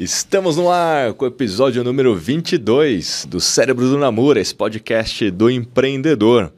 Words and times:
Estamos 0.00 0.56
no 0.56 0.70
ar 0.70 1.12
com 1.12 1.26
o 1.26 1.28
episódio 1.28 1.84
número 1.84 2.16
22 2.16 3.26
do 3.28 3.38
Cérebro 3.38 3.86
do 3.86 3.98
Namura, 3.98 4.40
esse 4.40 4.54
podcast 4.54 5.30
do 5.30 5.50
empreendedor. 5.50 6.50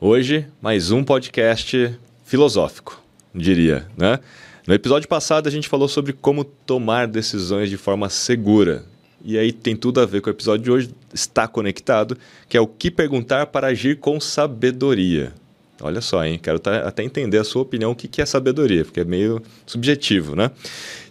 Hoje, 0.00 0.44
mais 0.60 0.90
um 0.90 1.04
podcast 1.04 1.96
filosófico, 2.24 3.00
diria, 3.32 3.86
né? 3.96 4.18
No 4.66 4.74
episódio 4.74 5.08
passado, 5.08 5.46
a 5.46 5.52
gente 5.52 5.68
falou 5.68 5.86
sobre 5.86 6.12
como 6.12 6.42
tomar 6.42 7.06
decisões 7.06 7.70
de 7.70 7.76
forma 7.76 8.10
segura. 8.10 8.84
E 9.24 9.38
aí 9.38 9.52
tem 9.52 9.76
tudo 9.76 10.00
a 10.00 10.04
ver 10.04 10.20
com 10.20 10.28
o 10.28 10.32
episódio 10.32 10.64
de 10.64 10.70
hoje, 10.72 10.90
está 11.14 11.46
conectado, 11.46 12.18
que 12.48 12.56
é 12.56 12.60
o 12.60 12.66
que 12.66 12.90
perguntar 12.90 13.46
para 13.46 13.68
agir 13.68 14.00
com 14.00 14.18
sabedoria. 14.18 15.32
Olha 15.80 16.00
só, 16.00 16.24
hein? 16.24 16.38
Quero 16.42 16.60
até 16.84 17.02
entender 17.02 17.38
a 17.38 17.44
sua 17.44 17.62
opinião, 17.62 17.92
o 17.92 17.96
que 17.96 18.20
é 18.20 18.26
sabedoria, 18.26 18.84
porque 18.84 19.00
é 19.00 19.04
meio 19.04 19.42
subjetivo, 19.66 20.36
né? 20.36 20.50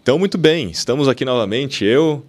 Então, 0.01 0.19
muito 0.19 0.37
bem, 0.37 0.69
estamos 0.69 1.07
aqui 1.07 1.25
novamente, 1.25 1.83
eu, 1.83 2.23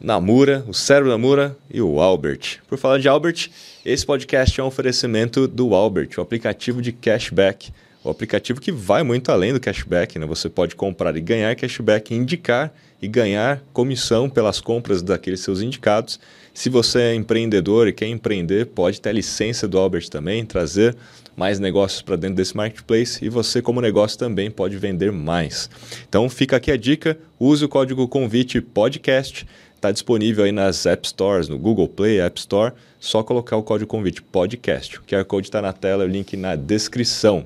Namura, 0.00 0.64
o 0.68 0.74
Cérebro 0.74 1.10
Namura 1.10 1.56
e 1.72 1.80
o 1.80 2.00
Albert. 2.00 2.60
Por 2.68 2.78
falar 2.78 2.98
de 2.98 3.08
Albert, 3.08 3.50
esse 3.84 4.04
podcast 4.04 4.60
é 4.60 4.62
um 4.62 4.66
oferecimento 4.66 5.48
do 5.48 5.74
Albert, 5.74 6.10
o 6.18 6.20
aplicativo 6.20 6.82
de 6.82 6.92
cashback. 6.92 7.72
O 8.04 8.10
aplicativo 8.10 8.60
que 8.60 8.70
vai 8.70 9.02
muito 9.02 9.32
além 9.32 9.52
do 9.52 9.58
cashback, 9.58 10.18
né? 10.18 10.26
Você 10.26 10.48
pode 10.48 10.76
comprar 10.76 11.16
e 11.16 11.20
ganhar 11.20 11.56
cashback, 11.56 12.14
indicar 12.14 12.72
e 13.02 13.08
ganhar 13.08 13.60
comissão 13.72 14.28
pelas 14.30 14.60
compras 14.60 15.02
daqueles 15.02 15.40
seus 15.40 15.60
indicados. 15.60 16.20
Se 16.56 16.70
você 16.70 17.00
é 17.00 17.14
empreendedor 17.14 17.86
e 17.86 17.92
quer 17.92 18.06
empreender, 18.06 18.64
pode 18.68 18.98
ter 18.98 19.10
a 19.10 19.12
licença 19.12 19.68
do 19.68 19.76
Albert 19.76 20.08
também, 20.08 20.42
trazer 20.42 20.96
mais 21.36 21.60
negócios 21.60 22.00
para 22.00 22.16
dentro 22.16 22.36
desse 22.36 22.56
marketplace 22.56 23.22
e 23.22 23.28
você, 23.28 23.60
como 23.60 23.78
negócio, 23.78 24.18
também 24.18 24.50
pode 24.50 24.74
vender 24.78 25.12
mais. 25.12 25.68
Então 26.08 26.30
fica 26.30 26.56
aqui 26.56 26.72
a 26.72 26.76
dica: 26.78 27.18
use 27.38 27.62
o 27.62 27.68
código 27.68 28.08
convite 28.08 28.62
podcast. 28.62 29.46
Está 29.74 29.92
disponível 29.92 30.46
aí 30.46 30.50
nas 30.50 30.86
App 30.86 31.06
Stores, 31.06 31.46
no 31.46 31.58
Google 31.58 31.88
Play, 31.88 32.22
App 32.22 32.40
Store. 32.40 32.72
Só 32.98 33.22
colocar 33.22 33.58
o 33.58 33.62
código 33.62 33.90
convite 33.90 34.22
podcast. 34.22 34.98
O 34.98 35.02
QR 35.02 35.26
Code 35.26 35.48
está 35.48 35.60
na 35.60 35.74
tela, 35.74 36.04
o 36.04 36.08
link 36.08 36.38
na 36.38 36.56
descrição. 36.56 37.44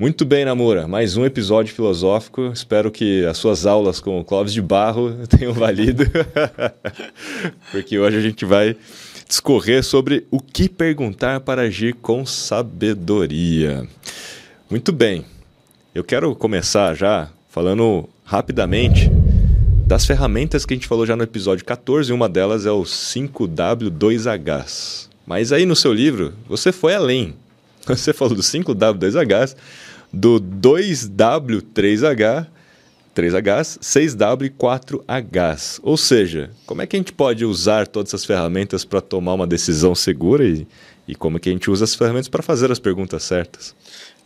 Muito 0.00 0.24
bem, 0.24 0.44
Namura. 0.46 0.88
Mais 0.88 1.18
um 1.18 1.26
episódio 1.26 1.74
filosófico. 1.74 2.50
Espero 2.54 2.90
que 2.90 3.22
as 3.26 3.36
suas 3.36 3.66
aulas 3.66 4.00
com 4.00 4.18
o 4.18 4.24
Clóvis 4.24 4.54
de 4.54 4.62
Barro 4.62 5.14
tenham 5.28 5.52
valido. 5.52 6.04
Porque 7.70 7.98
hoje 7.98 8.16
a 8.16 8.20
gente 8.22 8.46
vai 8.46 8.74
discorrer 9.28 9.84
sobre 9.84 10.26
o 10.30 10.40
que 10.40 10.70
perguntar 10.70 11.40
para 11.40 11.64
agir 11.64 11.92
com 11.96 12.24
sabedoria. 12.24 13.86
Muito 14.70 14.90
bem, 14.90 15.22
eu 15.94 16.02
quero 16.02 16.34
começar 16.34 16.94
já 16.94 17.28
falando 17.50 18.08
rapidamente 18.24 19.10
das 19.86 20.06
ferramentas 20.06 20.64
que 20.64 20.72
a 20.72 20.78
gente 20.78 20.88
falou 20.88 21.04
já 21.04 21.14
no 21.14 21.24
episódio 21.24 21.66
14, 21.66 22.10
uma 22.10 22.26
delas 22.26 22.64
é 22.64 22.70
o 22.70 22.84
5W2H. 22.84 25.10
Mas 25.26 25.52
aí 25.52 25.66
no 25.66 25.76
seu 25.76 25.92
livro 25.92 26.32
você 26.48 26.72
foi 26.72 26.94
além. 26.94 27.34
Você 27.86 28.12
falou 28.12 28.34
do 28.34 28.42
5W2H, 28.42 29.56
do 30.12 30.40
2W3H 30.40 32.48
3Hs, 33.14 33.78
6W 33.80 34.46
e 34.46 34.50
4Hs. 34.50 35.80
Ou 35.82 35.96
seja, 35.96 36.50
como 36.64 36.82
é 36.82 36.86
que 36.86 36.96
a 36.96 36.98
gente 36.98 37.12
pode 37.12 37.44
usar 37.44 37.86
todas 37.86 38.10
essas 38.10 38.24
ferramentas 38.24 38.84
para 38.84 39.00
tomar 39.00 39.34
uma 39.34 39.46
decisão 39.46 39.94
segura 39.94 40.44
e, 40.44 40.66
e 41.08 41.14
como 41.14 41.36
é 41.36 41.40
que 41.40 41.48
a 41.48 41.52
gente 41.52 41.70
usa 41.70 41.84
as 41.84 41.94
ferramentas 41.94 42.28
para 42.28 42.42
fazer 42.42 42.70
as 42.70 42.78
perguntas 42.78 43.24
certas? 43.24 43.74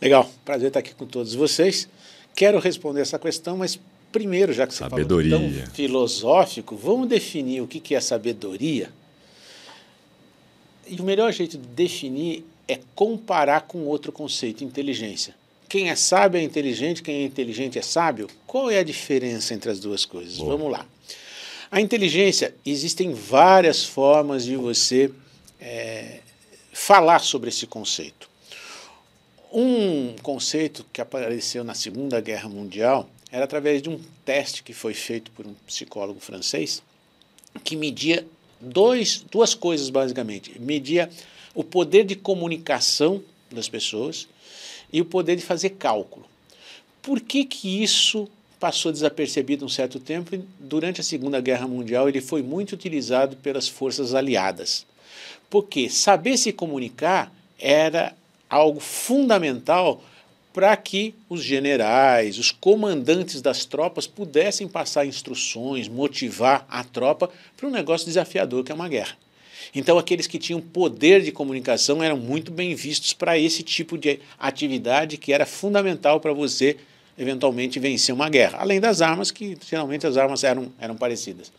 Legal, 0.01 0.29
prazer 0.43 0.67
estar 0.67 0.79
aqui 0.79 0.93
com 0.93 1.05
todos 1.05 1.33
vocês. 1.33 1.87
Quero 2.35 2.59
responder 2.59 3.01
essa 3.01 3.17
questão, 3.17 3.57
mas 3.57 3.79
primeiro, 4.11 4.53
já 4.53 4.67
que 4.67 4.73
você 4.73 4.79
sabedoria. 4.79 5.37
falou 5.37 5.51
tão 5.51 5.73
filosófico, 5.73 6.75
vamos 6.75 7.07
definir 7.07 7.61
o 7.61 7.67
que 7.67 7.95
é 7.95 7.99
sabedoria. 7.99 8.89
E 10.87 11.01
o 11.01 11.03
melhor 11.03 11.31
jeito 11.33 11.57
de 11.57 11.67
definir 11.67 12.45
é 12.67 12.79
comparar 12.93 13.61
com 13.61 13.85
outro 13.85 14.11
conceito, 14.11 14.63
inteligência. 14.63 15.33
Quem 15.75 15.89
é 15.89 15.95
sábio 15.97 16.39
é 16.39 16.41
inteligente, 16.41 17.03
quem 17.03 17.15
é 17.15 17.23
inteligente 17.23 17.77
é 17.77 17.81
sábio? 17.81 18.29
Qual 18.47 18.71
é 18.71 18.77
a 18.77 18.83
diferença 18.83 19.53
entre 19.53 19.69
as 19.69 19.77
duas 19.77 20.05
coisas? 20.05 20.37
Boa. 20.37 20.55
Vamos 20.55 20.71
lá. 20.71 20.87
A 21.69 21.81
inteligência, 21.81 22.55
existem 22.65 23.11
várias 23.11 23.83
formas 23.83 24.45
de 24.45 24.55
você 24.55 25.11
é, 25.59 26.21
falar 26.71 27.19
sobre 27.19 27.49
esse 27.49 27.67
conceito. 27.67 28.29
Um 29.51 30.15
conceito 30.23 30.85
que 30.93 31.01
apareceu 31.01 31.61
na 31.61 31.73
Segunda 31.73 32.21
Guerra 32.21 32.47
Mundial 32.47 33.09
era 33.29 33.43
através 33.43 33.81
de 33.81 33.89
um 33.89 33.99
teste 34.23 34.63
que 34.63 34.71
foi 34.71 34.93
feito 34.93 35.29
por 35.31 35.45
um 35.45 35.53
psicólogo 35.67 36.21
francês 36.21 36.81
que 37.65 37.75
media 37.75 38.25
dois, 38.61 39.25
duas 39.29 39.53
coisas 39.53 39.89
basicamente. 39.89 40.57
Media 40.57 41.09
o 41.53 41.65
poder 41.65 42.05
de 42.05 42.15
comunicação 42.15 43.21
das 43.51 43.67
pessoas 43.67 44.25
e 44.91 45.01
o 45.01 45.05
poder 45.05 45.35
de 45.35 45.41
fazer 45.41 45.71
cálculo. 45.71 46.25
Por 47.01 47.19
que, 47.21 47.45
que 47.45 47.83
isso 47.83 48.27
passou 48.59 48.91
desapercebido 48.91 49.65
um 49.65 49.69
certo 49.69 49.99
tempo 49.99 50.33
e 50.33 50.41
durante 50.59 51.01
a 51.01 51.03
Segunda 51.03 51.39
Guerra 51.39 51.67
Mundial 51.67 52.09
ele 52.09 52.21
foi 52.21 52.41
muito 52.41 52.73
utilizado 52.73 53.35
pelas 53.37 53.67
forças 53.67 54.13
aliadas? 54.13 54.85
Porque 55.49 55.89
saber 55.89 56.37
se 56.37 56.51
comunicar 56.51 57.31
era 57.59 58.15
algo 58.49 58.79
fundamental 58.79 60.03
para 60.55 60.75
que 60.77 61.13
os 61.27 61.43
generais, 61.43 62.39
os 62.39 62.49
comandantes 62.49 63.41
das 63.41 63.65
tropas 63.65 64.07
pudessem 64.07 64.69
passar 64.69 65.05
instruções, 65.05 65.89
motivar 65.89 66.65
a 66.69 66.81
tropa 66.81 67.29
para 67.57 67.67
um 67.67 67.71
negócio 67.71 68.07
desafiador 68.07 68.63
que 68.63 68.71
é 68.71 68.75
uma 68.75 68.87
guerra. 68.87 69.17
Então, 69.75 69.97
aqueles 69.97 70.25
que 70.25 70.39
tinham 70.39 70.61
poder 70.61 71.21
de 71.21 71.33
comunicação 71.33 72.01
eram 72.01 72.17
muito 72.17 72.49
bem 72.49 72.73
vistos 72.73 73.13
para 73.13 73.37
esse 73.37 73.61
tipo 73.61 73.97
de 73.97 74.19
atividade 74.39 75.17
que 75.17 75.33
era 75.33 75.45
fundamental 75.45 76.21
para 76.21 76.31
você 76.31 76.77
eventualmente 77.17 77.79
vencer 77.79 78.15
uma 78.15 78.29
guerra, 78.29 78.59
além 78.61 78.79
das 78.79 79.01
armas, 79.01 79.31
que 79.31 79.57
geralmente 79.67 80.07
as 80.07 80.17
armas 80.17 80.43
eram, 80.43 80.71
eram 80.79 80.95
parecidas. 80.95 81.51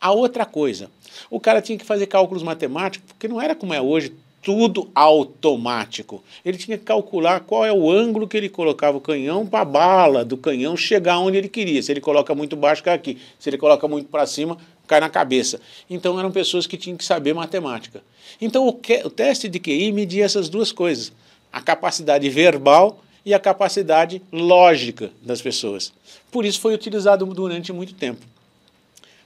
A 0.00 0.12
outra 0.12 0.44
coisa, 0.44 0.90
o 1.30 1.40
cara 1.40 1.62
tinha 1.62 1.78
que 1.78 1.84
fazer 1.84 2.06
cálculos 2.06 2.42
matemáticos, 2.42 3.08
porque 3.08 3.28
não 3.28 3.40
era 3.40 3.54
como 3.54 3.74
é 3.74 3.80
hoje, 3.80 4.12
tudo 4.42 4.90
automático. 4.94 6.22
Ele 6.44 6.58
tinha 6.58 6.76
que 6.76 6.84
calcular 6.84 7.40
qual 7.40 7.64
é 7.64 7.72
o 7.72 7.90
ângulo 7.90 8.28
que 8.28 8.36
ele 8.36 8.50
colocava 8.50 8.98
o 8.98 9.00
canhão 9.00 9.46
para 9.46 9.60
a 9.60 9.64
bala 9.64 10.24
do 10.24 10.36
canhão 10.36 10.76
chegar 10.76 11.18
onde 11.18 11.38
ele 11.38 11.48
queria. 11.48 11.82
Se 11.82 11.90
ele 11.90 12.00
coloca 12.00 12.34
muito 12.34 12.54
baixo, 12.54 12.82
cai 12.82 12.94
aqui. 12.94 13.18
Se 13.38 13.48
ele 13.48 13.56
coloca 13.56 13.88
muito 13.88 14.08
para 14.10 14.26
cima, 14.26 14.58
cai 14.86 15.00
na 15.00 15.08
cabeça. 15.08 15.60
Então 15.88 16.18
eram 16.18 16.30
pessoas 16.30 16.66
que 16.66 16.76
tinham 16.76 16.96
que 16.96 17.04
saber 17.04 17.34
matemática. 17.34 18.02
Então 18.40 18.66
o, 18.66 18.72
que, 18.72 19.02
o 19.04 19.10
teste 19.10 19.48
de 19.48 19.58
QI 19.58 19.92
media 19.92 20.24
essas 20.24 20.48
duas 20.48 20.72
coisas: 20.72 21.12
a 21.52 21.60
capacidade 21.60 22.28
verbal 22.28 23.02
e 23.24 23.32
a 23.32 23.40
capacidade 23.40 24.20
lógica 24.30 25.10
das 25.22 25.40
pessoas. 25.40 25.92
Por 26.30 26.44
isso 26.44 26.60
foi 26.60 26.74
utilizado 26.74 27.24
durante 27.26 27.72
muito 27.72 27.94
tempo. 27.94 28.24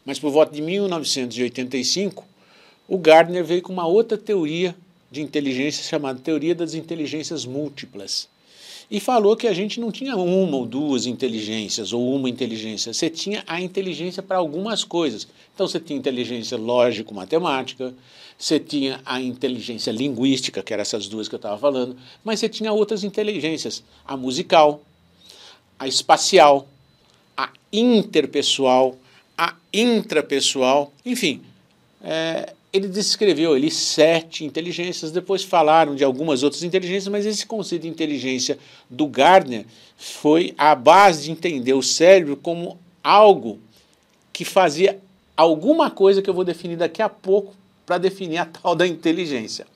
Mas 0.04 0.18
por 0.18 0.30
volta 0.30 0.52
de 0.54 0.62
1985, 0.62 2.24
o 2.86 2.96
Gardner 2.96 3.44
veio 3.44 3.60
com 3.60 3.72
uma 3.72 3.86
outra 3.86 4.16
teoria 4.16 4.74
de 5.10 5.20
inteligência 5.20 5.84
chamada 5.84 6.20
teoria 6.20 6.54
das 6.54 6.74
inteligências 6.74 7.44
múltiplas 7.44 8.28
e 8.90 8.98
falou 8.98 9.36
que 9.36 9.46
a 9.46 9.52
gente 9.52 9.78
não 9.78 9.92
tinha 9.92 10.16
uma 10.16 10.56
ou 10.56 10.66
duas 10.66 11.04
inteligências 11.04 11.92
ou 11.92 12.14
uma 12.14 12.28
inteligência, 12.28 12.92
você 12.92 13.10
tinha 13.10 13.44
a 13.46 13.60
inteligência 13.60 14.22
para 14.22 14.38
algumas 14.38 14.82
coisas. 14.82 15.28
Então 15.54 15.66
você 15.66 15.78
tinha 15.78 15.98
inteligência 15.98 16.56
lógico-matemática, 16.56 17.94
você 18.38 18.58
tinha 18.58 19.00
a 19.04 19.20
inteligência 19.20 19.90
linguística, 19.90 20.62
que 20.62 20.72
eram 20.72 20.82
essas 20.82 21.06
duas 21.06 21.28
que 21.28 21.34
eu 21.34 21.38
estava 21.38 21.58
falando, 21.58 21.96
mas 22.24 22.40
você 22.40 22.48
tinha 22.48 22.72
outras 22.72 23.04
inteligências, 23.04 23.82
a 24.06 24.16
musical, 24.16 24.80
a 25.78 25.86
espacial, 25.86 26.66
a 27.36 27.50
interpessoal, 27.72 28.96
a 29.36 29.54
intrapessoal, 29.72 30.92
enfim. 31.04 31.42
É, 32.02 32.54
ele 32.72 32.88
descreveu 32.88 33.54
ali 33.54 33.70
sete 33.70 34.44
inteligências, 34.44 35.10
depois 35.10 35.42
falaram 35.42 35.94
de 35.94 36.04
algumas 36.04 36.42
outras 36.42 36.62
inteligências, 36.62 37.08
mas 37.08 37.24
esse 37.24 37.46
conceito 37.46 37.82
de 37.82 37.88
inteligência 37.88 38.58
do 38.90 39.06
Gardner 39.06 39.64
foi 39.96 40.54
a 40.58 40.74
base 40.74 41.24
de 41.24 41.30
entender 41.30 41.72
o 41.72 41.82
cérebro 41.82 42.36
como 42.36 42.78
algo 43.02 43.58
que 44.32 44.44
fazia 44.44 45.00
alguma 45.36 45.90
coisa 45.90 46.20
que 46.20 46.28
eu 46.28 46.34
vou 46.34 46.44
definir 46.44 46.76
daqui 46.76 47.00
a 47.00 47.08
pouco 47.08 47.54
para 47.86 47.96
definir 47.96 48.38
a 48.38 48.44
tal 48.46 48.74
da 48.74 48.86
inteligência. 48.86 49.66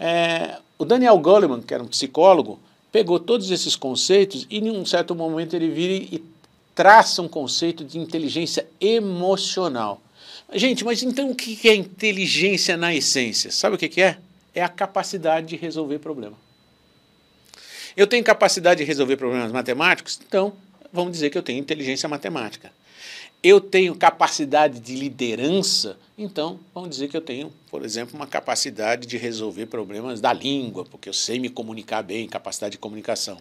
É, 0.00 0.58
o 0.78 0.84
Daniel 0.84 1.18
Goleman, 1.18 1.60
que 1.60 1.74
era 1.74 1.82
um 1.82 1.88
psicólogo, 1.88 2.58
pegou 2.90 3.20
todos 3.20 3.50
esses 3.50 3.76
conceitos 3.76 4.46
e, 4.50 4.58
em 4.58 4.70
um 4.70 4.84
certo 4.84 5.14
momento, 5.14 5.54
ele 5.54 5.68
vira 5.68 5.94
e 5.94 6.24
traça 6.74 7.22
um 7.22 7.28
conceito 7.28 7.84
de 7.84 7.98
inteligência 7.98 8.66
emocional. 8.80 10.00
Gente, 10.54 10.82
mas 10.82 11.02
então 11.02 11.30
o 11.30 11.34
que 11.34 11.68
é 11.68 11.74
inteligência 11.74 12.76
na 12.76 12.94
essência? 12.94 13.50
Sabe 13.50 13.76
o 13.76 13.78
que 13.78 14.00
é? 14.00 14.18
É 14.54 14.62
a 14.62 14.68
capacidade 14.68 15.46
de 15.46 15.56
resolver 15.56 15.98
problema. 15.98 16.36
Eu 17.94 18.06
tenho 18.06 18.24
capacidade 18.24 18.78
de 18.78 18.84
resolver 18.84 19.16
problemas 19.16 19.52
matemáticos, 19.52 20.18
então 20.26 20.54
vamos 20.92 21.12
dizer 21.12 21.30
que 21.30 21.36
eu 21.36 21.42
tenho 21.42 21.58
inteligência 21.58 22.08
matemática. 22.08 22.72
Eu 23.42 23.60
tenho 23.60 23.94
capacidade 23.94 24.80
de 24.80 24.96
liderança, 24.96 25.98
então 26.16 26.58
vamos 26.74 26.90
dizer 26.90 27.08
que 27.08 27.16
eu 27.16 27.20
tenho, 27.20 27.52
por 27.70 27.84
exemplo, 27.84 28.16
uma 28.16 28.26
capacidade 28.26 29.06
de 29.06 29.16
resolver 29.16 29.66
problemas 29.66 30.20
da 30.20 30.32
língua, 30.32 30.84
porque 30.84 31.08
eu 31.08 31.12
sei 31.12 31.38
me 31.38 31.48
comunicar 31.48 32.02
bem, 32.02 32.26
capacidade 32.26 32.72
de 32.72 32.78
comunicação. 32.78 33.38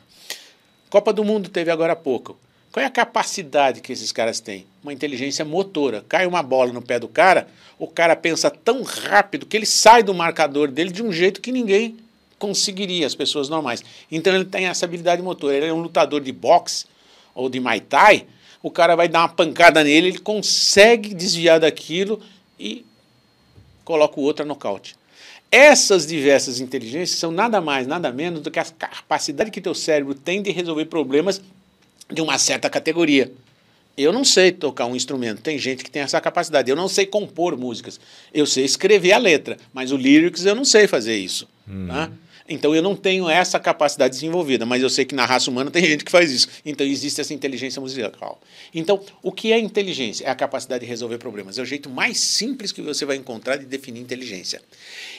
Copa 0.89 1.13
do 1.13 1.23
Mundo 1.23 1.49
teve 1.49 1.71
agora 1.71 1.93
há 1.93 1.95
pouco. 1.95 2.37
Qual 2.77 2.83
é 2.83 2.85
a 2.85 2.91
capacidade 2.91 3.81
que 3.81 3.91
esses 3.91 4.11
caras 4.11 4.39
têm? 4.39 4.63
Uma 4.83 4.93
inteligência 4.93 5.43
motora. 5.43 6.05
Cai 6.07 6.27
uma 6.27 6.43
bola 6.43 6.71
no 6.71 6.79
pé 6.79 6.99
do 6.99 7.07
cara, 7.07 7.47
o 7.79 7.87
cara 7.87 8.15
pensa 8.15 8.51
tão 8.51 8.83
rápido 8.83 9.47
que 9.47 9.57
ele 9.57 9.65
sai 9.65 10.03
do 10.03 10.13
marcador 10.13 10.67
dele 10.69 10.91
de 10.91 11.01
um 11.01 11.11
jeito 11.11 11.41
que 11.41 11.51
ninguém 11.51 11.97
conseguiria, 12.37 13.07
as 13.07 13.15
pessoas 13.15 13.49
normais. 13.49 13.83
Então 14.11 14.35
ele 14.35 14.45
tem 14.45 14.67
essa 14.67 14.85
habilidade 14.85 15.23
motora. 15.23 15.55
Ele 15.55 15.65
é 15.65 15.73
um 15.73 15.81
lutador 15.81 16.21
de 16.21 16.31
boxe 16.31 16.85
ou 17.33 17.49
de 17.49 17.59
Muay 17.59 17.79
Thai, 17.79 18.27
o 18.61 18.69
cara 18.69 18.95
vai 18.95 19.07
dar 19.07 19.21
uma 19.21 19.29
pancada 19.29 19.83
nele, 19.83 20.09
ele 20.09 20.19
consegue 20.19 21.15
desviar 21.15 21.59
daquilo 21.59 22.21
e 22.59 22.85
coloca 23.83 24.19
o 24.19 24.23
outro 24.23 24.43
a 24.43 24.47
nocaute. 24.47 24.95
Essas 25.51 26.05
diversas 26.05 26.59
inteligências 26.59 27.17
são 27.17 27.31
nada 27.31 27.59
mais, 27.59 27.87
nada 27.87 28.11
menos 28.11 28.41
do 28.41 28.51
que 28.51 28.59
a 28.59 28.65
capacidade 28.65 29.49
que 29.49 29.61
teu 29.61 29.73
cérebro 29.73 30.13
tem 30.13 30.43
de 30.43 30.51
resolver 30.51 30.85
problemas 30.85 31.41
de 32.11 32.21
uma 32.21 32.37
certa 32.37 32.69
categoria. 32.69 33.31
Eu 33.97 34.13
não 34.13 34.23
sei 34.23 34.51
tocar 34.51 34.85
um 34.85 34.95
instrumento, 34.95 35.41
tem 35.41 35.57
gente 35.57 35.83
que 35.83 35.89
tem 35.89 36.03
essa 36.03 36.21
capacidade. 36.21 36.69
Eu 36.69 36.75
não 36.75 36.87
sei 36.87 37.05
compor 37.05 37.57
músicas. 37.57 37.99
Eu 38.31 38.45
sei 38.45 38.63
escrever 38.63 39.11
a 39.11 39.17
letra, 39.17 39.57
mas 39.73 39.91
o 39.91 39.97
lyrics 39.97 40.45
eu 40.45 40.53
não 40.53 40.63
sei 40.63 40.87
fazer 40.87 41.17
isso. 41.17 41.47
Uhum. 41.67 41.87
Tá? 41.87 42.11
Então 42.49 42.73
eu 42.73 42.81
não 42.81 42.95
tenho 42.95 43.29
essa 43.29 43.59
capacidade 43.59 44.13
desenvolvida, 44.13 44.65
mas 44.65 44.81
eu 44.81 44.89
sei 44.89 45.03
que 45.03 45.13
na 45.13 45.25
raça 45.25 45.51
humana 45.51 45.69
tem 45.69 45.83
gente 45.85 46.05
que 46.05 46.11
faz 46.11 46.31
isso. 46.31 46.47
Então 46.65 46.85
existe 46.85 47.19
essa 47.19 47.33
inteligência 47.33 47.81
musical. 47.81 48.39
Então, 48.73 49.01
o 49.21 49.31
que 49.31 49.51
é 49.51 49.59
inteligência? 49.59 50.25
É 50.25 50.29
a 50.29 50.35
capacidade 50.35 50.85
de 50.85 50.89
resolver 50.89 51.17
problemas. 51.17 51.57
É 51.57 51.61
o 51.61 51.65
jeito 51.65 51.89
mais 51.89 52.19
simples 52.19 52.71
que 52.71 52.81
você 52.81 53.05
vai 53.05 53.17
encontrar 53.17 53.57
de 53.57 53.65
definir 53.65 53.99
inteligência. 53.99 54.61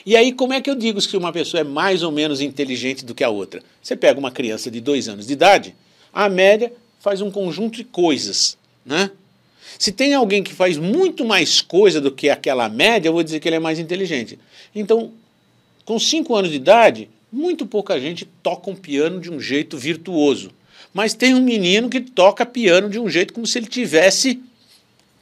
E 0.05 0.15
aí, 0.15 0.31
como 0.31 0.53
é 0.53 0.61
que 0.61 0.69
eu 0.69 0.75
digo 0.75 0.99
se 1.01 1.15
uma 1.15 1.31
pessoa 1.31 1.61
é 1.61 1.63
mais 1.63 2.01
ou 2.01 2.11
menos 2.11 2.41
inteligente 2.41 3.05
do 3.05 3.13
que 3.13 3.23
a 3.23 3.29
outra? 3.29 3.61
Você 3.81 3.95
pega 3.95 4.19
uma 4.19 4.31
criança 4.31 4.71
de 4.71 4.81
dois 4.81 5.07
anos 5.07 5.27
de 5.27 5.33
idade, 5.33 5.75
a 6.13 6.29
média 6.29 6.71
faz 6.99 7.21
um 7.21 7.31
conjunto 7.31 7.77
de 7.77 7.83
coisas. 7.83 8.57
Né? 8.85 9.11
Se 9.77 9.91
tem 9.91 10.13
alguém 10.13 10.43
que 10.43 10.53
faz 10.53 10.77
muito 10.77 11.23
mais 11.23 11.61
coisa 11.61 12.01
do 12.01 12.11
que 12.11 12.29
aquela 12.29 12.67
média, 12.67 13.09
eu 13.09 13.13
vou 13.13 13.23
dizer 13.23 13.39
que 13.39 13.47
ele 13.47 13.55
é 13.55 13.59
mais 13.59 13.79
inteligente. 13.79 14.37
Então, 14.73 15.11
com 15.85 15.97
cinco 15.97 16.35
anos 16.35 16.51
de 16.51 16.57
idade, 16.57 17.09
muito 17.31 17.65
pouca 17.65 17.99
gente 17.99 18.25
toca 18.43 18.69
um 18.69 18.75
piano 18.75 19.19
de 19.19 19.31
um 19.31 19.39
jeito 19.39 19.77
virtuoso. 19.77 20.51
Mas 20.93 21.13
tem 21.13 21.35
um 21.35 21.41
menino 21.41 21.89
que 21.89 22.01
toca 22.01 22.45
piano 22.45 22.89
de 22.89 22.99
um 22.99 23.09
jeito 23.09 23.33
como 23.33 23.45
se 23.45 23.59
ele 23.59 23.67
tivesse 23.67 24.41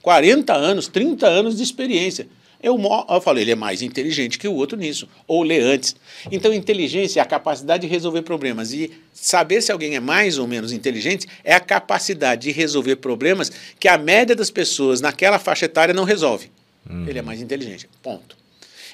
40 0.02 0.54
anos, 0.54 0.88
30 0.88 1.28
anos 1.28 1.58
de 1.58 1.64
experiência. 1.64 2.28
Eu, 2.62 2.80
eu 3.10 3.22
falei, 3.22 3.44
ele 3.44 3.52
é 3.52 3.56
mais 3.56 3.82
inteligente 3.82 4.40
que 4.40 4.48
o 4.48 4.54
outro 4.54 4.78
nisso, 4.78 5.08
ou 5.28 5.44
lê 5.44 5.60
antes. 5.60 5.96
Então, 6.32 6.54
inteligência 6.54 7.20
é 7.20 7.24
a 7.24 7.26
capacidade 7.26 7.86
de 7.86 7.88
resolver 7.88 8.24
problemas. 8.24 8.74
E 8.74 8.92
saber 9.14 9.62
se 9.62 9.72
alguém 9.72 9.96
é 9.96 10.00
mais 10.00 10.38
ou 10.38 10.48
menos 10.48 10.72
inteligente 10.72 11.28
é 11.44 11.54
a 11.54 11.60
capacidade 11.60 12.44
de 12.44 12.52
resolver 12.52 12.96
problemas 12.98 13.52
que 13.80 13.88
a 13.88 13.98
média 13.98 14.36
das 14.36 14.50
pessoas 14.50 15.02
naquela 15.02 15.38
faixa 15.38 15.66
etária 15.66 15.94
não 15.94 16.04
resolve. 16.04 16.50
Uhum. 16.90 17.08
Ele 17.08 17.20
é 17.20 17.22
mais 17.22 17.42
inteligente. 17.42 17.88
Ponto. 18.02 18.36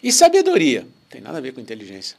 E 0.01 0.12
sabedoria? 0.12 0.86
Tem 1.09 1.21
nada 1.21 1.38
a 1.38 1.42
ver 1.42 1.54
com 1.54 1.62
inteligência. 1.62 2.18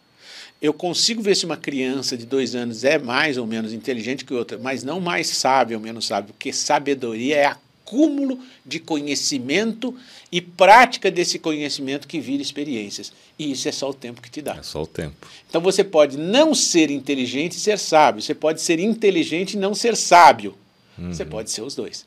Eu 0.62 0.73
consigo 0.73 1.20
ver 1.20 1.35
se 1.35 1.44
uma 1.44 1.56
criança 1.56 2.17
de 2.17 2.25
dois 2.25 2.55
anos 2.55 2.85
é 2.85 2.99
mais 2.99 3.37
ou 3.37 3.47
menos 3.47 3.73
inteligente 3.73 4.25
que 4.25 4.32
outra, 4.32 4.56
mas 4.56 4.82
não 4.82 4.99
mais 4.99 5.26
sábio 5.26 5.76
ou 5.76 5.82
menos 5.82 6.06
sábio, 6.06 6.32
porque 6.32 6.52
sabedoria 6.52 7.37
é 7.37 7.56
acúmulo 7.84 8.40
de 8.64 8.81
conhecimento 8.81 9.94
e 10.32 10.40
prática 10.40 11.10
desse 11.10 11.38
conhecimento 11.38 12.08
que 12.08 12.19
vira 12.19 12.42
experiências. 12.42 13.12
E 13.38 13.52
isso 13.52 13.69
é 13.69 13.72
só 13.72 13.90
o 13.90 13.94
tempo 13.94 14.22
que 14.22 14.31
te 14.31 14.40
dá. 14.40 14.56
É 14.56 14.62
só 14.62 14.82
o 14.82 14.86
tempo. 14.86 15.28
Então 15.48 15.60
você 15.60 15.84
pode 15.84 16.16
não 16.16 16.54
ser 16.54 16.90
inteligente 16.90 17.52
e 17.52 17.60
ser 17.60 17.78
sábio. 17.78 18.22
Você 18.22 18.34
pode 18.34 18.62
ser 18.62 18.81
inteligente 18.81 19.54
e 19.54 19.56
não 19.58 19.75
ser 19.75 19.96
sábio. 19.96 20.56
Uhum. 20.98 21.12
Você 21.12 21.25
pode 21.25 21.50
ser 21.50 21.62
os 21.62 21.75
dois. 21.75 22.06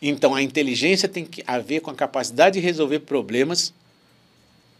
Então 0.00 0.34
a 0.34 0.42
inteligência 0.42 1.08
tem 1.08 1.24
que 1.24 1.42
a 1.46 1.58
ver 1.58 1.80
com 1.80 1.90
a 1.90 1.94
capacidade 1.94 2.60
de 2.60 2.64
resolver 2.64 3.00
problemas 3.00 3.72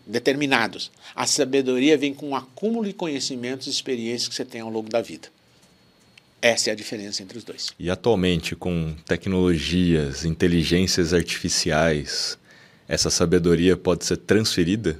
determinados. 0.06 0.90
A 1.14 1.26
sabedoria 1.26 1.96
vem 1.96 2.12
com 2.12 2.30
um 2.30 2.36
acúmulo 2.36 2.86
de 2.86 2.92
conhecimentos 2.92 3.66
e 3.66 3.70
experiências 3.70 4.28
que 4.28 4.34
você 4.34 4.44
tem 4.44 4.60
ao 4.60 4.68
longo 4.68 4.90
da 4.90 5.00
vida. 5.00 5.28
Essa 6.44 6.68
é 6.68 6.72
a 6.74 6.76
diferença 6.76 7.22
entre 7.22 7.38
os 7.38 7.42
dois. 7.42 7.72
E 7.78 7.88
atualmente, 7.88 8.54
com 8.54 8.94
tecnologias, 9.06 10.26
inteligências 10.26 11.14
artificiais, 11.14 12.38
essa 12.86 13.08
sabedoria 13.08 13.78
pode 13.78 14.04
ser 14.04 14.18
transferida? 14.18 14.98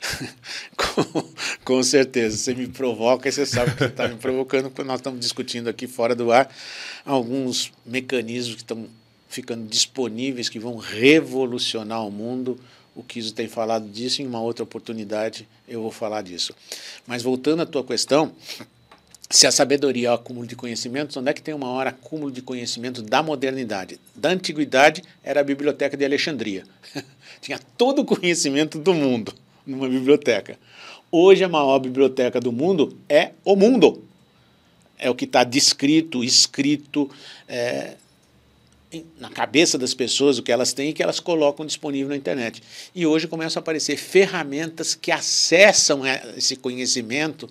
com, 0.74 1.28
com, 1.62 1.82
certeza. 1.82 2.38
Você 2.38 2.54
me 2.54 2.68
provoca 2.68 3.28
e 3.28 3.32
você 3.32 3.44
sabe 3.44 3.74
que 3.74 3.84
está 3.84 4.08
me 4.08 4.16
provocando, 4.16 4.70
porque 4.70 4.82
nós 4.82 5.00
estamos 5.00 5.20
discutindo 5.20 5.68
aqui 5.68 5.86
fora 5.86 6.14
do 6.14 6.32
ar 6.32 6.50
alguns 7.04 7.70
mecanismos 7.84 8.54
que 8.54 8.62
estão 8.62 8.88
ficando 9.28 9.68
disponíveis, 9.68 10.48
que 10.48 10.58
vão 10.58 10.78
revolucionar 10.78 12.02
o 12.06 12.10
mundo 12.10 12.58
o 12.98 13.02
Kiso 13.04 13.32
tem 13.32 13.46
falado 13.46 13.88
disso, 13.88 14.22
em 14.22 14.26
uma 14.26 14.40
outra 14.40 14.64
oportunidade 14.64 15.48
eu 15.68 15.80
vou 15.80 15.92
falar 15.92 16.20
disso. 16.20 16.52
Mas 17.06 17.22
voltando 17.22 17.62
à 17.62 17.66
tua 17.66 17.84
questão, 17.84 18.32
se 19.30 19.46
a 19.46 19.52
sabedoria 19.52 20.08
é 20.08 20.10
o 20.10 20.14
acúmulo 20.14 20.46
de 20.46 20.56
conhecimentos, 20.56 21.16
onde 21.16 21.30
é 21.30 21.34
que 21.34 21.42
tem 21.42 21.54
uma 21.54 21.68
hora 21.68 21.90
acúmulo 21.90 22.32
de 22.32 22.40
conhecimento 22.40 23.02
da 23.02 23.22
modernidade? 23.22 24.00
Da 24.14 24.30
antiguidade 24.30 25.02
era 25.22 25.40
a 25.40 25.44
biblioteca 25.44 25.96
de 25.96 26.04
Alexandria. 26.04 26.64
Tinha 27.40 27.60
todo 27.76 28.00
o 28.00 28.04
conhecimento 28.04 28.78
do 28.78 28.94
mundo 28.94 29.34
numa 29.66 29.88
biblioteca. 29.88 30.58
Hoje 31.12 31.44
a 31.44 31.48
maior 31.48 31.78
biblioteca 31.78 32.40
do 32.40 32.50
mundo 32.50 32.96
é 33.08 33.32
o 33.44 33.54
mundo. 33.54 34.02
É 34.98 35.10
o 35.10 35.14
que 35.14 35.26
está 35.26 35.44
descrito, 35.44 36.24
escrito, 36.24 37.10
é, 37.46 37.94
na 39.20 39.28
cabeça 39.28 39.76
das 39.76 39.92
pessoas 39.92 40.38
o 40.38 40.42
que 40.42 40.50
elas 40.50 40.72
têm 40.72 40.90
e 40.90 40.92
que 40.92 41.02
elas 41.02 41.20
colocam 41.20 41.66
disponível 41.66 42.08
na 42.08 42.16
internet. 42.16 42.62
E 42.94 43.06
hoje 43.06 43.28
começam 43.28 43.60
a 43.60 43.62
aparecer 43.62 43.96
ferramentas 43.96 44.94
que 44.94 45.12
acessam 45.12 46.02
esse 46.36 46.56
conhecimento, 46.56 47.48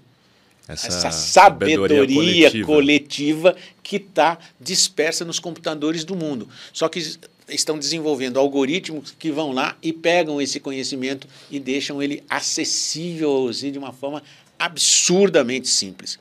essa, 0.68 0.88
essa 0.88 1.12
sabedoria, 1.12 2.50
sabedoria, 2.50 2.50
coletiva, 2.50 2.66
coletiva 2.66 3.56
que 3.81 3.96
está 3.98 4.38
dispersa 4.60 5.24
nos 5.24 5.40
computadores 5.40 6.04
do 6.04 6.16
mundo. 6.16 6.50
Só 6.74 6.90
que 6.90 7.00
estão 7.50 7.80
desenvolvendo 7.80 8.40
algoritmos 8.40 9.16
que 9.18 9.31
vão 9.31 9.52
lá 9.52 9.78
e 9.81 9.94
pegam 9.94 10.42
esse 10.42 10.59
conhecimento 10.59 11.28
e 11.50 11.59
deixam 11.59 12.02
ele 12.02 12.24
acessível 12.30 13.50
de 13.52 13.78
uma 13.78 13.94
forma 13.94 14.21
absurdamente 14.59 15.68
simples. 15.68 16.19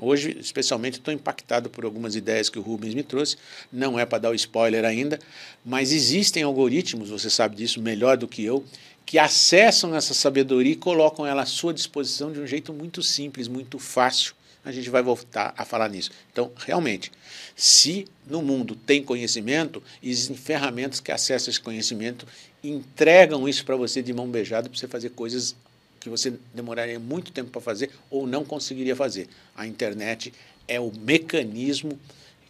Hoje, 0.00 0.36
especialmente, 0.40 0.94
estou 0.94 1.14
impactado 1.14 1.70
por 1.70 1.84
algumas 1.84 2.16
ideias 2.16 2.48
que 2.48 2.58
o 2.58 2.62
Rubens 2.62 2.94
me 2.94 3.04
trouxe. 3.04 3.36
Não 3.72 3.96
é 3.96 4.04
para 4.04 4.18
dar 4.18 4.30
o 4.30 4.34
spoiler 4.34 4.84
ainda, 4.84 5.20
mas 5.64 5.92
existem 5.92 6.42
algoritmos, 6.42 7.10
você 7.10 7.30
sabe 7.30 7.54
disso 7.54 7.80
melhor 7.80 8.16
do 8.16 8.26
que 8.26 8.44
eu, 8.44 8.64
que 9.06 9.18
acessam 9.18 9.94
essa 9.94 10.14
sabedoria 10.14 10.72
e 10.72 10.76
colocam 10.76 11.26
ela 11.26 11.42
à 11.42 11.46
sua 11.46 11.74
disposição 11.74 12.32
de 12.32 12.40
um 12.40 12.46
jeito 12.46 12.72
muito 12.72 13.02
simples, 13.02 13.48
muito 13.48 13.78
fácil. 13.78 14.34
A 14.64 14.72
gente 14.72 14.88
vai 14.88 15.02
voltar 15.02 15.52
a 15.58 15.64
falar 15.64 15.90
nisso. 15.90 16.10
Então, 16.32 16.50
realmente, 16.56 17.12
se 17.54 18.06
no 18.26 18.40
mundo 18.40 18.74
tem 18.74 19.02
conhecimento, 19.02 19.82
existem 20.02 20.34
ferramentas 20.34 21.00
que 21.00 21.12
acessam 21.12 21.50
esse 21.50 21.60
conhecimento, 21.60 22.26
entregam 22.62 23.46
isso 23.46 23.64
para 23.64 23.76
você 23.76 24.02
de 24.02 24.12
mão 24.14 24.26
beijada 24.26 24.68
para 24.70 24.78
você 24.78 24.88
fazer 24.88 25.10
coisas 25.10 25.54
que 26.00 26.08
você 26.08 26.34
demoraria 26.54 26.98
muito 26.98 27.30
tempo 27.30 27.50
para 27.50 27.60
fazer 27.60 27.90
ou 28.10 28.26
não 28.26 28.44
conseguiria 28.44 28.96
fazer. 28.96 29.28
A 29.54 29.66
internet 29.66 30.32
é 30.66 30.80
o 30.80 30.90
mecanismo 30.90 31.98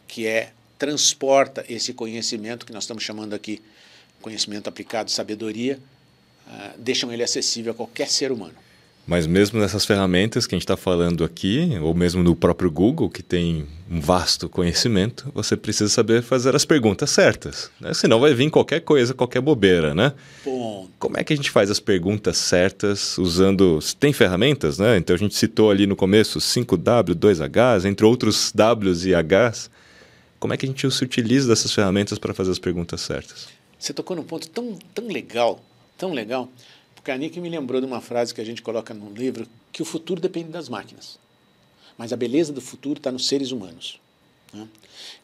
que 0.06 0.26
é 0.26 0.52
transporta 0.78 1.64
esse 1.68 1.92
conhecimento 1.92 2.64
que 2.64 2.72
nós 2.72 2.84
estamos 2.84 3.02
chamando 3.02 3.34
aqui 3.34 3.60
conhecimento 4.20 4.68
aplicado, 4.68 5.10
sabedoria, 5.10 5.78
uh, 6.46 6.78
deixam 6.78 7.12
ele 7.12 7.22
acessível 7.22 7.72
a 7.72 7.74
qualquer 7.74 8.08
ser 8.08 8.32
humano. 8.32 8.54
Mas 9.06 9.26
mesmo 9.26 9.60
nessas 9.60 9.84
ferramentas 9.84 10.46
que 10.46 10.54
a 10.54 10.56
gente 10.56 10.64
está 10.64 10.78
falando 10.78 11.24
aqui, 11.24 11.78
ou 11.82 11.92
mesmo 11.92 12.22
no 12.22 12.34
próprio 12.34 12.70
Google, 12.70 13.10
que 13.10 13.22
tem 13.22 13.66
um 13.90 14.00
vasto 14.00 14.48
conhecimento, 14.48 15.30
você 15.34 15.58
precisa 15.58 15.90
saber 15.90 16.22
fazer 16.22 16.56
as 16.56 16.64
perguntas 16.64 17.10
certas. 17.10 17.70
Né? 17.78 17.92
Senão 17.92 18.18
vai 18.18 18.32
vir 18.32 18.50
qualquer 18.50 18.80
coisa, 18.80 19.12
qualquer 19.12 19.42
bobeira, 19.42 19.94
né? 19.94 20.14
Ponto. 20.42 20.90
Como 20.98 21.18
é 21.18 21.24
que 21.24 21.34
a 21.34 21.36
gente 21.36 21.50
faz 21.50 21.70
as 21.70 21.78
perguntas 21.78 22.38
certas 22.38 23.18
usando... 23.18 23.78
Tem 24.00 24.10
ferramentas, 24.10 24.78
né? 24.78 24.96
Então 24.96 25.14
a 25.14 25.18
gente 25.18 25.34
citou 25.34 25.70
ali 25.70 25.86
no 25.86 25.94
começo 25.94 26.38
5W, 26.38 27.14
2Hs, 27.14 27.84
entre 27.84 28.06
outros 28.06 28.52
Ws 28.54 29.04
e 29.04 29.12
Hs. 29.12 29.70
Como 30.40 30.54
é 30.54 30.56
que 30.56 30.64
a 30.64 30.68
gente 30.68 30.90
se 30.90 31.04
utiliza 31.04 31.48
dessas 31.48 31.72
ferramentas 31.72 32.18
para 32.18 32.32
fazer 32.32 32.52
as 32.52 32.58
perguntas 32.58 33.02
certas? 33.02 33.48
Você 33.78 33.92
tocou 33.92 34.16
num 34.16 34.22
ponto 34.22 34.48
tão, 34.48 34.78
tão 34.94 35.08
legal, 35.08 35.62
tão 35.96 36.12
legal 36.12 36.48
Karnick 37.04 37.38
me 37.38 37.50
lembrou 37.50 37.80
de 37.82 37.86
uma 37.86 38.00
frase 38.00 38.34
que 38.34 38.40
a 38.40 38.44
gente 38.44 38.62
coloca 38.62 38.94
no 38.94 39.12
livro, 39.12 39.46
que 39.70 39.82
o 39.82 39.84
futuro 39.84 40.20
depende 40.20 40.48
das 40.48 40.70
máquinas. 40.70 41.18
Mas 41.98 42.12
a 42.12 42.16
beleza 42.16 42.52
do 42.52 42.62
futuro 42.62 42.98
está 42.98 43.12
nos 43.12 43.28
seres 43.28 43.52
humanos. 43.52 44.00
Né? 44.52 44.66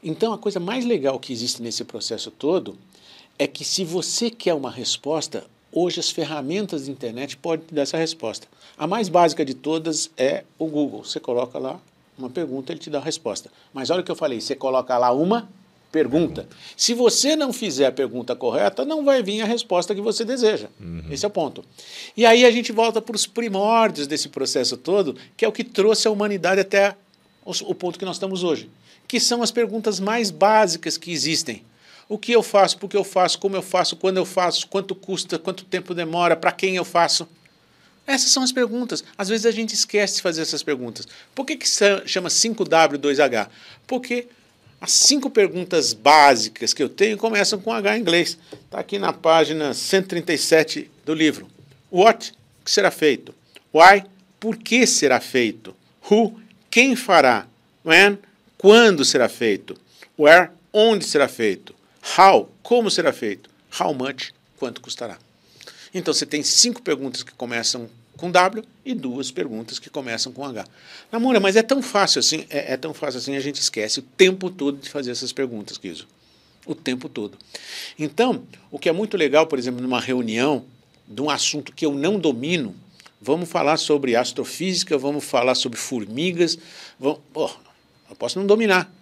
Então, 0.05 0.33
a 0.33 0.39
coisa 0.39 0.61
mais 0.61 0.85
legal 0.85 1.19
que 1.19 1.33
existe 1.33 1.63
nesse 1.63 1.83
processo 1.83 2.31
todo 2.31 2.79
é 3.39 3.47
que 3.47 3.65
se 3.65 3.83
você 3.83 4.31
quer 4.31 4.53
uma 4.53 4.71
resposta, 4.71 5.47
hoje 5.73 5.99
as 5.99 6.11
ferramentas 6.11 6.85
da 6.85 6.93
internet 6.93 7.37
podem 7.39 7.67
te 7.67 7.75
dar 7.75 7.83
essa 7.83 7.97
resposta. 7.97 8.47
A 8.77 8.87
mais 8.87 9.09
básica 9.09 9.43
de 9.43 9.55
todas 9.55 10.11
é 10.19 10.45
o 10.59 10.67
Google. 10.67 11.03
Você 11.03 11.19
coloca 11.19 11.59
lá 11.59 11.81
uma 12.19 12.29
pergunta, 12.29 12.73
ele 12.73 12.81
te 12.81 12.91
dá 12.91 12.99
a 12.99 13.03
resposta. 13.03 13.51
Mas 13.73 13.89
olha 13.89 14.03
o 14.03 14.05
que 14.05 14.11
eu 14.11 14.17
falei, 14.17 14.39
você 14.41 14.55
coloca 14.55 14.97
lá 14.99 15.11
uma 15.13 15.49
pergunta. 15.91 16.49
Se 16.77 16.95
você 16.95 17.35
não 17.35 17.53
fizer 17.53 17.87
a 17.87 17.93
pergunta 17.93 18.37
correta, 18.37 18.85
não 18.85 19.05
vai 19.05 19.23
vir 19.23 19.43
a 19.43 19.45
resposta 19.45 19.95
que 19.95 20.01
você 20.01 20.25
deseja. 20.25 20.69
Uhum. 20.81 21.05
Esse 21.11 21.25
é 21.25 21.29
o 21.29 21.31
ponto. 21.31 21.65
E 22.17 22.25
aí 22.25 22.45
a 22.45 22.51
gente 22.51 22.73
volta 22.73 23.03
para 23.03 23.17
os 23.17 23.27
primórdios 23.27 24.07
desse 24.07 24.29
processo 24.29 24.77
todo, 24.77 25.17
que 25.37 25.45
é 25.45 25.49
o 25.49 25.53
que 25.53 25.65
trouxe 25.65 26.07
a 26.07 26.11
humanidade 26.11 26.61
até 26.61 26.97
o 27.45 27.75
ponto 27.75 27.99
que 27.99 28.05
nós 28.05 28.17
estamos 28.17 28.45
hoje, 28.45 28.71
que 29.09 29.19
são 29.19 29.43
as 29.43 29.51
perguntas 29.51 29.99
mais 29.99 30.31
básicas 30.31 30.97
que 30.97 31.11
existem. 31.11 31.65
O 32.09 32.19
que 32.19 32.33
eu 32.33 32.43
faço, 32.43 32.79
por 32.79 32.89
que 32.89 32.97
eu 32.97 33.05
faço, 33.05 33.39
como 33.39 33.57
eu 33.57 33.63
faço, 33.63 33.97
quando 33.97 34.17
eu 34.17 34.25
faço, 34.25 34.67
quanto 34.69 34.95
custa, 34.95 35.39
quanto 35.39 35.65
tempo 35.65 35.95
demora, 35.95 36.37
para 36.37 36.53
quem 36.53 36.77
eu 36.77 36.85
faço. 36.85 37.27
Essas 38.07 38.31
são 38.33 38.43
as 38.43 38.51
perguntas. 38.51 39.05
Às 39.17 39.29
vezes 39.29 39.47
a 39.47 39.51
gente 39.51 39.75
esquece 39.75 40.17
de 40.17 40.23
fazer 40.23 40.43
essas 40.43 40.63
perguntas. 40.63 41.07
Por 41.35 41.45
que, 41.45 41.57
que 41.57 41.67
chama 42.07 42.29
5W2H? 42.29 43.49
Porque 43.87 44.27
as 44.81 44.93
cinco 44.93 45.29
perguntas 45.29 45.93
básicas 45.93 46.73
que 46.73 46.83
eu 46.83 46.89
tenho 46.89 47.19
começam 47.19 47.61
com 47.61 47.73
H 47.73 47.99
em 47.99 48.01
inglês. 48.01 48.39
Está 48.53 48.81
aqui 48.81 48.99
na 48.99 49.13
página 49.13 49.75
137 49.75 50.91
do 51.05 51.13
livro. 51.13 51.47
What? 51.91 52.33
Que 52.65 52.71
será 52.71 52.91
feito? 52.91 53.35
Why? 53.75 54.05
Por 54.39 54.57
que 54.57 54.87
será 54.87 55.21
feito? 55.21 55.77
Who? 56.11 56.41
Quem 56.71 56.97
fará? 56.97 57.47
When? 57.85 58.19
Quando 58.57 59.05
será 59.05 59.29
feito? 59.29 59.77
Where? 60.19 60.51
Onde 60.73 61.05
será 61.05 61.29
feito? 61.29 61.75
How? 62.17 62.51
Como 62.63 62.91
será 62.91 63.13
feito? 63.13 63.51
How 63.79 63.93
much? 63.93 64.33
Quanto 64.57 64.81
custará? 64.81 65.19
Então 65.93 66.15
você 66.15 66.25
tem 66.25 66.43
cinco 66.43 66.81
perguntas 66.81 67.23
que 67.23 67.33
começam 67.33 67.89
com 68.21 68.31
W 68.31 68.63
e 68.85 68.95
duas 68.95 69.31
perguntas 69.31 69.79
que 69.79 69.89
começam 69.89 70.31
com 70.31 70.45
H. 70.45 70.67
Namora, 71.11 71.41
mas 71.41 71.57
é 71.57 71.63
tão 71.63 71.81
fácil 71.81 72.19
assim, 72.19 72.45
é, 72.51 72.75
é, 72.75 72.77
tão 72.77 72.93
fácil 72.93 73.19
assim, 73.19 73.35
a 73.35 73.41
gente 73.41 73.59
esquece 73.61 73.99
o 73.99 74.03
tempo 74.03 74.51
todo 74.51 74.77
de 74.79 74.91
fazer 74.91 75.11
essas 75.11 75.33
perguntas, 75.33 75.79
Kiso. 75.79 76.07
O 76.67 76.75
tempo 76.75 77.09
todo. 77.09 77.39
Então, 77.99 78.43
o 78.71 78.79
que 78.79 78.91
é 78.91 78.93
muito 78.93 79.17
legal, 79.17 79.47
por 79.47 79.59
exemplo, 79.59 79.81
numa 79.81 79.99
reunião 79.99 80.67
de 81.09 81.23
um 81.23 81.31
assunto 81.31 81.73
que 81.73 81.87
eu 81.87 81.95
não 81.95 82.19
domino, 82.19 82.75
vamos 83.21 83.49
falar 83.49 83.79
sobre 83.79 84.15
astrofísica, 84.15 84.99
vamos 84.99 85.25
falar 85.25 85.55
sobre 85.55 85.79
formigas, 85.79 86.59
vamos, 86.99 87.21
pô, 87.33 87.51
eu 88.11 88.17
posso 88.17 88.39
não 88.39 88.47
dominar. 88.47 88.93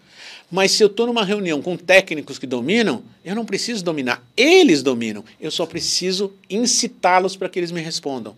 Mas 0.51 0.71
se 0.71 0.83
eu 0.83 0.87
estou 0.87 1.07
numa 1.07 1.25
reunião 1.25 1.61
com 1.61 1.77
técnicos 1.77 2.39
que 2.39 2.47
dominam, 2.47 3.03
eu 3.25 3.35
não 3.35 3.45
preciso 3.45 3.85
dominar, 3.85 4.25
eles 4.37 4.83
dominam. 4.83 5.25
Eu 5.41 5.51
só 5.51 5.67
preciso 5.67 6.33
incitá-los 6.49 7.37
para 7.37 7.49
que 7.49 7.59
eles 7.59 7.73
me 7.73 7.81
respondam. 7.81 8.35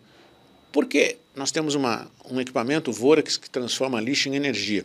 Porque 0.72 1.16
nós 1.34 1.50
temos 1.50 1.74
uma, 1.74 2.10
um 2.30 2.40
equipamento, 2.40 2.90
o 2.90 2.94
Vorax, 2.94 3.36
que 3.36 3.48
transforma 3.48 4.00
lixo 4.00 4.28
em 4.28 4.36
energia. 4.36 4.84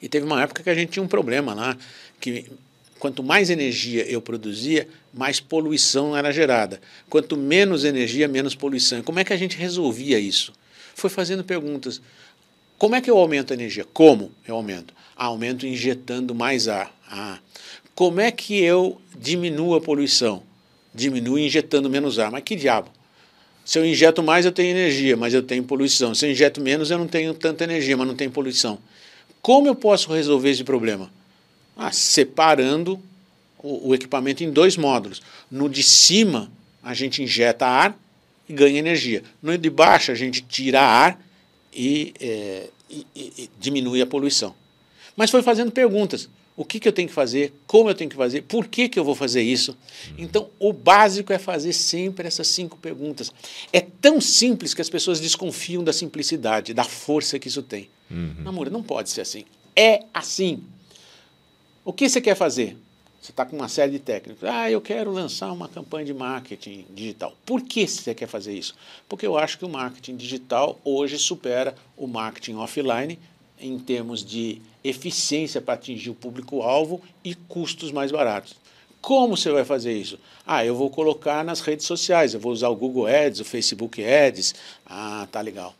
E 0.00 0.08
teve 0.08 0.26
uma 0.26 0.42
época 0.42 0.62
que 0.62 0.70
a 0.70 0.74
gente 0.74 0.90
tinha 0.90 1.02
um 1.02 1.08
problema 1.08 1.54
lá, 1.54 1.76
que 2.20 2.46
quanto 2.98 3.22
mais 3.22 3.50
energia 3.50 4.04
eu 4.10 4.20
produzia, 4.20 4.88
mais 5.12 5.40
poluição 5.40 6.16
era 6.16 6.32
gerada. 6.32 6.80
Quanto 7.08 7.36
menos 7.36 7.84
energia, 7.84 8.26
menos 8.26 8.54
poluição. 8.54 9.02
Como 9.02 9.18
é 9.18 9.24
que 9.24 9.32
a 9.32 9.36
gente 9.36 9.56
resolvia 9.56 10.18
isso? 10.18 10.52
Foi 10.94 11.10
fazendo 11.10 11.44
perguntas. 11.44 12.00
Como 12.78 12.94
é 12.94 13.00
que 13.00 13.10
eu 13.10 13.16
aumento 13.16 13.52
a 13.52 13.54
energia? 13.54 13.84
Como 13.92 14.32
eu 14.46 14.56
aumento? 14.56 14.94
Ah, 15.16 15.26
aumento 15.26 15.66
injetando 15.66 16.34
mais 16.34 16.68
ar. 16.68 16.94
Ah. 17.08 17.38
Como 17.94 18.20
é 18.20 18.30
que 18.30 18.58
eu 18.60 19.00
diminuo 19.16 19.74
a 19.74 19.80
poluição? 19.80 20.42
Diminuo 20.92 21.38
injetando 21.38 21.88
menos 21.88 22.18
ar. 22.18 22.30
Mas 22.30 22.42
que 22.42 22.56
diabo? 22.56 22.90
Se 23.64 23.78
eu 23.78 23.86
injeto 23.86 24.22
mais, 24.22 24.44
eu 24.44 24.52
tenho 24.52 24.70
energia, 24.70 25.16
mas 25.16 25.32
eu 25.32 25.42
tenho 25.42 25.64
poluição. 25.64 26.14
Se 26.14 26.26
eu 26.26 26.30
injeto 26.30 26.60
menos, 26.60 26.90
eu 26.90 26.98
não 26.98 27.06
tenho 27.06 27.32
tanta 27.32 27.64
energia, 27.64 27.96
mas 27.96 28.06
não 28.06 28.14
tenho 28.14 28.30
poluição. 28.30 28.78
Como 29.40 29.66
eu 29.66 29.74
posso 29.74 30.12
resolver 30.12 30.50
esse 30.50 30.64
problema? 30.64 31.10
Ah, 31.76 31.90
separando 31.90 33.00
o, 33.58 33.88
o 33.88 33.94
equipamento 33.94 34.44
em 34.44 34.50
dois 34.50 34.76
módulos. 34.76 35.22
No 35.50 35.68
de 35.68 35.82
cima, 35.82 36.52
a 36.82 36.92
gente 36.92 37.22
injeta 37.22 37.66
ar 37.66 37.98
e 38.48 38.52
ganha 38.52 38.78
energia. 38.78 39.22
No 39.42 39.56
de 39.56 39.70
baixo, 39.70 40.12
a 40.12 40.14
gente 40.14 40.42
tira 40.42 40.80
ar 40.80 41.18
e, 41.72 42.12
é, 42.20 42.68
e, 42.90 43.06
e 43.16 43.50
diminui 43.58 44.02
a 44.02 44.06
poluição. 44.06 44.54
Mas 45.16 45.30
foi 45.30 45.42
fazendo 45.42 45.72
perguntas 45.72 46.28
o 46.56 46.64
que, 46.64 46.78
que 46.78 46.86
eu 46.86 46.92
tenho 46.92 47.08
que 47.08 47.14
fazer, 47.14 47.52
como 47.66 47.90
eu 47.90 47.94
tenho 47.94 48.08
que 48.08 48.16
fazer, 48.16 48.42
por 48.42 48.68
que, 48.68 48.88
que 48.88 48.98
eu 48.98 49.04
vou 49.04 49.14
fazer 49.14 49.42
isso. 49.42 49.76
Então, 50.16 50.48
o 50.58 50.72
básico 50.72 51.32
é 51.32 51.38
fazer 51.38 51.72
sempre 51.72 52.28
essas 52.28 52.46
cinco 52.46 52.76
perguntas. 52.76 53.32
É 53.72 53.80
tão 53.80 54.20
simples 54.20 54.72
que 54.72 54.80
as 54.80 54.88
pessoas 54.88 55.18
desconfiam 55.20 55.82
da 55.82 55.92
simplicidade, 55.92 56.72
da 56.72 56.84
força 56.84 57.38
que 57.38 57.48
isso 57.48 57.62
tem. 57.62 57.88
Uhum. 58.10 58.36
Namoro, 58.44 58.70
não 58.70 58.82
pode 58.82 59.10
ser 59.10 59.22
assim. 59.22 59.44
É 59.74 60.04
assim. 60.14 60.62
O 61.84 61.92
que 61.92 62.08
você 62.08 62.20
quer 62.20 62.36
fazer? 62.36 62.76
Você 63.20 63.32
está 63.32 63.44
com 63.44 63.56
uma 63.56 63.68
série 63.68 63.90
de 63.90 63.98
técnicos. 63.98 64.44
Ah, 64.44 64.70
eu 64.70 64.82
quero 64.82 65.10
lançar 65.10 65.50
uma 65.50 65.66
campanha 65.66 66.04
de 66.04 66.14
marketing 66.14 66.84
digital. 66.90 67.34
Por 67.44 67.62
que 67.62 67.86
você 67.86 68.14
quer 68.14 68.28
fazer 68.28 68.52
isso? 68.52 68.74
Porque 69.08 69.26
eu 69.26 69.36
acho 69.36 69.58
que 69.58 69.64
o 69.64 69.68
marketing 69.68 70.14
digital 70.14 70.78
hoje 70.84 71.18
supera 71.18 71.74
o 71.96 72.06
marketing 72.06 72.56
offline 72.56 73.18
em 73.58 73.78
termos 73.78 74.22
de 74.22 74.60
eficiência 74.84 75.60
para 75.60 75.74
atingir 75.74 76.10
o 76.10 76.14
público-alvo 76.14 77.00
e 77.24 77.34
custos 77.34 77.90
mais 77.90 78.12
baratos. 78.12 78.54
Como 79.00 79.36
você 79.36 79.50
vai 79.50 79.64
fazer 79.64 79.92
isso? 79.92 80.18
Ah, 80.46 80.64
eu 80.64 80.76
vou 80.76 80.90
colocar 80.90 81.44
nas 81.44 81.60
redes 81.60 81.86
sociais, 81.86 82.34
eu 82.34 82.40
vou 82.40 82.52
usar 82.52 82.68
o 82.68 82.76
Google 82.76 83.06
Ads, 83.06 83.40
o 83.40 83.44
Facebook 83.44 84.04
Ads. 84.04 84.54
Ah, 84.86 85.26
tá 85.32 85.40
legal. 85.40 85.74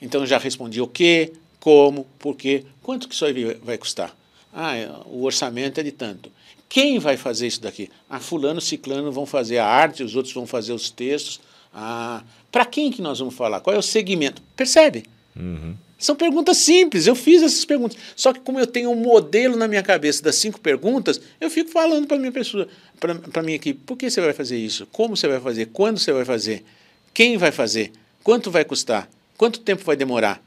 Então 0.00 0.24
já 0.26 0.38
respondi 0.38 0.80
o 0.80 0.86
que, 0.86 1.32
como, 1.58 2.06
por 2.18 2.36
quê, 2.36 2.64
quanto 2.82 3.08
que 3.08 3.14
isso 3.14 3.24
aí 3.24 3.54
vai 3.62 3.76
custar? 3.76 4.16
Ah, 4.52 4.76
é, 4.76 4.90
o 5.06 5.24
orçamento 5.24 5.78
é 5.78 5.82
de 5.82 5.92
tanto. 5.92 6.30
Quem 6.68 6.98
vai 6.98 7.16
fazer 7.16 7.46
isso 7.46 7.60
daqui? 7.60 7.90
Ah, 8.08 8.20
fulano, 8.20 8.60
ciclano 8.60 9.10
vão 9.10 9.26
fazer 9.26 9.58
a 9.58 9.66
arte, 9.66 10.02
os 10.02 10.14
outros 10.14 10.32
vão 10.32 10.46
fazer 10.46 10.72
os 10.72 10.88
textos. 10.88 11.40
Ah, 11.74 12.22
para 12.50 12.64
quem 12.64 12.90
que 12.90 13.02
nós 13.02 13.18
vamos 13.18 13.34
falar? 13.34 13.60
Qual 13.60 13.74
é 13.74 13.78
o 13.78 13.82
segmento? 13.82 14.40
Percebe? 14.56 15.04
Uhum. 15.36 15.74
São 16.00 16.16
perguntas 16.16 16.56
simples, 16.56 17.06
eu 17.06 17.14
fiz 17.14 17.42
essas 17.42 17.62
perguntas. 17.66 17.98
Só 18.16 18.32
que 18.32 18.40
como 18.40 18.58
eu 18.58 18.66
tenho 18.66 18.90
um 18.90 18.96
modelo 18.96 19.54
na 19.54 19.68
minha 19.68 19.82
cabeça 19.82 20.22
das 20.22 20.34
cinco 20.36 20.58
perguntas, 20.58 21.20
eu 21.38 21.50
fico 21.50 21.70
falando 21.70 22.06
para 22.06 22.16
minha 22.16 22.32
pessoa, 22.32 22.66
para 22.98 23.42
minha 23.42 23.56
equipe, 23.56 23.78
por 23.84 23.98
que 23.98 24.10
você 24.10 24.18
vai 24.18 24.32
fazer 24.32 24.56
isso? 24.56 24.86
Como 24.86 25.14
você 25.14 25.28
vai 25.28 25.38
fazer? 25.38 25.66
Quando 25.66 25.98
você 25.98 26.10
vai 26.10 26.24
fazer? 26.24 26.64
Quem 27.12 27.36
vai 27.36 27.52
fazer? 27.52 27.92
Quanto 28.24 28.50
vai 28.50 28.64
custar? 28.64 29.10
Quanto 29.36 29.60
tempo 29.60 29.84
vai 29.84 29.94
demorar? 29.94 30.42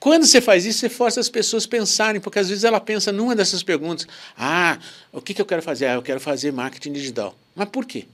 Quando 0.00 0.26
você 0.26 0.40
faz 0.40 0.66
isso, 0.66 0.80
você 0.80 0.88
força 0.88 1.20
as 1.20 1.28
pessoas 1.28 1.64
a 1.64 1.68
pensarem, 1.68 2.20
porque 2.20 2.40
às 2.40 2.48
vezes 2.48 2.64
ela 2.64 2.80
pensa 2.80 3.12
numa 3.12 3.36
dessas 3.36 3.62
perguntas. 3.62 4.08
Ah, 4.36 4.78
o 5.12 5.20
que, 5.20 5.34
que 5.34 5.40
eu 5.40 5.46
quero 5.46 5.62
fazer? 5.62 5.86
Ah, 5.86 5.94
eu 5.94 6.02
quero 6.02 6.18
fazer 6.18 6.52
marketing 6.52 6.92
digital. 6.92 7.38
Mas 7.54 7.68
por 7.68 7.84
quê? 7.86 8.06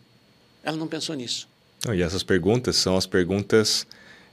Ela 0.63 0.77
não 0.77 0.87
pensou 0.87 1.15
nisso. 1.15 1.49
E 1.91 2.03
essas 2.03 2.23
perguntas 2.23 2.77
são 2.77 2.97
as 2.97 3.07
perguntas 3.07 3.87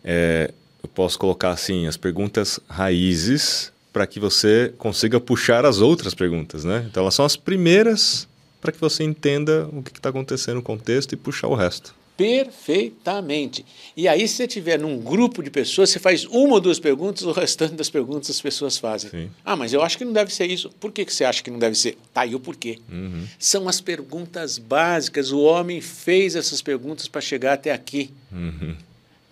é, 0.03 0.53
eu 0.83 0.89
posso 0.89 1.17
colocar 1.17 1.51
assim, 1.51 1.87
as 1.87 1.97
perguntas 1.97 2.59
raízes 2.67 3.71
para 3.91 4.07
que 4.07 4.19
você 4.19 4.73
consiga 4.77 5.19
puxar 5.19 5.65
as 5.65 5.79
outras 5.79 6.13
perguntas, 6.13 6.63
né? 6.63 6.85
Então 6.89 7.03
elas 7.03 7.13
são 7.13 7.25
as 7.25 7.35
primeiras 7.35 8.27
para 8.61 8.71
que 8.71 8.79
você 8.79 9.03
entenda 9.03 9.67
o 9.73 9.81
que 9.81 9.91
está 9.91 10.09
acontecendo 10.09 10.55
no 10.55 10.61
contexto 10.61 11.13
e 11.13 11.15
puxar 11.17 11.47
o 11.47 11.55
resto. 11.55 11.93
Perfeitamente. 12.15 13.65
E 13.97 14.07
aí, 14.07 14.27
se 14.27 14.35
você 14.35 14.47
tiver 14.47 14.77
num 14.77 14.99
grupo 14.99 15.41
de 15.41 15.49
pessoas, 15.49 15.89
você 15.89 15.97
faz 15.97 16.23
uma 16.25 16.53
ou 16.53 16.59
duas 16.59 16.79
perguntas, 16.79 17.23
o 17.23 17.31
restante 17.31 17.73
das 17.73 17.89
perguntas 17.89 18.29
as 18.29 18.39
pessoas 18.39 18.77
fazem. 18.77 19.09
Sim. 19.09 19.31
Ah, 19.43 19.55
mas 19.55 19.73
eu 19.73 19.81
acho 19.81 19.97
que 19.97 20.05
não 20.05 20.13
deve 20.13 20.31
ser 20.31 20.45
isso. 20.45 20.69
Por 20.79 20.91
que, 20.91 21.03
que 21.03 21.11
você 21.11 21.25
acha 21.25 21.41
que 21.41 21.49
não 21.49 21.57
deve 21.57 21.75
ser? 21.75 21.97
Tá 22.13 22.21
aí 22.21 22.35
o 22.35 22.39
porquê. 22.39 22.77
Uhum. 22.91 23.25
São 23.39 23.67
as 23.67 23.81
perguntas 23.81 24.59
básicas. 24.59 25.31
O 25.31 25.39
homem 25.39 25.81
fez 25.81 26.35
essas 26.35 26.61
perguntas 26.61 27.07
para 27.07 27.21
chegar 27.21 27.53
até 27.53 27.71
aqui. 27.71 28.11
Uhum. 28.31 28.75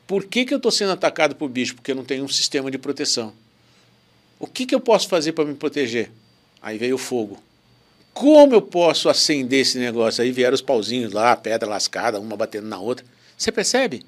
Por 0.10 0.26
que, 0.26 0.44
que 0.44 0.52
eu 0.52 0.58
estou 0.58 0.72
sendo 0.72 0.92
atacado 0.92 1.36
por 1.36 1.48
bicho? 1.48 1.76
Porque 1.76 1.92
eu 1.92 1.96
não 1.96 2.04
tenho 2.04 2.24
um 2.24 2.28
sistema 2.28 2.72
de 2.72 2.80
proteção. 2.80 3.32
O 4.40 4.48
que, 4.48 4.66
que 4.66 4.74
eu 4.74 4.80
posso 4.80 5.08
fazer 5.08 5.34
para 5.34 5.46
me 5.46 5.54
proteger? 5.54 6.10
Aí 6.60 6.80
veio 6.80 6.96
o 6.96 6.98
fogo. 6.98 7.38
Como 8.12 8.56
eu 8.56 8.62
posso 8.64 9.08
acender 9.08 9.60
esse 9.60 9.78
negócio? 9.78 10.24
Aí 10.24 10.32
vieram 10.32 10.56
os 10.56 10.64
pauzinhos 10.64 11.14
lá, 11.14 11.36
pedra 11.36 11.70
lascada, 11.70 12.20
uma 12.20 12.36
batendo 12.36 12.66
na 12.66 12.80
outra. 12.80 13.06
Você 13.38 13.52
percebe? 13.52 14.04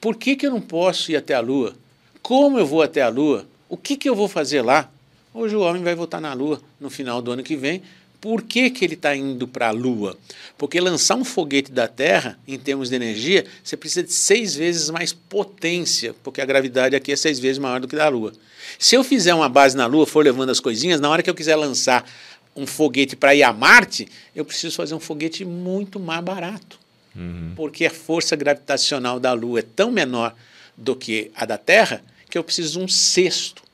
Por 0.00 0.16
que, 0.16 0.36
que 0.36 0.46
eu 0.46 0.50
não 0.50 0.60
posso 0.62 1.12
ir 1.12 1.16
até 1.16 1.34
a 1.34 1.40
Lua? 1.40 1.74
Como 2.22 2.58
eu 2.58 2.64
vou 2.64 2.80
até 2.80 3.02
a 3.02 3.10
Lua? 3.10 3.46
O 3.68 3.76
que, 3.76 3.94
que 3.94 4.08
eu 4.08 4.16
vou 4.16 4.28
fazer 4.28 4.62
lá? 4.62 4.90
Hoje 5.34 5.54
o 5.54 5.60
homem 5.60 5.82
vai 5.82 5.94
voltar 5.94 6.18
na 6.18 6.32
Lua 6.32 6.62
no 6.80 6.88
final 6.88 7.20
do 7.20 7.30
ano 7.30 7.42
que 7.42 7.56
vem 7.56 7.82
por 8.22 8.40
que, 8.42 8.70
que 8.70 8.84
ele 8.84 8.94
está 8.94 9.16
indo 9.16 9.48
para 9.48 9.66
a 9.66 9.70
Lua? 9.72 10.16
Porque 10.56 10.80
lançar 10.80 11.16
um 11.16 11.24
foguete 11.24 11.72
da 11.72 11.88
Terra, 11.88 12.38
em 12.46 12.56
termos 12.56 12.88
de 12.88 12.94
energia, 12.94 13.44
você 13.64 13.76
precisa 13.76 14.04
de 14.04 14.12
seis 14.12 14.54
vezes 14.54 14.88
mais 14.90 15.12
potência, 15.12 16.14
porque 16.22 16.40
a 16.40 16.44
gravidade 16.44 16.94
aqui 16.94 17.10
é 17.10 17.16
seis 17.16 17.40
vezes 17.40 17.58
maior 17.58 17.80
do 17.80 17.88
que 17.88 17.96
da 17.96 18.08
Lua. 18.08 18.32
Se 18.78 18.94
eu 18.94 19.02
fizer 19.02 19.34
uma 19.34 19.48
base 19.48 19.76
na 19.76 19.86
Lua, 19.86 20.06
for 20.06 20.24
levando 20.24 20.50
as 20.50 20.60
coisinhas, 20.60 21.00
na 21.00 21.10
hora 21.10 21.20
que 21.20 21.28
eu 21.28 21.34
quiser 21.34 21.56
lançar 21.56 22.08
um 22.54 22.64
foguete 22.64 23.16
para 23.16 23.34
ir 23.34 23.42
a 23.42 23.52
Marte, 23.52 24.06
eu 24.36 24.44
preciso 24.44 24.76
fazer 24.76 24.94
um 24.94 25.00
foguete 25.00 25.44
muito 25.44 25.98
mais 25.98 26.22
barato. 26.22 26.78
Uhum. 27.16 27.54
Porque 27.56 27.84
a 27.86 27.90
força 27.90 28.36
gravitacional 28.36 29.18
da 29.18 29.32
Lua 29.32 29.58
é 29.58 29.62
tão 29.62 29.90
menor 29.90 30.32
do 30.76 30.94
que 30.94 31.32
a 31.34 31.44
da 31.44 31.58
Terra 31.58 32.04
que 32.30 32.38
eu 32.38 32.44
preciso 32.44 32.78
de 32.78 32.84
um 32.84 32.86
sexto. 32.86 33.64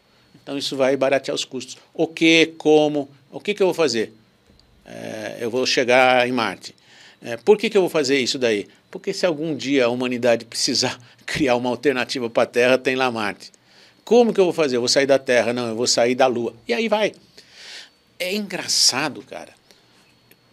Então 0.42 0.56
isso 0.56 0.74
vai 0.74 0.96
baratear 0.96 1.34
os 1.34 1.44
custos. 1.44 1.76
O 1.92 2.06
que, 2.06 2.54
como, 2.56 3.10
o 3.30 3.38
que, 3.40 3.52
que 3.52 3.62
eu 3.62 3.66
vou 3.66 3.74
fazer? 3.74 4.14
É, 4.88 5.36
eu 5.40 5.50
vou 5.50 5.66
chegar 5.66 6.26
em 6.26 6.32
Marte. 6.32 6.74
É, 7.20 7.36
por 7.36 7.58
que, 7.58 7.68
que 7.68 7.76
eu 7.76 7.82
vou 7.82 7.90
fazer 7.90 8.18
isso 8.18 8.38
daí? 8.38 8.66
Porque 8.90 9.12
se 9.12 9.26
algum 9.26 9.54
dia 9.54 9.84
a 9.84 9.88
humanidade 9.88 10.46
precisar 10.46 10.98
criar 11.26 11.56
uma 11.56 11.68
alternativa 11.68 12.30
para 12.30 12.44
a 12.44 12.46
Terra, 12.46 12.78
tem 12.78 12.96
lá 12.96 13.10
Marte. 13.10 13.52
Como 14.02 14.32
que 14.32 14.40
eu 14.40 14.44
vou 14.44 14.54
fazer? 14.54 14.76
Eu 14.76 14.80
vou 14.80 14.88
sair 14.88 15.06
da 15.06 15.18
Terra? 15.18 15.52
Não, 15.52 15.68
eu 15.68 15.76
vou 15.76 15.86
sair 15.86 16.14
da 16.14 16.26
Lua. 16.26 16.54
E 16.66 16.72
aí 16.72 16.88
vai. 16.88 17.12
É 18.18 18.34
engraçado, 18.34 19.22
cara. 19.22 19.52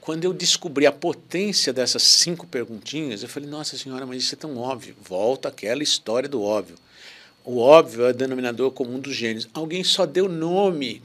Quando 0.02 0.26
eu 0.26 0.34
descobri 0.34 0.86
a 0.86 0.92
potência 0.92 1.72
dessas 1.72 2.04
cinco 2.04 2.46
perguntinhas, 2.46 3.24
eu 3.24 3.30
falei, 3.30 3.50
nossa 3.50 3.78
senhora, 3.78 4.06
mas 4.06 4.22
isso 4.22 4.36
é 4.36 4.38
tão 4.38 4.58
óbvio. 4.58 4.96
Volta 5.02 5.48
aquela 5.48 5.82
história 5.82 6.28
do 6.28 6.44
óbvio. 6.44 6.76
O 7.46 7.60
óbvio 7.60 8.06
é 8.06 8.10
o 8.10 8.14
denominador 8.14 8.70
comum 8.72 9.00
dos 9.00 9.16
gênios. 9.16 9.48
Alguém 9.54 9.84
só 9.84 10.06
deu 10.06 10.28
nome 10.28 11.02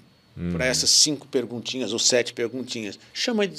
para 0.52 0.64
essas 0.64 0.90
cinco 0.90 1.26
perguntinhas 1.26 1.92
ou 1.92 1.98
sete 1.98 2.32
perguntinhas. 2.32 2.98
Chama 3.12 3.46
de 3.46 3.56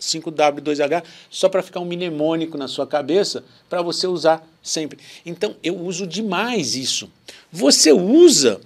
5W2H 0.00 1.04
só 1.30 1.48
para 1.48 1.62
ficar 1.62 1.80
um 1.80 1.84
mnemônico 1.84 2.56
na 2.56 2.68
sua 2.68 2.86
cabeça 2.86 3.44
para 3.68 3.82
você 3.82 4.06
usar 4.06 4.46
sempre. 4.62 4.98
Então, 5.26 5.56
eu 5.62 5.78
uso 5.78 6.06
demais 6.06 6.74
isso. 6.74 7.10
Você 7.50 7.92
usa 7.92 8.60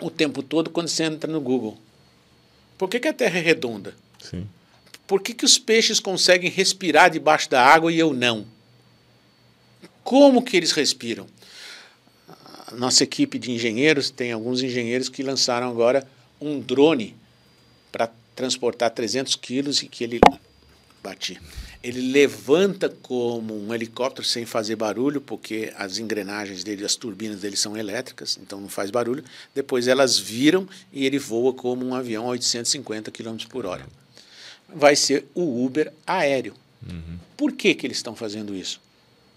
o 0.00 0.10
tempo 0.10 0.42
todo 0.42 0.70
quando 0.70 0.88
você 0.88 1.04
entra 1.04 1.30
no 1.30 1.40
Google. 1.40 1.78
Por 2.76 2.88
que, 2.88 3.00
que 3.00 3.08
a 3.08 3.12
Terra 3.12 3.38
é 3.38 3.42
redonda? 3.42 3.94
Sim. 4.18 4.46
Por 5.06 5.20
que, 5.20 5.34
que 5.34 5.44
os 5.44 5.58
peixes 5.58 5.98
conseguem 5.98 6.50
respirar 6.50 7.10
debaixo 7.10 7.50
da 7.50 7.64
água 7.64 7.92
e 7.92 7.98
eu 7.98 8.12
não? 8.12 8.46
Como 10.04 10.42
que 10.42 10.56
eles 10.56 10.72
respiram? 10.72 11.26
Nossa 12.72 13.02
equipe 13.02 13.38
de 13.38 13.50
engenheiros 13.50 14.10
tem 14.10 14.32
alguns 14.32 14.62
engenheiros 14.62 15.08
que 15.08 15.22
lançaram 15.22 15.68
agora 15.68 16.06
um 16.40 16.60
drone 16.60 17.16
para 17.92 18.10
transportar 18.34 18.90
300 18.90 19.36
quilos 19.36 19.82
e 19.82 19.86
que 19.86 20.04
ele 20.04 20.20
bati. 21.02 21.40
Ele 21.82 22.12
levanta 22.12 22.90
como 23.02 23.54
um 23.58 23.74
helicóptero 23.74 24.26
sem 24.26 24.44
fazer 24.44 24.76
barulho, 24.76 25.20
porque 25.20 25.72
as 25.76 25.98
engrenagens 25.98 26.62
dele, 26.62 26.84
as 26.84 26.94
turbinas 26.94 27.40
dele 27.40 27.56
são 27.56 27.76
elétricas, 27.76 28.38
então 28.40 28.60
não 28.60 28.68
faz 28.68 28.90
barulho. 28.90 29.24
Depois 29.54 29.88
elas 29.88 30.18
viram 30.18 30.68
e 30.92 31.06
ele 31.06 31.18
voa 31.18 31.54
como 31.54 31.84
um 31.84 31.94
avião 31.94 32.26
a 32.26 32.30
850 32.30 33.10
km 33.10 33.36
por 33.48 33.64
hora. 33.64 33.86
Vai 34.68 34.94
ser 34.94 35.26
o 35.34 35.64
Uber 35.64 35.92
aéreo. 36.06 36.54
Uhum. 36.86 37.18
Por 37.36 37.52
que, 37.52 37.74
que 37.74 37.86
eles 37.86 37.96
estão 37.96 38.14
fazendo 38.14 38.54
isso? 38.54 38.80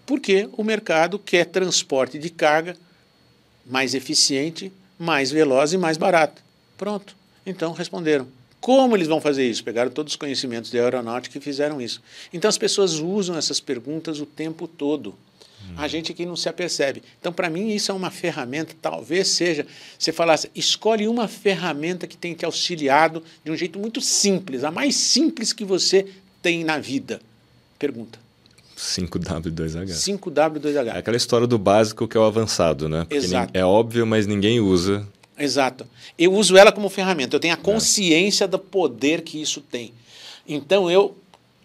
Porque 0.04 0.48
o 0.52 0.62
mercado 0.62 1.18
quer 1.18 1.46
transporte 1.46 2.18
de 2.18 2.28
carga 2.28 2.76
mais 3.64 3.94
eficiente, 3.94 4.70
mais 4.98 5.30
veloz 5.30 5.72
e 5.72 5.78
mais 5.78 5.96
barato. 5.96 6.43
Pronto. 6.76 7.16
Então 7.46 7.72
responderam. 7.72 8.26
Como 8.60 8.96
eles 8.96 9.08
vão 9.08 9.20
fazer 9.20 9.48
isso? 9.48 9.62
Pegaram 9.62 9.90
todos 9.90 10.14
os 10.14 10.16
conhecimentos 10.16 10.70
de 10.70 10.78
aeronáutica 10.78 11.36
e 11.36 11.40
fizeram 11.40 11.80
isso. 11.80 12.00
Então 12.32 12.48
as 12.48 12.56
pessoas 12.56 12.94
usam 12.94 13.36
essas 13.36 13.60
perguntas 13.60 14.20
o 14.20 14.26
tempo 14.26 14.66
todo. 14.66 15.14
Hum. 15.64 15.74
A 15.76 15.86
gente 15.86 16.12
aqui 16.12 16.24
não 16.24 16.36
se 16.36 16.48
apercebe. 16.48 17.02
Então, 17.20 17.32
para 17.32 17.50
mim, 17.50 17.70
isso 17.70 17.90
é 17.90 17.94
uma 17.94 18.10
ferramenta, 18.10 18.74
talvez 18.80 19.28
seja, 19.28 19.66
você 19.98 20.12
falasse, 20.12 20.50
escolhe 20.54 21.06
uma 21.06 21.28
ferramenta 21.28 22.06
que 22.06 22.16
tem 22.16 22.34
te 22.34 22.44
auxiliado 22.44 23.22
de 23.44 23.50
um 23.50 23.56
jeito 23.56 23.78
muito 23.78 24.00
simples, 24.00 24.64
a 24.64 24.70
mais 24.70 24.94
simples 24.94 25.52
que 25.52 25.64
você 25.64 26.06
tem 26.40 26.64
na 26.64 26.78
vida. 26.78 27.20
Pergunta. 27.78 28.18
5W2H. 28.76 29.86
5W2H. 29.86 30.86
É 30.94 30.98
aquela 30.98 31.16
história 31.16 31.46
do 31.46 31.58
básico 31.58 32.08
que 32.08 32.16
é 32.16 32.20
o 32.20 32.24
avançado, 32.24 32.88
né? 32.88 33.00
Porque 33.00 33.16
Exato. 33.16 33.50
É 33.56 33.64
óbvio, 33.64 34.06
mas 34.06 34.26
ninguém 34.26 34.60
usa. 34.60 35.06
Exato. 35.38 35.86
Eu 36.18 36.32
uso 36.32 36.56
ela 36.56 36.70
como 36.70 36.88
ferramenta, 36.88 37.36
eu 37.36 37.40
tenho 37.40 37.54
a 37.54 37.58
é. 37.58 37.60
consciência 37.60 38.44
é. 38.44 38.48
do 38.48 38.58
poder 38.58 39.22
que 39.22 39.40
isso 39.40 39.60
tem. 39.60 39.92
Então 40.46 40.90
eu, 40.90 41.16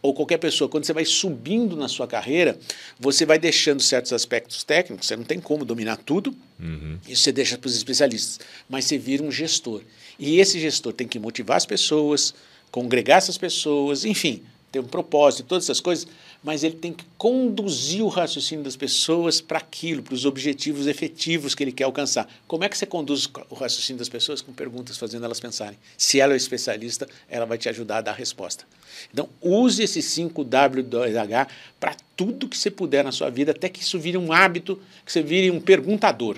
ou 0.01 0.13
qualquer 0.13 0.37
pessoa, 0.37 0.69
quando 0.69 0.85
você 0.85 0.93
vai 0.93 1.05
subindo 1.05 1.75
na 1.75 1.87
sua 1.87 2.07
carreira, 2.07 2.57
você 2.99 3.25
vai 3.25 3.37
deixando 3.37 3.81
certos 3.81 4.13
aspectos 4.13 4.63
técnicos, 4.63 5.07
você 5.07 5.15
não 5.15 5.23
tem 5.23 5.39
como 5.39 5.65
dominar 5.65 5.97
tudo, 5.97 6.33
uhum. 6.59 6.97
isso 7.07 7.23
você 7.23 7.31
deixa 7.31 7.57
para 7.57 7.67
os 7.67 7.75
especialistas, 7.75 8.39
mas 8.69 8.85
você 8.85 8.97
vira 8.97 9.23
um 9.23 9.31
gestor. 9.31 9.81
E 10.17 10.39
esse 10.39 10.59
gestor 10.59 10.93
tem 10.93 11.07
que 11.07 11.19
motivar 11.19 11.57
as 11.57 11.65
pessoas, 11.65 12.33
congregar 12.71 13.17
essas 13.17 13.37
pessoas, 13.37 14.05
enfim, 14.05 14.41
ter 14.71 14.79
um 14.79 14.83
propósito, 14.83 15.47
todas 15.47 15.65
essas 15.65 15.79
coisas, 15.79 16.07
mas 16.43 16.63
ele 16.63 16.75
tem 16.75 16.93
que 16.93 17.03
conduzir 17.17 18.03
o 18.03 18.07
raciocínio 18.07 18.63
das 18.63 18.75
pessoas 18.75 19.41
para 19.41 19.57
aquilo, 19.57 20.01
para 20.01 20.13
os 20.13 20.25
objetivos 20.25 20.87
efetivos 20.87 21.53
que 21.53 21.63
ele 21.63 21.71
quer 21.71 21.83
alcançar. 21.83 22.29
Como 22.47 22.63
é 22.63 22.69
que 22.69 22.77
você 22.77 22.85
conduz 22.85 23.27
o 23.49 23.55
raciocínio 23.55 23.99
das 23.99 24.09
pessoas 24.09 24.41
com 24.41 24.53
perguntas, 24.53 24.97
fazendo 24.97 25.25
elas 25.25 25.39
pensarem? 25.39 25.77
Se 25.97 26.19
ela 26.19 26.33
é 26.33 26.37
especialista, 26.37 27.07
ela 27.27 27.45
vai 27.45 27.57
te 27.57 27.67
ajudar 27.67 27.97
a 27.97 28.01
dar 28.01 28.11
a 28.11 28.15
resposta. 28.15 28.65
Então, 29.11 29.27
use 29.41 29.83
esse 29.83 29.99
5W2H 29.99 31.47
para 31.79 31.95
tudo 32.15 32.47
que 32.47 32.57
você 32.57 32.69
puder 32.69 33.03
na 33.03 33.11
sua 33.11 33.29
vida, 33.29 33.51
até 33.51 33.67
que 33.67 33.81
isso 33.81 33.99
vire 33.99 34.17
um 34.17 34.31
hábito, 34.31 34.79
que 35.05 35.11
você 35.11 35.21
vire 35.21 35.51
um 35.51 35.59
perguntador. 35.59 36.37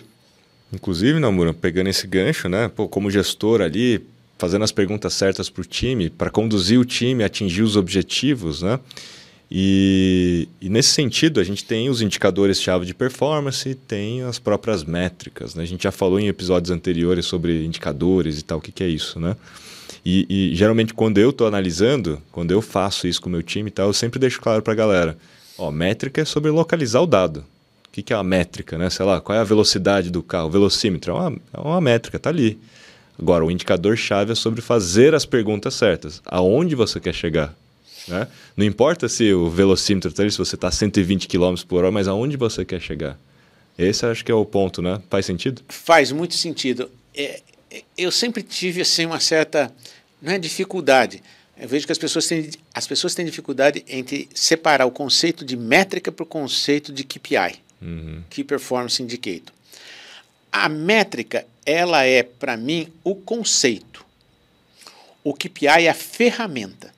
Inclusive, 0.74 1.20
Namura, 1.20 1.54
pegando 1.54 1.89
esse 1.89 2.08
gancho, 2.08 2.48
né? 2.48 2.70
Pô, 2.70 2.88
como 2.88 3.12
gestor 3.12 3.62
ali, 3.62 4.02
fazendo 4.42 4.64
as 4.64 4.72
perguntas 4.72 5.14
certas 5.14 5.52
para 5.52 5.62
o 5.62 5.66
time, 5.66 6.10
para 6.10 6.32
conduzir 6.32 6.80
o 6.80 6.84
time 6.84 7.24
atingir 7.24 7.62
os 7.62 7.76
objetivos, 7.78 8.64
né? 8.64 8.80
E, 9.54 10.48
e, 10.62 10.70
nesse 10.70 10.90
sentido, 10.90 11.42
a 11.42 11.44
gente 11.44 11.66
tem 11.66 11.90
os 11.90 12.02
indicadores-chave 12.02 12.86
de 12.86 12.94
performance 12.94 13.68
e 13.68 13.76
tem 13.76 14.22
as 14.24 14.40
próprias 14.40 14.82
métricas. 14.82 15.56
Né? 15.56 15.64
A 15.64 15.66
gente 15.66 15.84
já 15.84 15.92
falou 15.92 16.18
em 16.18 16.30
episódios 16.30 16.72
anteriores 16.72 17.26
sobre 17.26 17.66
indicadores 17.66 18.40
e 18.40 18.44
tal, 18.44 18.60
o 18.60 18.62
que, 18.62 18.72
que 18.72 18.82
é 18.82 18.88
isso, 18.88 19.20
né? 19.20 19.36
E, 20.06 20.26
e 20.30 20.56
geralmente, 20.56 20.94
quando 20.94 21.18
eu 21.18 21.32
estou 21.32 21.46
analisando, 21.46 22.22
quando 22.32 22.52
eu 22.52 22.62
faço 22.62 23.08
isso 23.08 23.22
com 23.22 23.28
o 23.28 23.32
meu 23.32 23.44
time 23.44 23.68
e 23.68 23.72
tal, 23.72 23.88
eu 23.88 23.94
sempre 23.94 24.20
deixo 24.20 24.42
claro 24.42 24.64
para 24.64 24.74
a 24.74 24.76
galera: 24.76 25.18
ó, 25.58 25.70
métrica 25.70 26.22
é 26.22 26.26
sobre 26.26 26.50
localizar 26.50 27.02
o 27.02 27.06
dado. 27.06 27.44
O 27.88 27.92
que, 27.92 28.02
que 28.02 28.14
é 28.14 28.16
a 28.16 28.24
métrica, 28.24 28.78
né? 28.78 28.90
Sei 28.90 29.06
lá, 29.06 29.20
qual 29.20 29.38
é 29.38 29.42
a 29.42 29.44
velocidade 29.44 30.10
do 30.10 30.24
carro? 30.24 30.48
O 30.48 30.52
velocímetro 30.52 31.12
é 31.12 31.14
uma, 31.14 31.38
é 31.54 31.60
uma 31.60 31.82
métrica, 31.82 32.18
tá 32.18 32.30
ali. 32.30 32.58
Agora, 33.19 33.45
o 33.45 33.52
indicador-chave 33.52 34.32
é 34.32 34.36
sobre 34.36 34.62
fazer 34.62 35.13
as 35.13 35.26
perguntas 35.26 35.74
certas. 35.74 36.21
Aonde 36.26 36.76
você 36.76 37.00
quer 37.00 37.13
chegar? 37.13 37.56
Né? 38.08 38.28
Não 38.58 38.65
importa 38.65 39.08
se 39.08 39.32
o 39.34 39.50
velocímetro 39.50 40.10
está 40.10 40.24
ali, 40.24 40.32
se 40.32 40.38
você 40.38 40.56
está 40.56 40.67
a 40.67 40.71
120 40.71 41.28
km 41.28 41.56
por 41.67 41.80
hora, 41.80 41.91
mas 41.91 42.08
aonde 42.08 42.36
você 42.38 42.65
quer 42.65 42.82
chegar? 42.82 43.17
Esse 43.78 44.06
acho 44.06 44.26
que 44.26 44.32
é 44.32 44.36
o 44.36 44.45
ponto, 44.45 44.82
né? 44.82 45.02
Faz 45.10 45.26
sentido? 45.26 45.62
Faz 45.69 46.12
muito 46.12 46.36
sentido. 46.36 46.89
É, 47.15 47.41
é 47.69 47.84
eu 47.97 48.12
sempre 48.12 48.43
tive 48.43 48.82
assim, 48.82 49.06
uma 49.06 49.19
certa 49.19 49.71
não 50.21 50.34
é 50.34 50.39
dificuldade. 50.39 51.21
Eu 51.58 51.67
vejo 51.67 51.86
que 51.86 51.91
as 51.91 51.97
pessoas 51.97 52.28
têm, 52.28 52.50
as 52.74 52.88
pessoas 52.88 53.13
têm 53.13 53.26
dificuldade 53.26 53.84
entre 53.88 54.28
separar 54.34 54.86
o 54.86 54.91
conceito 54.91 55.45
de 55.45 55.56
métrica 55.56 56.12
para 56.12 56.24
o 56.24 56.26
conceito 56.26 56.91
de 56.91 57.04
KPI, 57.04 57.60
uhum. 57.82 58.24
Key 58.30 58.43
Performance 58.43 59.02
Indicator. 59.02 59.54
A 60.52 60.68
métrica, 60.68 61.46
ela 61.66 62.04
é, 62.04 62.24
para 62.24 62.58
mim, 62.58 62.92
o 63.04 63.16
conceito. 63.16 64.06
O 65.24 65.34
KPI 65.34 65.86
é 65.86 65.90
a 65.90 65.94
ferramenta. 65.94 66.94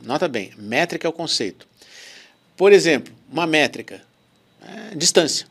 Nota 0.00 0.26
bem, 0.26 0.52
métrica 0.56 1.06
é 1.06 1.10
o 1.10 1.12
conceito. 1.12 1.68
Por 2.56 2.72
exemplo, 2.72 3.14
uma 3.30 3.46
métrica, 3.46 4.02
é, 4.66 4.94
distância. 4.94 5.46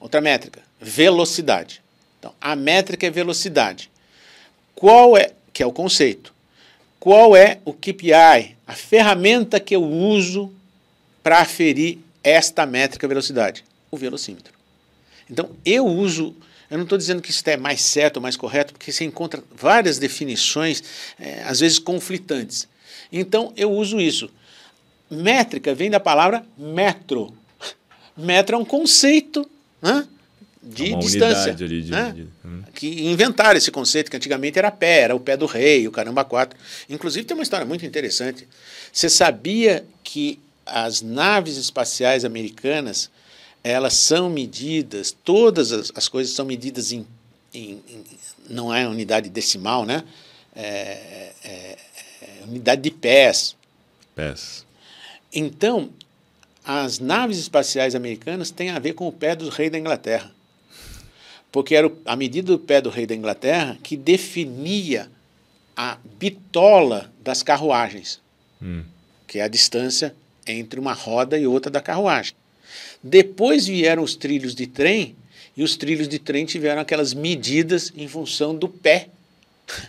Outra 0.00 0.20
métrica, 0.20 0.60
velocidade. 0.80 1.82
Então, 2.18 2.34
a 2.40 2.56
métrica 2.56 3.06
é 3.06 3.10
velocidade. 3.10 3.90
Qual 4.74 5.16
é, 5.16 5.32
que 5.52 5.62
é 5.62 5.66
o 5.66 5.72
conceito? 5.72 6.34
Qual 6.98 7.36
é 7.36 7.60
o 7.64 7.72
KPI, 7.72 8.56
a 8.66 8.74
ferramenta 8.74 9.60
que 9.60 9.74
eu 9.74 9.82
uso 9.84 10.52
para 11.22 11.40
aferir 11.40 11.98
esta 12.22 12.64
métrica 12.64 13.06
velocidade? 13.06 13.64
O 13.90 13.96
velocímetro. 13.96 14.61
Então, 15.32 15.50
eu 15.64 15.86
uso, 15.86 16.36
eu 16.70 16.76
não 16.76 16.84
estou 16.84 16.98
dizendo 16.98 17.22
que 17.22 17.30
isso 17.30 17.42
é 17.46 17.56
mais 17.56 17.80
certo 17.80 18.18
ou 18.18 18.22
mais 18.22 18.36
correto, 18.36 18.74
porque 18.74 18.92
você 18.92 19.02
encontra 19.02 19.42
várias 19.56 19.98
definições, 19.98 20.84
é, 21.18 21.42
às 21.44 21.60
vezes 21.60 21.78
conflitantes. 21.78 22.68
Então, 23.10 23.50
eu 23.56 23.72
uso 23.72 23.98
isso. 23.98 24.30
Métrica 25.10 25.74
vem 25.74 25.90
da 25.90 25.98
palavra 25.98 26.44
metro. 26.56 27.32
Metro 28.14 28.56
é 28.56 28.58
um 28.58 28.64
conceito 28.64 29.48
né, 29.80 30.06
de 30.62 30.94
distância. 30.96 31.52
Ali 31.52 31.80
de, 31.80 31.90
né, 31.90 32.12
de, 32.14 32.26
hum. 32.44 32.62
Que 32.74 33.06
inventaram 33.06 33.56
esse 33.56 33.70
conceito, 33.70 34.10
que 34.10 34.16
antigamente 34.18 34.58
era 34.58 34.70
pé, 34.70 35.00
era 35.00 35.16
o 35.16 35.20
pé 35.20 35.34
do 35.34 35.46
rei, 35.46 35.88
o 35.88 35.90
caramba 35.90 36.26
quatro. 36.26 36.58
Inclusive, 36.90 37.24
tem 37.24 37.34
uma 37.34 37.42
história 37.42 37.64
muito 37.64 37.86
interessante. 37.86 38.46
Você 38.92 39.08
sabia 39.08 39.82
que 40.04 40.38
as 40.66 41.00
naves 41.00 41.56
espaciais 41.56 42.22
americanas 42.22 43.10
elas 43.64 43.94
são 43.94 44.28
medidas, 44.28 45.16
todas 45.24 45.72
as, 45.72 45.92
as 45.94 46.08
coisas 46.08 46.34
são 46.34 46.44
medidas 46.44 46.92
em 46.92 47.06
em, 47.54 47.82
em, 47.88 48.04
não 48.48 48.72
é 48.72 48.86
unidade 48.86 49.28
decimal, 49.28 49.84
né? 49.84 50.04
É, 50.54 51.32
é, 51.44 51.78
é 52.22 52.44
unidade 52.44 52.82
de 52.82 52.90
pés. 52.90 53.56
Pés. 54.14 54.66
Então, 55.32 55.90
as 56.64 56.98
naves 56.98 57.38
espaciais 57.38 57.94
americanas 57.94 58.50
têm 58.50 58.70
a 58.70 58.78
ver 58.78 58.94
com 58.94 59.06
o 59.06 59.12
pé 59.12 59.34
do 59.34 59.48
rei 59.48 59.70
da 59.70 59.78
Inglaterra. 59.78 60.30
Porque 61.50 61.74
era 61.74 61.90
a 62.06 62.16
medida 62.16 62.52
do 62.52 62.58
pé 62.58 62.80
do 62.80 62.88
rei 62.88 63.06
da 63.06 63.14
Inglaterra 63.14 63.78
que 63.82 63.96
definia 63.96 65.10
a 65.76 65.98
bitola 66.18 67.12
das 67.20 67.42
carruagens, 67.42 68.20
hum. 68.60 68.84
que 69.26 69.38
é 69.38 69.42
a 69.42 69.48
distância 69.48 70.14
entre 70.46 70.80
uma 70.80 70.92
roda 70.92 71.38
e 71.38 71.46
outra 71.46 71.70
da 71.70 71.80
carruagem. 71.80 72.34
Depois 73.02 73.66
vieram 73.66 74.02
os 74.02 74.14
trilhos 74.14 74.54
de 74.54 74.66
trem, 74.66 75.16
e 75.56 75.62
os 75.62 75.76
trilhos 75.76 76.08
de 76.08 76.18
trem 76.18 76.46
tiveram 76.46 76.80
aquelas 76.80 77.12
medidas 77.12 77.92
em 77.96 78.08
função 78.08 78.54
do 78.54 78.68
pé 78.68 79.08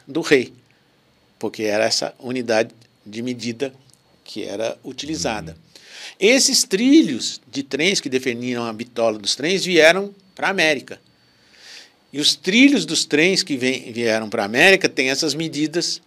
do 0.08 0.22
rei, 0.22 0.54
porque 1.40 1.64
era 1.64 1.86
essa 1.86 2.14
unidade 2.20 2.72
de 3.06 3.22
medida 3.22 3.74
que 4.24 4.44
era 4.44 4.78
utilizada. 4.84 5.56
Hum. 5.58 5.74
Esses 6.20 6.64
trilhos 6.64 7.42
de 7.52 7.64
trens 7.64 8.00
que 8.00 8.10
definiam 8.10 8.66
a 8.66 8.74
bitola 8.74 9.18
dos 9.18 9.36
trens 9.36 9.66
vieram 9.66 10.14
para 10.36 10.48
a 10.48 10.52
América. 10.52 11.00
E 12.12 12.20
os 12.20 12.36
trilhos 12.36 12.86
dos 12.86 13.06
trens 13.06 13.42
que 13.42 13.58
vem, 13.58 13.92
vieram 13.92 14.30
para 14.30 14.44
a 14.44 14.46
América 14.46 14.88
têm 14.88 15.10
essas 15.10 15.34
medidas. 15.34 16.02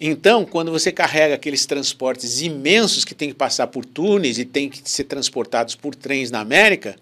Então, 0.00 0.44
quando 0.44 0.70
você 0.70 0.92
carrega 0.92 1.34
aqueles 1.34 1.66
transportes 1.66 2.40
imensos 2.40 3.04
que 3.04 3.14
tem 3.14 3.28
que 3.28 3.34
passar 3.34 3.66
por 3.66 3.84
túneis 3.84 4.38
e 4.38 4.44
tem 4.44 4.68
que 4.68 4.80
ser 4.88 5.04
transportados 5.04 5.74
por 5.74 5.94
trens 5.94 6.30
na 6.30 6.40
América, 6.40 6.96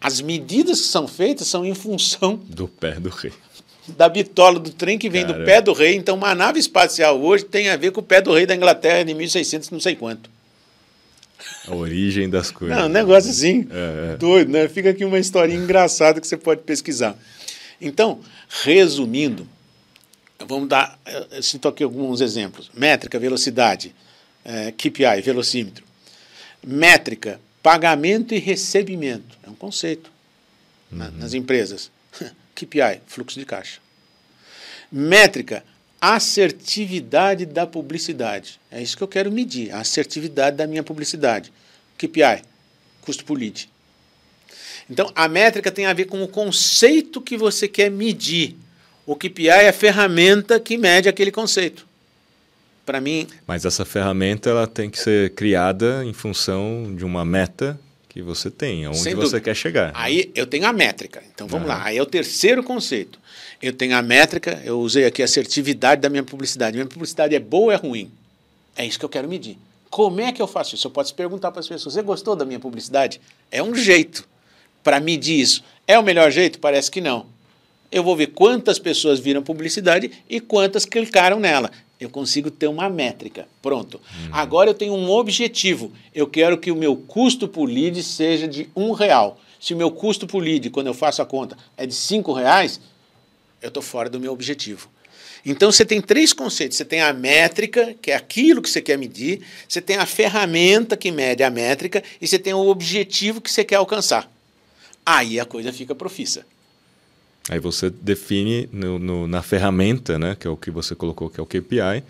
as 0.00 0.20
medidas 0.20 0.80
que 0.80 0.86
são 0.86 1.06
feitas 1.06 1.48
são 1.48 1.66
em 1.66 1.74
função 1.74 2.40
do 2.44 2.66
pé 2.66 2.92
do 2.92 3.10
rei. 3.10 3.32
Da 3.88 4.08
bitola 4.08 4.58
do 4.58 4.70
trem 4.70 4.98
que 4.98 5.08
vem 5.08 5.26
do 5.26 5.34
pé 5.44 5.60
do 5.60 5.72
rei. 5.72 5.96
Então, 5.96 6.14
uma 6.14 6.34
nave 6.34 6.58
espacial 6.58 7.20
hoje 7.20 7.44
tem 7.44 7.68
a 7.68 7.76
ver 7.76 7.90
com 7.90 8.00
o 8.00 8.04
pé 8.04 8.20
do 8.20 8.32
rei 8.32 8.46
da 8.46 8.54
Inglaterra 8.54 9.02
de 9.02 9.14
1600, 9.14 9.70
não 9.70 9.80
sei 9.80 9.96
quanto. 9.96 10.30
A 11.66 11.74
origem 11.74 12.28
das 12.28 12.50
coisas. 12.50 12.76
Não, 12.76 12.86
um 12.86 12.88
negócio 12.88 13.30
assim, 13.30 13.66
é, 13.70 14.12
é. 14.12 14.16
doido, 14.16 14.50
né? 14.50 14.68
Fica 14.68 14.90
aqui 14.90 15.04
uma 15.04 15.18
historinha 15.18 15.58
engraçada 15.58 16.20
que 16.20 16.26
você 16.26 16.36
pode 16.36 16.62
pesquisar. 16.62 17.16
Então, 17.80 18.20
resumindo, 18.62 19.46
vamos 20.46 20.68
dar, 20.68 20.98
eu 21.32 21.42
cito 21.42 21.68
aqui 21.68 21.82
alguns 21.82 22.20
exemplos. 22.20 22.70
Métrica, 22.74 23.18
velocidade, 23.18 23.94
é, 24.44 24.72
KPI, 24.72 25.20
velocímetro. 25.22 25.84
Métrica, 26.64 27.40
pagamento 27.62 28.34
e 28.34 28.38
recebimento. 28.38 29.36
É 29.42 29.50
um 29.50 29.54
conceito 29.54 30.10
uhum. 30.90 30.98
na, 30.98 31.10
nas 31.10 31.34
empresas. 31.34 31.90
KPI, 32.54 33.00
fluxo 33.06 33.38
de 33.38 33.46
caixa. 33.46 33.80
Métrica, 34.90 35.64
assertividade 36.00 37.44
da 37.44 37.66
publicidade. 37.66 38.60
É 38.70 38.80
isso 38.80 38.96
que 38.96 39.02
eu 39.02 39.08
quero 39.08 39.30
medir, 39.30 39.72
a 39.72 39.80
assertividade 39.80 40.56
da 40.56 40.66
minha 40.66 40.82
publicidade. 40.82 41.52
KPI, 41.96 42.42
custo 43.02 43.24
por 43.24 43.38
lead. 43.38 43.68
Então, 44.88 45.12
a 45.14 45.28
métrica 45.28 45.70
tem 45.70 45.86
a 45.86 45.92
ver 45.92 46.06
com 46.06 46.22
o 46.22 46.28
conceito 46.28 47.20
que 47.20 47.36
você 47.36 47.68
quer 47.68 47.90
medir. 47.90 48.56
O 49.08 49.16
KPI 49.16 49.48
é 49.48 49.68
a 49.70 49.72
ferramenta 49.72 50.60
que 50.60 50.76
mede 50.76 51.08
aquele 51.08 51.32
conceito. 51.32 51.86
Para 52.84 53.00
mim. 53.00 53.26
Mas 53.46 53.64
essa 53.64 53.82
ferramenta 53.86 54.50
ela 54.50 54.66
tem 54.66 54.90
que 54.90 54.98
ser 54.98 55.30
criada 55.30 56.04
em 56.04 56.12
função 56.12 56.94
de 56.94 57.06
uma 57.06 57.24
meta 57.24 57.80
que 58.06 58.20
você 58.20 58.50
tem, 58.50 58.84
aonde 58.84 59.14
você 59.14 59.40
quer 59.40 59.56
chegar. 59.56 59.92
Aí 59.94 60.30
eu 60.34 60.46
tenho 60.46 60.66
a 60.66 60.74
métrica. 60.74 61.22
Então 61.34 61.46
vamos 61.48 61.66
lá. 61.66 61.84
Aí 61.84 61.96
é 61.96 62.02
o 62.02 62.04
terceiro 62.04 62.62
conceito. 62.62 63.18
Eu 63.62 63.72
tenho 63.72 63.96
a 63.96 64.02
métrica, 64.02 64.60
eu 64.62 64.78
usei 64.78 65.06
aqui 65.06 65.22
a 65.22 65.24
assertividade 65.24 66.02
da 66.02 66.10
minha 66.10 66.22
publicidade. 66.22 66.76
Minha 66.76 66.86
publicidade 66.86 67.34
é 67.34 67.40
boa 67.40 67.64
ou 67.64 67.72
é 67.72 67.76
ruim? 67.76 68.12
É 68.76 68.84
isso 68.84 68.98
que 68.98 69.06
eu 69.06 69.08
quero 69.08 69.26
medir. 69.26 69.56
Como 69.88 70.20
é 70.20 70.32
que 70.32 70.42
eu 70.42 70.46
faço 70.46 70.74
isso? 70.74 70.86
Eu 70.86 70.90
posso 70.90 71.14
perguntar 71.14 71.50
para 71.50 71.60
as 71.60 71.68
pessoas: 71.68 71.94
você 71.94 72.02
gostou 72.02 72.36
da 72.36 72.44
minha 72.44 72.60
publicidade? 72.60 73.22
É 73.50 73.62
um 73.62 73.74
jeito 73.74 74.28
para 74.84 75.00
medir 75.00 75.40
isso. 75.40 75.64
É 75.86 75.98
o 75.98 76.02
melhor 76.02 76.30
jeito? 76.30 76.58
Parece 76.58 76.90
que 76.90 77.00
não. 77.00 77.37
Eu 77.90 78.02
vou 78.02 78.14
ver 78.14 78.28
quantas 78.28 78.78
pessoas 78.78 79.18
viram 79.18 79.42
publicidade 79.42 80.10
e 80.28 80.40
quantas 80.40 80.84
clicaram 80.84 81.40
nela. 81.40 81.70
Eu 81.98 82.10
consigo 82.10 82.50
ter 82.50 82.68
uma 82.68 82.88
métrica. 82.88 83.48
Pronto. 83.60 83.96
Uhum. 83.96 84.28
Agora 84.32 84.70
eu 84.70 84.74
tenho 84.74 84.94
um 84.94 85.10
objetivo. 85.10 85.92
Eu 86.14 86.26
quero 86.26 86.58
que 86.58 86.70
o 86.70 86.76
meu 86.76 86.94
custo 86.96 87.48
por 87.48 87.66
lead 87.66 88.02
seja 88.02 88.46
de 88.46 88.68
um 88.76 88.92
real. 88.92 89.40
Se 89.58 89.74
o 89.74 89.76
meu 89.76 89.90
custo 89.90 90.26
por 90.26 90.40
lead, 90.40 90.70
quando 90.70 90.86
eu 90.86 90.94
faço 90.94 91.20
a 91.20 91.26
conta, 91.26 91.56
é 91.76 91.86
de 91.86 91.94
cinco 91.94 92.32
reais, 92.32 92.80
eu 93.60 93.68
estou 93.68 93.82
fora 93.82 94.08
do 94.08 94.20
meu 94.20 94.32
objetivo. 94.32 94.88
Então 95.44 95.72
você 95.72 95.84
tem 95.84 96.00
três 96.00 96.32
conceitos. 96.32 96.76
Você 96.76 96.84
tem 96.84 97.00
a 97.00 97.12
métrica, 97.12 97.96
que 98.00 98.12
é 98.12 98.14
aquilo 98.14 98.62
que 98.62 98.70
você 98.70 98.80
quer 98.80 98.96
medir, 98.96 99.40
você 99.68 99.80
tem 99.80 99.96
a 99.96 100.06
ferramenta 100.06 100.96
que 100.96 101.10
mede 101.10 101.42
a 101.42 101.50
métrica, 101.50 102.04
e 102.20 102.28
você 102.28 102.38
tem 102.38 102.54
o 102.54 102.68
objetivo 102.68 103.40
que 103.40 103.50
você 103.50 103.64
quer 103.64 103.76
alcançar 103.76 104.30
aí 105.08 105.40
a 105.40 105.46
coisa 105.46 105.72
fica 105.72 105.94
profissa. 105.94 106.44
Aí 107.48 107.58
você 107.58 107.90
define 107.90 108.68
no, 108.72 108.98
no, 108.98 109.26
na 109.26 109.42
ferramenta, 109.42 110.18
né, 110.18 110.36
que 110.38 110.46
é 110.46 110.50
o 110.50 110.56
que 110.56 110.70
você 110.70 110.94
colocou, 110.94 111.30
que 111.30 111.40
é 111.40 111.42
o 111.42 111.46
KPI, 111.46 112.04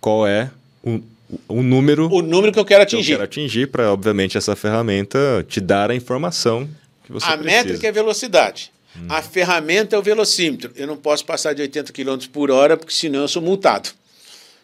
qual 0.00 0.26
é 0.26 0.50
o, 0.82 1.00
o 1.48 1.62
número... 1.62 2.12
O 2.12 2.20
número 2.20 2.52
que 2.52 2.58
eu 2.58 2.64
quero 2.64 2.82
atingir. 2.82 3.04
Que 3.04 3.12
eu 3.12 3.16
quero 3.16 3.24
atingir 3.24 3.68
para, 3.68 3.90
obviamente, 3.90 4.36
essa 4.36 4.54
ferramenta 4.54 5.44
te 5.48 5.60
dar 5.60 5.90
a 5.90 5.94
informação 5.94 6.68
que 7.04 7.12
você 7.12 7.26
a 7.26 7.38
precisa. 7.38 7.60
A 7.60 7.64
métrica 7.64 7.88
é 7.88 7.92
velocidade. 7.92 8.70
Hum. 8.96 9.06
A 9.08 9.22
ferramenta 9.22 9.96
é 9.96 9.98
o 9.98 10.02
velocímetro. 10.02 10.70
Eu 10.76 10.86
não 10.86 10.96
posso 10.96 11.24
passar 11.24 11.54
de 11.54 11.62
80 11.62 11.92
km 11.92 12.18
por 12.30 12.50
hora, 12.50 12.76
porque 12.76 12.92
senão 12.92 13.22
eu 13.22 13.28
sou 13.28 13.40
multado. 13.40 13.90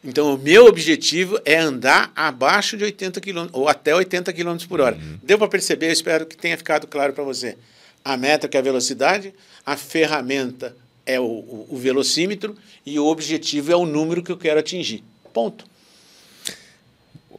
Então, 0.04 0.34
o 0.34 0.38
meu 0.38 0.66
objetivo 0.66 1.40
é 1.44 1.56
andar 1.56 2.12
abaixo 2.14 2.76
de 2.76 2.84
80 2.84 3.20
km, 3.20 3.48
ou 3.52 3.68
até 3.68 3.94
80 3.94 4.32
km 4.32 4.56
por 4.68 4.80
hora. 4.80 4.96
Uhum. 4.96 5.18
Deu 5.22 5.38
para 5.38 5.48
perceber? 5.48 5.86
Eu 5.86 5.92
espero 5.92 6.26
que 6.26 6.36
tenha 6.36 6.56
ficado 6.56 6.86
claro 6.86 7.12
para 7.12 7.24
você. 7.24 7.56
A 8.04 8.16
métrica 8.16 8.56
é 8.56 8.60
a 8.60 8.62
velocidade, 8.62 9.34
a 9.68 9.76
ferramenta 9.76 10.74
é 11.04 11.20
o, 11.20 11.24
o, 11.24 11.66
o 11.68 11.76
velocímetro 11.76 12.56
e 12.86 12.98
o 12.98 13.04
objetivo 13.04 13.70
é 13.70 13.76
o 13.76 13.84
número 13.84 14.22
que 14.22 14.32
eu 14.32 14.36
quero 14.38 14.58
atingir. 14.58 15.04
Ponto. 15.34 15.66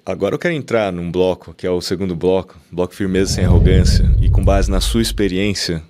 Agora 0.06 0.36
eu 0.36 0.39
quero 0.39 0.54
entrar 0.54 0.94
num 0.94 1.12
bloco, 1.12 1.56
que 1.56 1.65
é 1.65 1.72
o 1.72 1.82
segundo 1.82 2.15
bloco, 2.15 2.56
bloco 2.72 2.94
firmeza 2.94 3.34
sem 3.34 3.46
arrogância, 3.46 4.06
e 4.22 4.30
com 4.30 4.46
base 4.46 4.70
na 4.70 4.80
sua 4.80 5.02
experiência, 5.02 5.82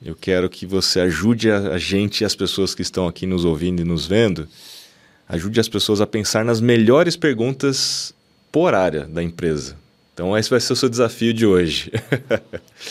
eu 0.00 0.14
quero 0.14 0.48
que 0.48 0.64
você 0.64 1.00
ajude 1.00 1.50
a, 1.50 1.72
a 1.72 1.78
gente 1.78 2.20
e 2.20 2.24
as 2.24 2.36
pessoas 2.36 2.76
que 2.76 2.82
estão 2.82 3.08
aqui 3.08 3.26
nos 3.26 3.44
ouvindo 3.44 3.82
e 3.82 3.84
nos 3.84 4.06
vendo, 4.06 4.46
ajude 5.28 5.58
as 5.58 5.68
pessoas 5.68 6.00
a 6.00 6.06
pensar 6.06 6.44
nas 6.44 6.60
melhores 6.60 7.16
perguntas 7.16 8.14
por 8.52 8.72
área 8.72 9.04
da 9.04 9.20
empresa. 9.20 9.76
Então 10.18 10.36
esse 10.36 10.50
vai 10.50 10.58
ser 10.58 10.72
o 10.72 10.76
seu 10.76 10.88
desafio 10.88 11.32
de 11.32 11.46
hoje. 11.46 11.92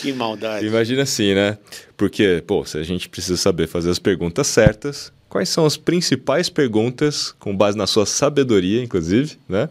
Que 0.01 0.13
maldade. 0.13 0.65
Imagina 0.65 1.03
assim, 1.03 1.33
né? 1.33 1.57
Porque, 1.95 2.43
pô, 2.45 2.63
se 2.65 2.77
a 2.77 2.83
gente 2.83 3.09
precisa 3.09 3.35
saber 3.35 3.67
fazer 3.67 3.89
as 3.89 3.97
perguntas 3.97 4.47
certas, 4.47 5.11
quais 5.27 5.49
são 5.49 5.65
as 5.65 5.75
principais 5.75 6.49
perguntas, 6.49 7.33
com 7.39 7.55
base 7.55 7.77
na 7.77 7.87
sua 7.87 8.05
sabedoria, 8.05 8.83
inclusive, 8.83 9.37
né? 9.47 9.69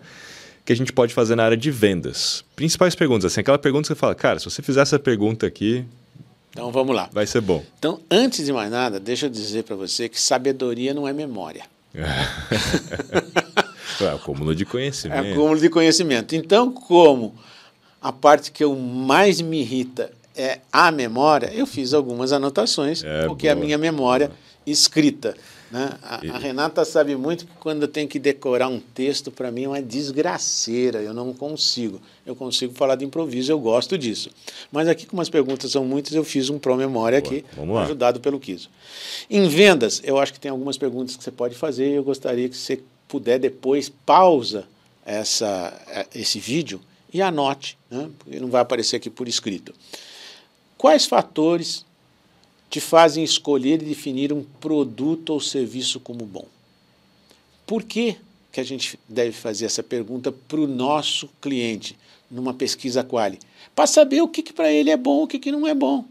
Que 0.64 0.73
a 0.73 0.77
gente 0.77 0.92
pode 0.92 1.14
fazer 1.14 1.37
na 1.37 1.45
área 1.45 1.57
de 1.57 1.71
vendas. 1.71 2.45
Principais 2.57 2.95
perguntas, 2.95 3.33
assim, 3.33 3.40
aquela 3.40 3.59
pergunta 3.59 3.83
que 3.83 3.88
você 3.88 3.95
fala, 3.95 4.14
cara, 4.14 4.38
se 4.38 4.47
você 4.47 4.62
fizer 4.62 4.81
essa 4.81 4.99
pergunta 4.99 5.47
aqui. 5.47 5.85
Então 6.51 6.73
vamos 6.73 6.97
lá. 6.97 7.09
Vai 7.12 7.27
ser 7.27 7.40
bom. 7.40 7.64
Então, 7.79 8.01
antes 8.11 8.45
de 8.45 8.53
mais 8.53 8.71
nada, 8.71 8.99
deixa 8.99 9.27
eu 9.27 9.31
dizer 9.31 9.64
para 9.64 9.77
você 9.77 10.09
que 10.09 10.21
sabedoria 10.21 10.92
não 10.92 11.07
é 11.07 11.12
memória. 11.12 11.64
É 14.01 14.09
acúmulo 14.09 14.55
de 14.55 14.64
conhecimento. 14.64 15.27
É 15.27 15.33
acúmulo 15.33 15.61
de 15.61 15.68
conhecimento. 15.68 16.35
Então, 16.35 16.72
como 16.72 17.35
a 18.01 18.12
parte 18.12 18.53
que 18.53 18.62
eu 18.62 18.75
mais 18.77 19.40
me 19.40 19.61
irrita 19.61 20.12
é 20.37 20.61
a 20.72 20.90
memória, 20.92 21.51
eu 21.55 21.66
fiz 21.66 21.94
algumas 21.94 22.33
anotações, 22.33 23.03
é, 23.03 23.27
porque 23.27 23.46
boa, 23.46 23.59
a 23.59 23.64
minha 23.64 23.79
memória 23.79 24.31
escrita. 24.66 25.35
Né? 25.70 25.90
A, 26.03 26.16
a, 26.16 26.38
Renata 26.38 26.85
sabe 26.85 27.16
muito 27.16 27.46
que 27.46 27.53
quando 27.59 27.83
eu 27.83 27.88
tenho 27.88 28.07
que 28.07 28.18
decorar 28.18 28.68
um 28.68 28.79
texto, 28.79 29.31
para 29.31 29.51
mim 29.51 29.64
é 29.64 29.68
uma 29.68 29.83
desgraceira, 29.83 31.03
eu 31.03 31.12
não 31.12 31.33
consigo. 31.33 32.01
Eu 32.25 32.37
consigo 32.37 32.72
falar 32.75 32.96
de 32.96 33.05
improviso, 33.05 33.51
eu 33.51 33.59
gosto 33.59 33.99
disso. 33.99 34.31
Mas 34.70 34.88
aqui, 34.88 35.07
como 35.07 35.22
as 35.22 35.29
perguntas 35.29 35.70
são 35.72 35.85
muitas, 35.85 36.12
eu 36.12 36.22
fiz 36.22 36.51
um 36.51 36.59
pró-memória 36.59 37.18
aqui, 37.18 37.44
ajudado 37.83 38.20
pelo 38.20 38.38
Kiso. 38.38 38.68
Em 39.29 39.49
vendas, 39.49 40.01
eu 40.05 40.18
acho 40.18 40.33
que 40.33 40.40
tem 40.40 40.51
algumas 40.51 40.79
perguntas 40.79 41.16
que 41.16 41.25
você 41.25 41.33
pode 41.33 41.55
fazer 41.55 41.90
e 41.90 41.94
eu 41.94 42.05
gostaria 42.05 42.49
que 42.49 42.57
você 42.57 42.81
puder 43.09 43.38
depois, 43.38 43.88
pausa 43.88 44.66
essa, 45.05 45.81
é, 45.88 46.07
esse 46.14 46.38
vídeo 46.40 46.81
e 47.12 47.23
anote, 47.23 47.79
né? 47.90 48.11
porque 48.19 48.40
não 48.40 48.49
vai 48.49 48.61
aparecer 48.61 48.97
aqui 48.97 49.09
por 49.09 49.29
escrito. 49.29 49.73
Quais 50.77 51.07
fatores 51.07 51.87
te 52.69 52.81
fazem 52.81 53.25
escolher 53.25 53.81
e 53.81 53.87
definir 53.87 54.33
um 54.33 54.42
produto 54.61 55.31
ou 55.31 55.40
serviço 55.40 56.01
como 56.01 56.27
bom? 56.27 56.47
Por 57.66 57.83
que, 57.83 58.16
que 58.53 58.61
a 58.61 58.64
gente 58.64 58.99
deve 59.09 59.33
fazer 59.33 59.66
essa 59.66 59.83
pergunta 59.83 60.31
para 60.31 60.61
o 60.61 60.66
nosso 60.66 61.29
cliente 61.40 61.97
numa 62.31 62.53
pesquisa 62.53 63.03
quali? 63.03 63.38
Para 63.75 63.87
saber 63.87 64.21
o 64.21 64.29
que, 64.29 64.42
que 64.42 64.53
para 64.53 64.71
ele 64.71 64.90
é 64.90 64.97
bom 64.97 65.23
o 65.23 65.27
que, 65.27 65.38
que 65.38 65.53
não 65.53 65.66
é 65.66 65.75
bom. 65.75 66.05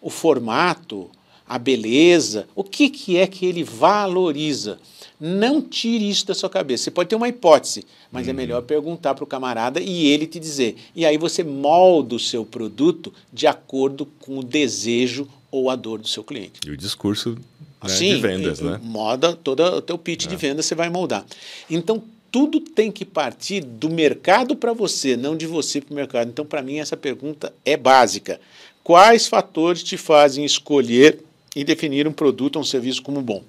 O 0.00 0.10
formato, 0.10 1.10
a 1.46 1.58
beleza, 1.58 2.48
o 2.54 2.62
que, 2.62 2.90
que 2.90 3.16
é 3.16 3.26
que 3.26 3.46
ele 3.46 3.64
valoriza? 3.64 4.78
Não 5.20 5.60
tire 5.60 6.08
isso 6.08 6.26
da 6.26 6.34
sua 6.34 6.48
cabeça. 6.48 6.84
Você 6.84 6.90
pode 6.90 7.08
ter 7.08 7.16
uma 7.16 7.28
hipótese, 7.28 7.84
mas 8.10 8.26
uhum. 8.26 8.30
é 8.30 8.32
melhor 8.32 8.62
perguntar 8.62 9.14
para 9.14 9.24
o 9.24 9.26
camarada 9.26 9.80
e 9.80 10.06
ele 10.06 10.26
te 10.26 10.38
dizer. 10.38 10.76
E 10.94 11.04
aí 11.04 11.18
você 11.18 11.42
molda 11.42 12.14
o 12.14 12.20
seu 12.20 12.44
produto 12.44 13.12
de 13.32 13.46
acordo 13.46 14.06
com 14.20 14.38
o 14.38 14.44
desejo 14.44 15.26
ou 15.50 15.70
a 15.70 15.76
dor 15.76 15.98
do 15.98 16.08
seu 16.08 16.22
cliente. 16.22 16.60
E 16.66 16.70
o 16.70 16.76
discurso 16.76 17.36
né, 17.82 17.88
Sim, 17.88 18.14
de 18.14 18.20
vendas, 18.20 18.60
né? 18.60 18.78
Moda, 18.82 19.34
todo 19.34 19.60
o 19.60 19.82
teu 19.82 19.98
pitch 19.98 20.26
é. 20.26 20.28
de 20.28 20.36
venda 20.36 20.62
você 20.62 20.74
vai 20.74 20.88
moldar. 20.88 21.24
Então, 21.70 22.02
tudo 22.30 22.60
tem 22.60 22.92
que 22.92 23.04
partir 23.04 23.62
do 23.62 23.88
mercado 23.88 24.54
para 24.54 24.72
você, 24.72 25.16
não 25.16 25.36
de 25.36 25.46
você 25.46 25.80
para 25.80 25.92
o 25.92 25.96
mercado. 25.96 26.28
Então, 26.28 26.44
para 26.44 26.62
mim, 26.62 26.78
essa 26.78 26.96
pergunta 26.96 27.52
é 27.64 27.76
básica. 27.76 28.40
Quais 28.84 29.26
fatores 29.26 29.82
te 29.82 29.96
fazem 29.96 30.44
escolher 30.44 31.18
e 31.56 31.64
definir 31.64 32.06
um 32.06 32.12
produto 32.12 32.56
ou 32.56 32.62
um 32.62 32.64
serviço 32.64 33.02
como 33.02 33.22
bom? 33.22 33.42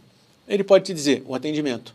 Ele 0.50 0.64
pode 0.64 0.86
te 0.86 0.94
dizer 0.94 1.24
o 1.26 1.36
atendimento. 1.36 1.94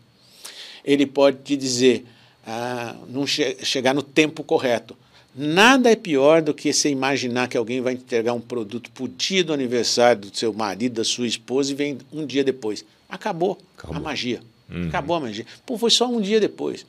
Ele 0.83 1.05
pode 1.05 1.37
te 1.43 1.57
dizer 1.57 2.05
ah, 2.47 2.95
não 3.09 3.27
che 3.27 3.57
chegar 3.63 3.93
no 3.93 4.01
tempo 4.01 4.43
correto. 4.43 4.95
Nada 5.37 5.91
é 5.91 5.95
pior 5.97 6.41
do 6.41 6.53
que 6.53 6.71
você 6.71 6.89
imaginar 6.89 7.49
que 7.49 7.57
alguém 7.57 7.81
vai 7.81 7.93
entregar 7.93 8.31
um 8.33 8.39
produto 8.39 8.89
por 8.91 9.09
dia 9.09 9.43
do 9.43 9.51
aniversário 9.51 10.21
do 10.21 10.37
seu 10.37 10.53
marido, 10.53 10.93
da 10.93 11.03
sua 11.03 11.27
esposa 11.27 11.73
e 11.73 11.75
vem 11.75 11.97
um 12.13 12.25
dia 12.25 12.41
depois. 12.41 12.85
Acabou, 13.09 13.57
Acabou. 13.77 13.97
a 13.97 13.99
magia. 13.99 14.41
Uhum. 14.69 14.87
Acabou 14.87 15.17
a 15.17 15.19
magia. 15.19 15.45
Pô, 15.65 15.77
foi 15.77 15.91
só 15.91 16.07
um 16.07 16.21
dia 16.21 16.39
depois. 16.39 16.85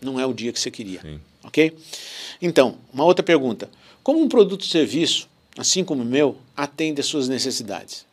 Não 0.00 0.20
é 0.20 0.24
o 0.24 0.32
dia 0.32 0.52
que 0.52 0.60
você 0.60 0.70
queria. 0.70 1.00
Sim. 1.00 1.20
Ok? 1.42 1.76
Então, 2.40 2.76
uma 2.92 3.04
outra 3.04 3.24
pergunta. 3.24 3.68
Como 4.02 4.20
um 4.20 4.28
produto 4.28 4.62
ou 4.62 4.68
serviço, 4.68 5.28
assim 5.58 5.84
como 5.84 6.02
o 6.02 6.06
meu, 6.06 6.38
atende 6.56 7.00
às 7.00 7.06
suas 7.06 7.28
necessidades? 7.28 8.06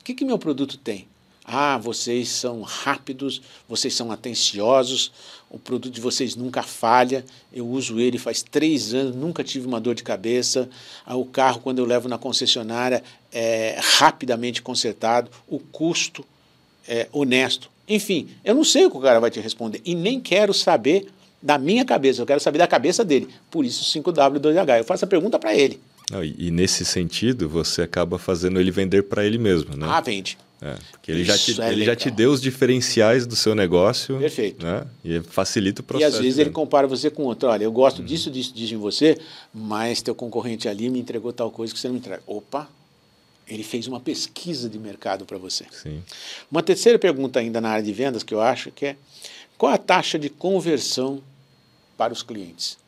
O 0.00 0.04
que, 0.04 0.14
que 0.14 0.24
meu 0.24 0.38
produto 0.38 0.78
tem? 0.78 1.08
Ah, 1.48 1.78
vocês 1.78 2.28
são 2.28 2.62
rápidos, 2.62 3.40
vocês 3.68 3.94
são 3.94 4.10
atenciosos, 4.10 5.12
o 5.48 5.60
produto 5.60 5.92
de 5.92 6.00
vocês 6.00 6.34
nunca 6.34 6.60
falha. 6.60 7.24
Eu 7.52 7.68
uso 7.68 8.00
ele 8.00 8.18
faz 8.18 8.42
três 8.42 8.92
anos, 8.92 9.14
nunca 9.14 9.44
tive 9.44 9.64
uma 9.64 9.80
dor 9.80 9.94
de 9.94 10.02
cabeça. 10.02 10.68
Ah, 11.04 11.14
o 11.14 11.24
carro, 11.24 11.60
quando 11.60 11.78
eu 11.78 11.84
levo 11.84 12.08
na 12.08 12.18
concessionária, 12.18 13.00
é 13.32 13.78
rapidamente 13.98 14.60
consertado. 14.60 15.30
O 15.46 15.60
custo 15.60 16.26
é 16.88 17.08
honesto. 17.12 17.70
Enfim, 17.88 18.28
eu 18.44 18.52
não 18.52 18.64
sei 18.64 18.86
o 18.86 18.90
que 18.90 18.96
o 18.96 19.00
cara 19.00 19.20
vai 19.20 19.30
te 19.30 19.38
responder 19.38 19.80
e 19.84 19.94
nem 19.94 20.18
quero 20.20 20.52
saber 20.52 21.06
da 21.40 21.58
minha 21.58 21.84
cabeça, 21.84 22.20
eu 22.20 22.26
quero 22.26 22.40
saber 22.40 22.58
da 22.58 22.66
cabeça 22.66 23.04
dele. 23.04 23.28
Por 23.48 23.64
isso 23.64 23.84
5W2H. 23.84 24.78
Eu 24.78 24.84
faço 24.84 25.04
a 25.04 25.08
pergunta 25.08 25.38
para 25.38 25.54
ele. 25.54 25.80
E, 26.12 26.48
e, 26.48 26.50
nesse 26.50 26.84
sentido, 26.84 27.48
você 27.48 27.82
acaba 27.82 28.18
fazendo 28.18 28.58
ele 28.58 28.72
vender 28.72 29.04
para 29.04 29.24
ele 29.24 29.38
mesmo, 29.38 29.76
né? 29.76 29.86
Ah, 29.88 30.00
vende. 30.00 30.36
É, 30.60 30.74
porque 30.90 31.12
ele, 31.12 31.24
já 31.24 31.36
te, 31.36 31.60
é 31.60 31.72
ele 31.72 31.84
já 31.84 31.94
te 31.94 32.10
deu 32.10 32.30
os 32.30 32.40
diferenciais 32.40 33.26
do 33.26 33.36
seu 33.36 33.54
negócio. 33.54 34.18
Perfeito. 34.18 34.64
Né? 34.64 34.86
E 35.04 35.20
facilita 35.20 35.82
o 35.82 35.84
processo. 35.84 36.14
E 36.14 36.16
às 36.16 36.22
vezes 36.22 36.38
ele 36.38 36.50
compara 36.50 36.86
você 36.86 37.10
com 37.10 37.24
outro. 37.24 37.48
Olha, 37.48 37.64
eu 37.64 37.72
gosto 37.72 37.98
uhum. 37.98 38.06
disso, 38.06 38.30
disso, 38.30 38.54
disso 38.54 38.74
em 38.74 38.78
você, 38.78 39.18
mas 39.52 40.00
teu 40.00 40.14
concorrente 40.14 40.68
ali 40.68 40.88
me 40.88 40.98
entregou 40.98 41.32
tal 41.32 41.50
coisa 41.50 41.74
que 41.74 41.78
você 41.78 41.88
não 41.88 41.94
me 41.94 42.00
entrega. 42.00 42.22
Opa, 42.26 42.68
ele 43.46 43.62
fez 43.62 43.86
uma 43.86 44.00
pesquisa 44.00 44.68
de 44.68 44.78
mercado 44.78 45.24
para 45.26 45.36
você. 45.36 45.66
Sim. 45.70 46.02
Uma 46.50 46.62
terceira 46.62 46.98
pergunta 46.98 47.38
ainda 47.38 47.60
na 47.60 47.68
área 47.68 47.84
de 47.84 47.92
vendas 47.92 48.22
que 48.22 48.32
eu 48.32 48.40
acho 48.40 48.70
que 48.70 48.86
é 48.86 48.96
qual 49.58 49.72
a 49.72 49.78
taxa 49.78 50.18
de 50.18 50.28
conversão 50.28 51.22
para 51.96 52.12
os 52.12 52.22
clientes? 52.22 52.78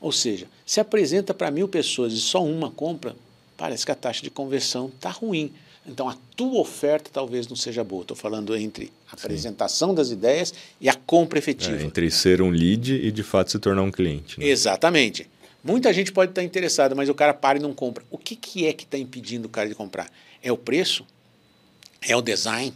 Ou 0.00 0.12
seja, 0.12 0.46
se 0.64 0.80
apresenta 0.80 1.32
para 1.32 1.50
mil 1.50 1.68
pessoas 1.68 2.12
e 2.12 2.20
só 2.20 2.44
uma 2.44 2.70
compra, 2.70 3.16
parece 3.56 3.84
que 3.84 3.92
a 3.92 3.94
taxa 3.94 4.22
de 4.22 4.30
conversão 4.30 4.90
está 4.94 5.10
ruim. 5.10 5.52
Então 5.86 6.08
a 6.08 6.16
tua 6.34 6.60
oferta 6.60 7.10
talvez 7.12 7.46
não 7.48 7.56
seja 7.56 7.84
boa. 7.84 8.02
Estou 8.02 8.16
falando 8.16 8.56
entre 8.56 8.92
a 9.10 9.16
Sim. 9.16 9.24
apresentação 9.24 9.94
das 9.94 10.10
ideias 10.10 10.52
e 10.80 10.88
a 10.88 10.94
compra 10.94 11.38
efetiva. 11.38 11.76
É, 11.76 11.84
entre 11.84 12.10
ser 12.10 12.42
um 12.42 12.50
lead 12.50 12.92
e 12.92 13.10
de 13.12 13.22
fato 13.22 13.52
se 13.52 13.58
tornar 13.58 13.82
um 13.82 13.90
cliente. 13.90 14.38
Né? 14.40 14.46
Exatamente. 14.46 15.28
Muita 15.62 15.92
gente 15.92 16.12
pode 16.12 16.30
estar 16.30 16.42
interessada, 16.42 16.94
mas 16.94 17.08
o 17.08 17.14
cara 17.14 17.34
para 17.34 17.58
e 17.58 17.60
não 17.60 17.72
compra. 17.72 18.04
O 18.10 18.18
que, 18.18 18.36
que 18.36 18.66
é 18.66 18.72
que 18.72 18.84
está 18.84 18.98
impedindo 18.98 19.46
o 19.46 19.50
cara 19.50 19.68
de 19.68 19.74
comprar? 19.74 20.10
É 20.42 20.52
o 20.52 20.56
preço? 20.56 21.04
É 22.00 22.14
o 22.14 22.22
design? 22.22 22.72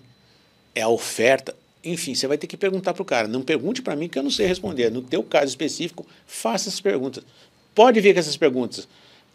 É 0.75 0.83
a 0.83 0.89
oferta? 0.89 1.55
Enfim, 1.85 2.15
você 2.15 2.27
vai 2.27 2.37
ter 2.37 2.47
que 2.47 2.57
perguntar 2.57 2.93
para 2.93 3.03
o 3.03 3.05
cara. 3.05 3.29
Não 3.29 3.43
pergunte 3.43 3.81
para 3.81 3.97
mim 3.97 4.09
que 4.09 4.19
eu 4.19 4.23
não 4.23 4.31
sei 4.31 4.47
responder. 4.47 4.91
No 4.91 5.03
teu 5.03 5.23
caso 5.23 5.47
específico, 5.47 6.07
faça 6.27 6.69
essas 6.69 6.81
perguntas. 6.81 7.25
Pode 7.75 8.01
vir 8.01 8.13
com 8.13 8.21
essas 8.21 8.37
perguntas. 8.37 8.89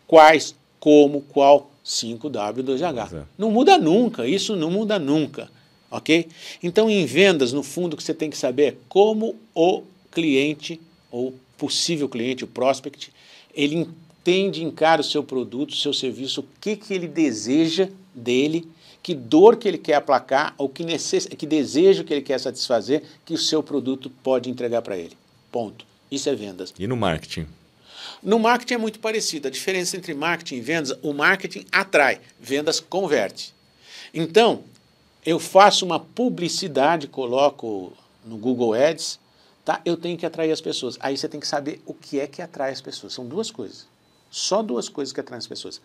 Quais, 0.05 0.53
como, 0.85 1.21
qual, 1.21 1.71
5W2H. 1.83 3.25
Não 3.39 3.49
muda 3.49 3.75
nunca, 3.75 4.27
isso 4.27 4.55
não 4.55 4.69
muda 4.69 4.99
nunca, 4.99 5.49
ok? 5.89 6.27
Então, 6.61 6.87
em 6.87 7.07
vendas, 7.07 7.51
no 7.51 7.63
fundo, 7.63 7.95
o 7.95 7.97
que 7.97 8.03
você 8.03 8.13
tem 8.13 8.29
que 8.29 8.37
saber 8.37 8.63
é 8.65 8.75
como 8.87 9.35
o 9.55 9.81
cliente, 10.11 10.79
ou 11.09 11.33
possível 11.57 12.07
cliente, 12.07 12.43
o 12.43 12.47
prospect, 12.47 13.11
ele 13.51 13.77
entende, 13.77 14.63
encara 14.63 15.01
o 15.01 15.03
seu 15.03 15.23
produto, 15.23 15.71
o 15.71 15.75
seu 15.75 15.91
serviço, 15.91 16.41
o 16.41 16.45
que, 16.61 16.75
que 16.75 16.93
ele 16.93 17.07
deseja 17.07 17.89
dele, 18.13 18.69
que 19.01 19.15
dor 19.15 19.55
que 19.55 19.67
ele 19.67 19.79
quer 19.79 19.95
aplacar, 19.95 20.53
ou 20.55 20.69
que, 20.69 20.83
necess... 20.83 21.25
que 21.25 21.47
desejo 21.47 22.03
que 22.03 22.13
ele 22.13 22.21
quer 22.21 22.39
satisfazer, 22.39 23.01
que 23.25 23.33
o 23.33 23.39
seu 23.39 23.63
produto 23.63 24.07
pode 24.21 24.51
entregar 24.51 24.83
para 24.83 24.95
ele. 24.95 25.17
Ponto. 25.51 25.83
Isso 26.11 26.29
é 26.29 26.35
vendas. 26.35 26.75
E 26.77 26.85
no 26.85 26.95
marketing? 26.95 27.47
No 28.21 28.39
marketing 28.39 28.73
é 28.75 28.77
muito 28.77 28.99
parecido. 28.99 29.47
A 29.47 29.51
diferença 29.51 29.97
entre 29.97 30.13
marketing 30.13 30.55
e 30.55 30.61
vendas, 30.61 30.97
o 31.01 31.13
marketing 31.13 31.65
atrai, 31.71 32.19
vendas 32.39 32.79
converte. 32.79 33.53
Então, 34.13 34.63
eu 35.25 35.39
faço 35.39 35.85
uma 35.85 35.99
publicidade, 35.99 37.07
coloco 37.07 37.93
no 38.23 38.37
Google 38.37 38.73
Ads, 38.73 39.19
tá? 39.63 39.81
Eu 39.83 39.97
tenho 39.97 40.17
que 40.17 40.25
atrair 40.25 40.51
as 40.51 40.61
pessoas. 40.61 40.97
Aí 40.99 41.17
você 41.17 41.27
tem 41.27 41.39
que 41.39 41.47
saber 41.47 41.81
o 41.85 41.93
que 41.93 42.19
é 42.19 42.27
que 42.27 42.41
atrai 42.41 42.71
as 42.71 42.81
pessoas. 42.81 43.13
São 43.13 43.25
duas 43.25 43.51
coisas. 43.51 43.87
Só 44.29 44.61
duas 44.61 44.87
coisas 44.89 45.11
que 45.13 45.19
atraem 45.19 45.39
as 45.39 45.47
pessoas. 45.47 45.81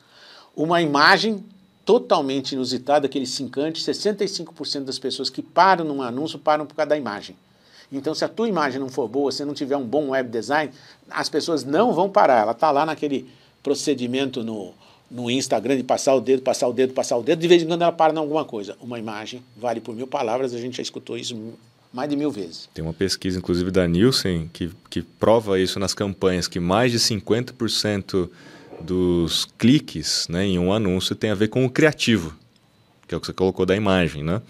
Uma 0.54 0.82
imagem 0.82 1.44
totalmente 1.84 2.52
inusitada, 2.52 3.06
aquele 3.06 3.26
cincante, 3.26 3.82
65% 3.82 4.84
das 4.84 4.98
pessoas 4.98 5.30
que 5.30 5.42
param 5.42 5.84
num 5.84 6.02
anúncio 6.02 6.38
param 6.38 6.66
por 6.66 6.74
causa 6.74 6.90
da 6.90 6.96
imagem. 6.96 7.36
Então, 7.92 8.14
se 8.14 8.24
a 8.24 8.28
tua 8.28 8.48
imagem 8.48 8.80
não 8.80 8.88
for 8.88 9.08
boa, 9.08 9.32
se 9.32 9.44
não 9.44 9.52
tiver 9.52 9.76
um 9.76 9.84
bom 9.84 10.10
web 10.10 10.28
design, 10.28 10.72
as 11.10 11.28
pessoas 11.28 11.64
não 11.64 11.92
vão 11.92 12.08
parar. 12.08 12.42
Ela 12.42 12.52
está 12.52 12.70
lá 12.70 12.86
naquele 12.86 13.28
procedimento 13.62 14.44
no, 14.44 14.72
no 15.10 15.30
Instagram 15.30 15.76
de 15.76 15.82
passar 15.82 16.14
o 16.14 16.20
dedo, 16.20 16.42
passar 16.42 16.68
o 16.68 16.72
dedo, 16.72 16.92
passar 16.92 17.16
o 17.16 17.22
dedo. 17.22 17.40
De 17.40 17.48
vez 17.48 17.62
em 17.62 17.66
quando 17.66 17.82
ela 17.82 17.92
para 17.92 18.12
em 18.12 18.18
alguma 18.18 18.44
coisa. 18.44 18.76
Uma 18.80 18.98
imagem 18.98 19.42
vale 19.56 19.80
por 19.80 19.94
mil 19.94 20.06
palavras, 20.06 20.54
a 20.54 20.58
gente 20.58 20.76
já 20.76 20.82
escutou 20.82 21.18
isso 21.18 21.36
mais 21.92 22.08
de 22.08 22.16
mil 22.16 22.30
vezes. 22.30 22.68
Tem 22.72 22.84
uma 22.84 22.94
pesquisa, 22.94 23.38
inclusive, 23.38 23.70
da 23.70 23.86
Nielsen, 23.86 24.48
que, 24.52 24.70
que 24.88 25.02
prova 25.02 25.58
isso 25.58 25.80
nas 25.80 25.92
campanhas, 25.92 26.46
que 26.46 26.60
mais 26.60 26.92
de 26.92 26.98
50% 26.98 28.30
dos 28.80 29.46
cliques 29.58 30.26
né, 30.28 30.46
em 30.46 30.58
um 30.58 30.72
anúncio 30.72 31.14
tem 31.14 31.30
a 31.30 31.34
ver 31.34 31.48
com 31.48 31.64
o 31.64 31.70
criativo, 31.70 32.34
que 33.06 33.14
é 33.14 33.18
o 33.18 33.20
que 33.20 33.26
você 33.26 33.32
colocou 33.32 33.66
da 33.66 33.76
imagem, 33.76 34.22
né? 34.22 34.40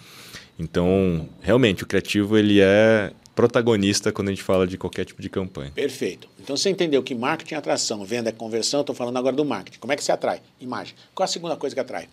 Então, 0.58 1.26
realmente, 1.40 1.82
o 1.82 1.86
criativo 1.86 2.36
ele 2.36 2.60
é 2.60 3.12
protagonista 3.40 4.12
quando 4.12 4.28
a 4.28 4.32
gente 4.32 4.42
fala 4.42 4.66
de 4.66 4.76
qualquer 4.76 5.06
tipo 5.06 5.22
de 5.22 5.30
campanha. 5.30 5.70
Perfeito. 5.70 6.28
Então 6.38 6.56
você 6.56 6.68
entendeu 6.68 7.02
que 7.02 7.14
marketing 7.14 7.54
é 7.54 7.56
atração, 7.56 8.04
venda 8.04 8.28
é 8.28 8.32
conversão, 8.32 8.80
estou 8.80 8.94
falando 8.94 9.16
agora 9.16 9.34
do 9.34 9.44
marketing. 9.46 9.78
Como 9.78 9.92
é 9.92 9.96
que 9.96 10.04
se 10.04 10.12
atrai? 10.12 10.42
Imagem. 10.60 10.94
Qual 11.14 11.24
a 11.24 11.26
segunda 11.26 11.56
coisa 11.56 11.74
que 11.74 11.80
atrai? 11.80 12.06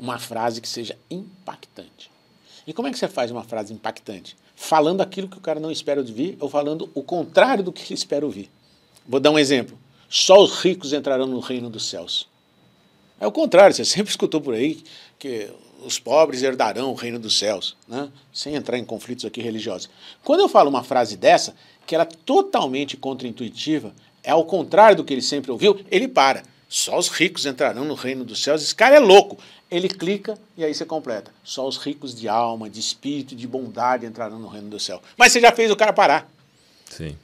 Uma 0.00 0.18
frase 0.18 0.62
que 0.62 0.68
seja 0.68 0.96
impactante. 1.10 2.10
E 2.66 2.72
como 2.72 2.88
é 2.88 2.90
que 2.90 2.98
você 2.98 3.06
faz 3.06 3.30
uma 3.30 3.44
frase 3.44 3.74
impactante? 3.74 4.34
Falando 4.56 5.02
aquilo 5.02 5.28
que 5.28 5.36
o 5.36 5.42
cara 5.42 5.60
não 5.60 5.70
espera 5.70 6.00
ouvir 6.00 6.38
ou 6.40 6.48
falando 6.48 6.88
o 6.94 7.02
contrário 7.02 7.62
do 7.62 7.70
que 7.70 7.82
ele 7.82 7.94
espera 7.94 8.24
ouvir. 8.24 8.50
Vou 9.06 9.20
dar 9.20 9.30
um 9.30 9.38
exemplo. 9.38 9.78
Só 10.08 10.42
os 10.42 10.58
ricos 10.60 10.94
entrarão 10.94 11.26
no 11.26 11.40
reino 11.40 11.68
dos 11.68 11.84
céus. 11.84 12.28
É 13.22 13.26
o 13.26 13.30
contrário, 13.30 13.72
você 13.72 13.84
sempre 13.84 14.10
escutou 14.10 14.40
por 14.40 14.52
aí 14.52 14.82
que 15.16 15.48
os 15.84 16.00
pobres 16.00 16.42
herdarão 16.42 16.90
o 16.90 16.94
reino 16.94 17.20
dos 17.20 17.38
céus, 17.38 17.76
né? 17.86 18.08
sem 18.32 18.56
entrar 18.56 18.76
em 18.76 18.84
conflitos 18.84 19.24
aqui 19.24 19.40
religiosos. 19.40 19.88
Quando 20.24 20.40
eu 20.40 20.48
falo 20.48 20.68
uma 20.68 20.82
frase 20.82 21.16
dessa, 21.16 21.54
que 21.86 21.94
ela 21.94 22.02
é 22.02 22.16
totalmente 22.26 22.96
contraintuitiva, 22.96 23.94
é 24.24 24.32
ao 24.32 24.44
contrário 24.44 24.96
do 24.96 25.04
que 25.04 25.14
ele 25.14 25.22
sempre 25.22 25.52
ouviu, 25.52 25.80
ele 25.88 26.08
para. 26.08 26.42
Só 26.68 26.98
os 26.98 27.08
ricos 27.08 27.46
entrarão 27.46 27.84
no 27.84 27.94
reino 27.94 28.24
dos 28.24 28.42
céus. 28.42 28.60
Esse 28.60 28.74
cara 28.74 28.96
é 28.96 28.98
louco. 28.98 29.38
Ele 29.70 29.88
clica 29.88 30.36
e 30.56 30.64
aí 30.64 30.74
você 30.74 30.84
completa. 30.84 31.30
Só 31.44 31.68
os 31.68 31.76
ricos 31.76 32.14
de 32.14 32.28
alma, 32.28 32.68
de 32.68 32.80
espírito, 32.80 33.36
de 33.36 33.46
bondade 33.46 34.04
entrarão 34.04 34.38
no 34.40 34.48
reino 34.48 34.68
do 34.68 34.80
céu. 34.80 35.00
Mas 35.16 35.32
você 35.32 35.40
já 35.40 35.52
fez 35.52 35.70
o 35.70 35.76
cara 35.76 35.92
parar. 35.92 36.28
Sim. 36.90 37.16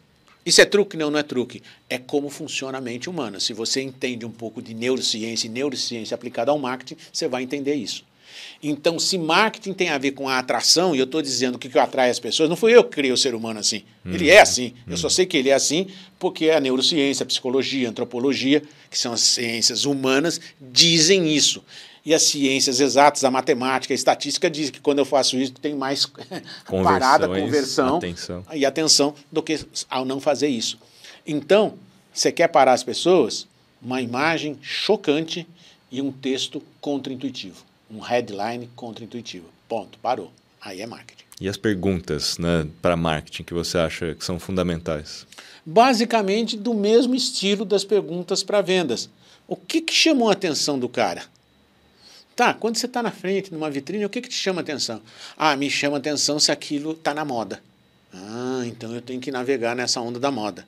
Isso 0.49 0.63
é 0.63 0.65
truque? 0.65 0.97
Não, 0.97 1.11
não 1.11 1.19
é 1.19 1.23
truque. 1.23 1.63
É 1.91 1.99
como 1.99 2.31
funciona 2.31 2.79
a 2.79 2.81
mente 2.81 3.11
humana. 3.11 3.39
Se 3.39 3.53
você 3.53 3.83
entende 3.83 4.25
um 4.25 4.31
pouco 4.31 4.63
de 4.63 4.73
neurociência 4.73 5.47
e 5.47 5.51
neurociência 5.51 6.15
aplicada 6.15 6.51
ao 6.51 6.59
marketing, 6.59 6.97
você 7.13 7.29
vai 7.29 7.43
entender 7.43 7.75
isso. 7.75 8.03
Então, 8.63 8.99
se 8.99 9.19
marketing 9.19 9.75
tem 9.75 9.91
a 9.91 9.99
ver 9.99 10.13
com 10.13 10.27
a 10.27 10.39
atração, 10.39 10.95
e 10.95 10.99
eu 10.99 11.05
estou 11.05 11.21
dizendo 11.21 11.57
o 11.57 11.59
que, 11.59 11.69
que 11.69 11.79
atrai 11.79 12.09
as 12.09 12.19
pessoas, 12.19 12.49
não 12.49 12.57
fui 12.57 12.75
eu 12.75 12.83
que 12.83 12.91
criei 12.91 13.13
o 13.13 13.17
ser 13.17 13.35
humano 13.35 13.61
assim. 13.61 13.83
Hum. 14.07 14.15
Ele 14.15 14.31
é 14.31 14.41
assim. 14.41 14.73
Hum. 14.87 14.93
Eu 14.93 14.97
só 14.97 15.11
sei 15.11 15.27
que 15.27 15.37
ele 15.37 15.51
é 15.51 15.55
assim 15.55 15.89
porque 16.19 16.49
a 16.49 16.59
neurociência, 16.59 17.25
a 17.25 17.27
psicologia, 17.27 17.87
a 17.87 17.91
antropologia, 17.91 18.63
que 18.91 18.99
são 18.99 19.13
as 19.13 19.21
ciências 19.21 19.85
humanas, 19.85 20.41
dizem 20.59 21.31
isso. 21.31 21.63
E 22.05 22.15
as 22.15 22.23
ciências 22.23 22.81
exatas, 22.81 23.25
a 23.25 23.31
matemática, 23.31 23.93
a 23.93 23.97
estatística 23.97 24.49
diz 24.49 24.71
que 24.71 24.81
quando 24.81 24.99
eu 24.99 25.05
faço 25.05 25.37
isso 25.37 25.53
tem 25.53 25.75
mais 25.75 26.07
parada, 26.67 27.29
conversão 27.29 27.97
atenção. 27.97 28.45
e 28.53 28.65
atenção 28.65 29.15
do 29.31 29.43
que 29.43 29.67
ao 29.91 30.05
não 30.05 30.21
fazer 30.21 30.49
isso. 30.49 30.79
Então, 31.27 31.75
você 32.13 32.33
quer 32.33 32.49
parar 32.49 32.73
as 32.73 32.83
pessoas? 32.83 33.47
Uma 33.81 34.01
imagem 34.01 34.59
chocante 34.61 35.47
e 35.91 36.01
um 36.03 36.11
texto 36.11 36.63
contra-intuitivo. 36.81 37.65
Um 37.91 38.01
headline 38.01 38.69
contra-intuitivo. 38.75 39.47
Ponto, 39.69 39.99
parou. 39.99 40.33
Aí 40.61 40.81
é 40.81 40.87
marketing. 40.87 41.25
E 41.41 41.49
as 41.49 41.57
perguntas 41.57 42.37
né, 42.39 42.67
para 42.83 42.97
marketing 42.97 43.45
que 43.45 43.55
você 43.55 43.79
acha 43.79 44.15
que 44.15 44.25
são 44.25 44.39
fundamentais? 44.41 45.27
Basicamente 45.65 46.57
do 46.57 46.75
mesmo 46.75 47.15
estilo 47.15 47.65
das 47.65 47.85
perguntas 47.85 48.43
para 48.43 48.61
vendas. 48.61 49.09
O 49.47 49.55
que, 49.55 49.81
que 49.81 49.95
chamou 49.95 50.29
a 50.29 50.33
atenção 50.33 50.79
do 50.79 50.89
cara? 50.89 51.23
Tá, 52.39 52.55
quando 52.55 52.77
você 52.77 52.87
está 52.87 53.03
na 53.03 53.11
frente, 53.11 53.53
numa 53.53 53.69
vitrine, 53.69 54.05
o 54.05 54.09
que, 54.09 54.21
que 54.21 54.29
te 54.29 54.37
chama 54.37 54.61
atenção? 54.61 55.03
Ah, 55.37 55.57
me 55.57 55.69
chama 55.69 55.97
atenção 55.97 56.39
se 56.39 56.53
aquilo 56.53 56.93
está 56.93 57.13
na 57.13 57.25
moda. 57.25 57.61
Ah, 58.15 58.63
então 58.65 58.95
eu 58.95 59.03
tenho 59.03 59.21
que 59.21 59.33
navegar 59.33 59.75
nessa 59.75 60.01
onda 60.01 60.21
da 60.21 60.31
moda. 60.31 60.65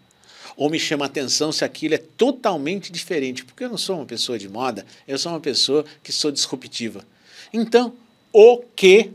Ou 0.57 0.69
me 0.69 0.81
chama 0.81 1.05
atenção 1.05 1.53
se 1.53 1.65
aquilo 1.65 1.95
é 1.95 1.99
totalmente 1.99 2.91
diferente, 2.91 3.45
porque 3.45 3.63
eu 3.63 3.69
não 3.69 3.79
sou 3.79 3.99
uma 3.99 4.05
pessoa 4.05 4.37
de 4.37 4.49
moda, 4.49 4.85
eu 5.07 5.17
sou 5.17 5.31
uma 5.31 5.39
pessoa 5.39 5.85
que 6.03 6.11
sou 6.11 6.33
disruptiva. 6.33 7.05
Então, 7.53 7.95
o 8.33 8.65
que 8.75 9.13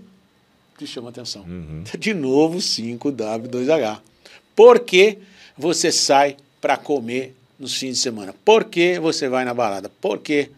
te 0.78 0.88
chama 0.88 1.10
atenção? 1.10 1.42
Uhum. 1.42 1.84
De 2.00 2.14
novo, 2.14 2.60
5W2H. 2.60 4.00
Por 4.56 4.80
que 4.80 5.18
você 5.58 5.92
sai 5.92 6.38
para 6.62 6.78
comer 6.78 7.36
nos 7.60 7.76
fins 7.76 7.96
de 7.96 8.02
semana? 8.02 8.34
Por 8.46 8.64
que 8.64 8.98
você 8.98 9.28
vai 9.28 9.44
na 9.44 9.54
balada? 9.54 9.90
Por 10.00 10.20
quê? 10.20 10.52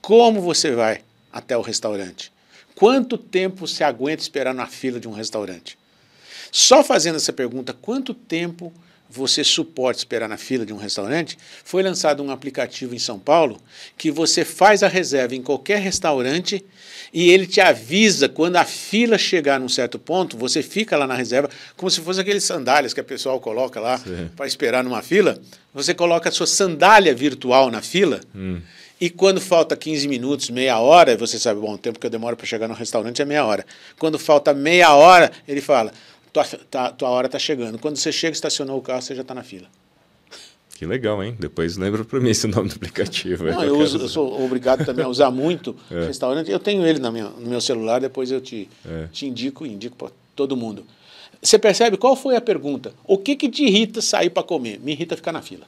Como 0.00 0.40
você 0.40 0.70
vai 0.70 1.02
até 1.32 1.56
o 1.56 1.60
restaurante? 1.60 2.32
Quanto 2.74 3.18
tempo 3.18 3.66
você 3.66 3.84
aguenta 3.84 4.22
esperar 4.22 4.54
na 4.54 4.66
fila 4.66 4.98
de 4.98 5.06
um 5.06 5.12
restaurante? 5.12 5.78
Só 6.50 6.82
fazendo 6.82 7.16
essa 7.16 7.32
pergunta, 7.32 7.72
quanto 7.72 8.14
tempo 8.14 8.72
você 9.08 9.42
suporta 9.42 9.98
esperar 9.98 10.28
na 10.28 10.36
fila 10.36 10.64
de 10.64 10.72
um 10.72 10.76
restaurante? 10.76 11.36
Foi 11.64 11.82
lançado 11.82 12.22
um 12.22 12.30
aplicativo 12.30 12.94
em 12.94 12.98
São 12.98 13.18
Paulo 13.18 13.60
que 13.98 14.10
você 14.10 14.44
faz 14.44 14.82
a 14.82 14.88
reserva 14.88 15.34
em 15.34 15.42
qualquer 15.42 15.80
restaurante 15.80 16.64
e 17.12 17.28
ele 17.30 17.46
te 17.46 17.60
avisa 17.60 18.28
quando 18.28 18.56
a 18.56 18.64
fila 18.64 19.18
chegar 19.18 19.58
num 19.58 19.68
certo 19.68 19.98
ponto, 19.98 20.36
você 20.36 20.62
fica 20.62 20.96
lá 20.96 21.08
na 21.08 21.14
reserva, 21.14 21.50
como 21.76 21.90
se 21.90 22.00
fosse 22.00 22.20
aqueles 22.20 22.44
sandálias 22.44 22.94
que 22.94 23.00
a 23.00 23.04
pessoal 23.04 23.40
coloca 23.40 23.80
lá 23.80 24.00
para 24.36 24.46
esperar 24.46 24.84
numa 24.84 25.02
fila. 25.02 25.40
Você 25.74 25.92
coloca 25.92 26.28
a 26.28 26.32
sua 26.32 26.46
sandália 26.46 27.14
virtual 27.14 27.70
na 27.70 27.82
fila. 27.82 28.20
Hum. 28.34 28.60
E 29.00 29.08
quando 29.08 29.40
falta 29.40 29.74
15 29.74 30.06
minutos, 30.06 30.50
meia 30.50 30.78
hora, 30.78 31.16
você 31.16 31.38
sabe, 31.38 31.58
bom, 31.58 31.74
o 31.74 31.78
tempo 31.78 31.98
que 31.98 32.06
eu 32.06 32.10
demoro 32.10 32.36
para 32.36 32.44
chegar 32.44 32.68
no 32.68 32.74
restaurante 32.74 33.22
é 33.22 33.24
meia 33.24 33.46
hora. 33.46 33.64
Quando 33.98 34.18
falta 34.18 34.52
meia 34.52 34.94
hora, 34.94 35.32
ele 35.48 35.62
fala: 35.62 35.92
tua, 36.32 36.44
tá, 36.44 36.92
tua 36.92 37.08
hora 37.08 37.26
está 37.26 37.38
chegando. 37.38 37.78
Quando 37.78 37.96
você 37.96 38.12
chega, 38.12 38.32
estacionou 38.32 38.78
o 38.78 38.82
carro, 38.82 39.00
você 39.00 39.14
já 39.14 39.22
está 39.22 39.34
na 39.34 39.42
fila. 39.42 39.66
Que 40.80 40.86
legal, 40.86 41.22
hein? 41.22 41.36
Depois 41.38 41.76
lembra 41.76 42.04
para 42.04 42.20
mim 42.20 42.30
esse 42.30 42.46
nome 42.46 42.68
do 42.68 42.76
aplicativo. 42.76 43.44
Não, 43.44 43.62
eu, 43.62 43.78
uso, 43.78 43.98
eu, 43.98 44.08
sou 44.08 44.42
obrigado 44.42 44.84
também 44.84 45.04
a 45.04 45.08
usar 45.08 45.30
muito 45.30 45.76
é. 45.90 46.06
restaurante. 46.06 46.50
Eu 46.50 46.58
tenho 46.58 46.86
ele 46.86 46.98
na 46.98 47.10
minha, 47.10 47.28
no 47.28 47.48
meu 47.48 47.60
celular, 47.60 48.00
depois 48.00 48.30
eu 48.30 48.40
te, 48.40 48.68
é. 48.86 49.06
te 49.12 49.26
indico 49.26 49.66
e 49.66 49.72
indico 49.72 49.96
para 49.96 50.08
todo 50.34 50.56
mundo. 50.56 50.86
Você 51.42 51.58
percebe 51.58 51.96
qual 51.96 52.16
foi 52.16 52.36
a 52.36 52.40
pergunta? 52.40 52.92
O 53.06 53.16
que, 53.16 53.34
que 53.34 53.48
te 53.48 53.64
irrita 53.64 54.02
sair 54.02 54.30
para 54.30 54.42
comer? 54.42 54.78
Me 54.80 54.92
irrita 54.92 55.16
ficar 55.16 55.32
na 55.32 55.42
fila. 55.42 55.66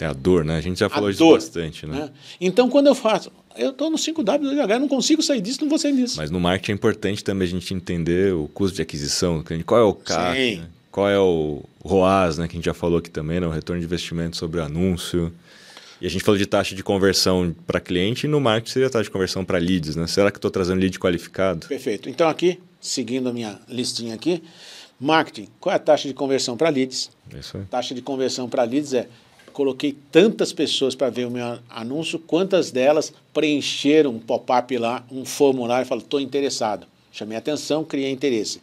É 0.00 0.06
a 0.06 0.12
dor, 0.12 0.44
né? 0.44 0.56
A 0.56 0.60
gente 0.60 0.78
já 0.78 0.88
falou 0.88 1.08
a 1.08 1.10
disso 1.10 1.24
dor, 1.24 1.34
bastante, 1.34 1.86
né? 1.86 1.98
né? 1.98 2.10
Então, 2.40 2.68
quando 2.68 2.86
eu 2.86 2.94
faço, 2.94 3.30
eu 3.56 3.70
estou 3.70 3.90
no 3.90 3.96
5W, 3.96 4.70
eu 4.70 4.80
não 4.80 4.88
consigo 4.88 5.22
sair 5.22 5.40
disso, 5.40 5.60
não 5.62 5.68
vou 5.68 5.78
sair 5.78 5.94
disso. 5.96 6.16
Mas 6.18 6.30
no 6.30 6.38
marketing 6.38 6.72
é 6.72 6.74
importante 6.74 7.24
também 7.24 7.48
a 7.48 7.50
gente 7.50 7.72
entender 7.72 8.34
o 8.34 8.48
custo 8.48 8.76
de 8.76 8.82
aquisição, 8.82 9.42
qual 9.64 9.80
é 9.80 9.84
o 9.84 9.94
CAC, 9.94 10.56
né? 10.56 10.68
qual 10.90 11.08
é 11.08 11.18
o 11.18 11.62
ROAS, 11.82 12.38
né? 12.38 12.46
Que 12.46 12.54
a 12.54 12.56
gente 12.56 12.66
já 12.66 12.74
falou 12.74 12.98
aqui 12.98 13.10
também, 13.10 13.40
né? 13.40 13.46
o 13.46 13.50
retorno 13.50 13.80
de 13.80 13.86
investimento 13.86 14.36
sobre 14.36 14.60
anúncio. 14.60 15.32
E 16.00 16.06
a 16.06 16.10
gente 16.10 16.22
falou 16.22 16.36
de 16.36 16.44
taxa 16.44 16.74
de 16.74 16.82
conversão 16.82 17.54
para 17.66 17.80
cliente 17.80 18.26
e 18.26 18.28
no 18.28 18.38
marketing 18.38 18.72
seria 18.72 18.88
a 18.88 18.90
taxa 18.90 19.04
de 19.04 19.10
conversão 19.10 19.44
para 19.44 19.56
leads, 19.56 19.96
né? 19.96 20.06
Será 20.06 20.30
que 20.30 20.36
estou 20.36 20.50
trazendo 20.50 20.78
lead 20.78 20.98
qualificado? 20.98 21.66
Perfeito. 21.66 22.10
Então 22.10 22.28
aqui, 22.28 22.60
seguindo 22.78 23.30
a 23.30 23.32
minha 23.32 23.58
listinha 23.66 24.14
aqui, 24.14 24.42
marketing, 25.00 25.48
qual 25.58 25.72
é 25.72 25.76
a 25.76 25.78
taxa 25.78 26.06
de 26.06 26.12
conversão 26.12 26.54
para 26.54 26.68
leads? 26.68 27.10
Isso 27.38 27.56
aí. 27.56 27.64
Taxa 27.64 27.94
de 27.94 28.02
conversão 28.02 28.46
para 28.46 28.62
leads 28.64 28.92
é 28.92 29.08
coloquei 29.56 29.96
tantas 30.12 30.52
pessoas 30.52 30.94
para 30.94 31.08
ver 31.08 31.26
o 31.26 31.30
meu 31.30 31.58
anúncio, 31.70 32.18
quantas 32.18 32.70
delas 32.70 33.10
preencheram 33.32 34.10
um 34.10 34.18
pop-up 34.18 34.76
lá, 34.76 35.02
um 35.10 35.24
formulário 35.24 35.86
e 35.86 35.88
falaram, 35.88 36.04
estou 36.04 36.20
interessado. 36.20 36.86
Chamei 37.10 37.38
atenção, 37.38 37.82
criei 37.82 38.10
interesse. 38.10 38.60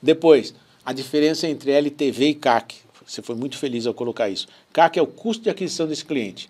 Depois, 0.00 0.54
a 0.82 0.94
diferença 0.94 1.46
entre 1.46 1.72
LTV 1.72 2.28
e 2.28 2.34
CAC. 2.34 2.76
Você 3.06 3.20
foi 3.20 3.36
muito 3.36 3.58
feliz 3.58 3.86
ao 3.86 3.92
colocar 3.92 4.30
isso. 4.30 4.48
CAC 4.72 4.98
é 4.98 5.02
o 5.02 5.06
custo 5.06 5.42
de 5.42 5.50
aquisição 5.50 5.86
desse 5.86 6.06
cliente. 6.06 6.48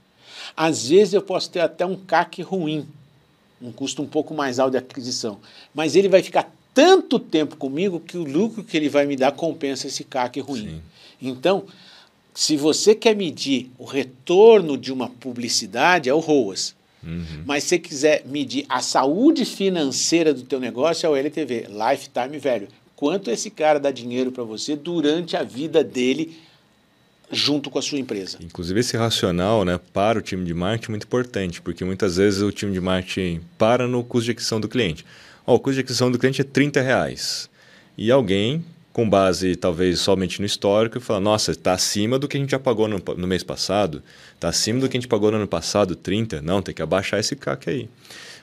Às 0.57 0.89
vezes 0.89 1.13
eu 1.13 1.23
posso 1.23 1.51
ter 1.51 1.59
até 1.59 1.85
um 1.85 1.97
CAC 1.97 2.43
ruim, 2.43 2.87
um 3.61 3.73
custo 3.73 4.03
um 4.03 4.07
pouco 4.07 4.33
mais 4.33 4.61
alto 4.61 4.71
de 4.71 4.79
aquisição, 4.79 5.41
mas 5.75 5.97
ele 5.97 6.09
vai 6.09 6.23
ficar 6.23 6.49
tanto 6.73 7.19
tempo 7.19 7.57
comigo 7.57 7.99
que 7.99 8.17
o 8.17 8.23
lucro 8.23 8.63
que 8.63 8.77
ele 8.77 8.89
vai 8.89 9.05
me 9.05 9.17
dar 9.17 9.33
compensa 9.33 9.89
esse 9.89 10.05
CAC 10.05 10.39
ruim. 10.39 10.69
Sim. 10.69 10.83
Então, 11.21 11.65
se 12.35 12.57
você 12.57 12.95
quer 12.95 13.15
medir 13.17 13.71
o 13.79 13.85
retorno 13.85 14.77
de 14.77 14.93
uma 14.93 15.09
publicidade, 15.09 16.09
é 16.09 16.15
o 16.15 16.19
ROAS. 16.19 16.75
Uhum. 17.03 17.43
Mas 17.47 17.65
se 17.65 17.71
você 17.71 17.79
quiser 17.79 18.23
medir 18.27 18.65
a 18.69 18.81
saúde 18.81 19.45
financeira 19.45 20.35
do 20.35 20.43
teu 20.43 20.61
negócio, 20.61 21.07
é 21.07 21.11
o 21.11 21.17
LTV, 21.17 21.69
Lifetime 21.69 22.39
Value. 22.39 22.69
Quanto 22.95 23.31
esse 23.31 23.51
cara 23.51 23.81
dá 23.81 23.91
dinheiro 23.91 24.31
para 24.31 24.45
você 24.45 24.77
durante 24.77 25.37
a 25.37 25.43
vida 25.43 25.83
dele 25.83 26.37
junto 27.31 27.71
com 27.71 27.79
a 27.79 27.83
sua 27.83 27.99
empresa. 27.99 28.39
Inclusive 28.41 28.81
esse 28.81 28.97
racional 28.97 29.65
né, 29.65 29.79
para 29.93 30.19
o 30.19 30.23
time 30.23 30.45
de 30.45 30.53
marketing 30.53 30.87
é 30.87 30.91
muito 30.91 31.05
importante, 31.05 31.63
porque 31.63 31.85
muitas 31.85 32.17
vezes 32.17 32.43
o 32.43 32.51
time 32.51 32.73
de 32.73 32.81
marketing 32.81 33.41
para 33.57 33.87
no 33.87 34.03
custo 34.03 34.27
de 34.27 34.33
aquisição 34.33 34.61
do 34.61 34.69
cliente. 34.69 35.07
Oh, 35.47 35.55
o 35.55 35.61
custo 35.61 35.75
de 35.75 35.81
aquisição 35.81 36.11
do 36.11 36.19
cliente 36.19 36.41
é 36.41 36.45
30 36.45 36.81
reais. 36.81 37.49
E 37.97 38.11
alguém 38.11 38.65
com 38.93 39.09
base 39.09 39.57
talvez 39.57 40.01
somente 40.01 40.41
no 40.41 40.47
histórico, 40.47 40.99
e 40.99 41.01
falar, 41.01 41.21
nossa, 41.21 41.53
está 41.53 41.73
acima 41.73 42.19
do 42.19 42.27
que 42.27 42.37
a 42.37 42.41
gente 42.41 42.51
já 42.51 42.59
pagou 42.59 42.89
no, 42.89 43.01
no 43.17 43.27
mês 43.27 43.43
passado, 43.43 44.03
está 44.35 44.49
acima 44.49 44.81
do 44.81 44.89
que 44.89 44.97
a 44.97 45.01
gente 45.01 45.09
pagou 45.09 45.31
no 45.31 45.37
ano 45.37 45.47
passado, 45.47 45.95
30, 45.95 46.43
não, 46.43 46.61
tem 46.61 46.75
que 46.75 46.83
abaixar 46.83 47.21
esse 47.21 47.37
CAC 47.37 47.71
aí. 47.71 47.89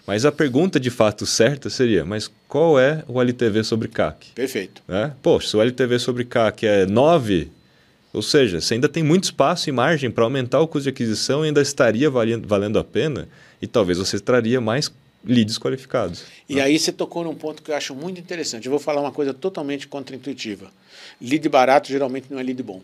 Mas 0.05 0.23
a 0.23 0.31
pergunta 0.31 0.79
de 0.79 0.89
fato 0.89 1.25
certa 1.25 1.69
seria, 1.69 2.05
mas 2.05 2.31
qual 2.47 2.79
é 2.79 3.03
o 3.07 3.21
LTV 3.21 3.63
sobre 3.65 3.89
CAC? 3.89 4.27
Perfeito. 4.33 4.81
Né? 4.87 5.13
Poxa, 5.21 5.49
se 5.49 5.57
o 5.57 5.61
LTV 5.61 5.99
sobre 5.99 6.23
CAC 6.23 6.65
é 6.65 6.85
9, 6.85 7.51
ou 8.13 8.21
seja, 8.21 8.61
você 8.61 8.75
ainda 8.75 8.87
tem 8.87 9.03
muito 9.03 9.25
espaço 9.25 9.69
e 9.69 9.71
margem 9.73 10.09
para 10.09 10.23
aumentar 10.23 10.61
o 10.61 10.67
custo 10.67 10.83
de 10.83 10.89
aquisição 10.89 11.43
e 11.43 11.47
ainda 11.49 11.61
estaria 11.61 12.09
valendo, 12.09 12.47
valendo 12.47 12.79
a 12.79 12.83
pena, 12.85 13.27
e 13.61 13.67
talvez 13.67 13.97
você 13.97 14.17
traria 14.17 14.61
mais 14.61 14.89
leads 15.23 15.57
qualificados. 15.57 16.23
E 16.47 16.55
né? 16.55 16.61
aí 16.61 16.79
você 16.79 16.91
tocou 16.91 17.23
num 17.23 17.35
ponto 17.35 17.61
que 17.61 17.71
eu 17.71 17.75
acho 17.75 17.93
muito 17.93 18.19
interessante. 18.19 18.65
Eu 18.65 18.71
vou 18.71 18.79
falar 18.79 19.01
uma 19.01 19.11
coisa 19.11 19.33
totalmente 19.33 19.87
contraintuitiva. 19.87 20.71
Lead 21.21 21.47
barato 21.49 21.89
geralmente 21.89 22.27
não 22.29 22.39
é 22.39 22.43
lead 22.43 22.61
bom. 22.63 22.81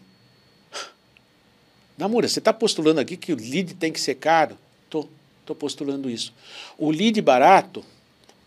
Namura, 1.98 2.28
você 2.28 2.40
está 2.40 2.52
postulando 2.52 3.00
aqui 3.00 3.16
que 3.16 3.34
o 3.34 3.36
lead 3.36 3.76
tem 3.76 3.92
que 3.92 4.00
ser 4.00 4.16
caro? 4.16 4.58
Tô, 4.90 5.08
tô 5.46 5.56
postulando 5.56 6.10
isso. 6.10 6.34
O 6.78 6.92
lead 6.92 7.22
barato, 7.22 7.84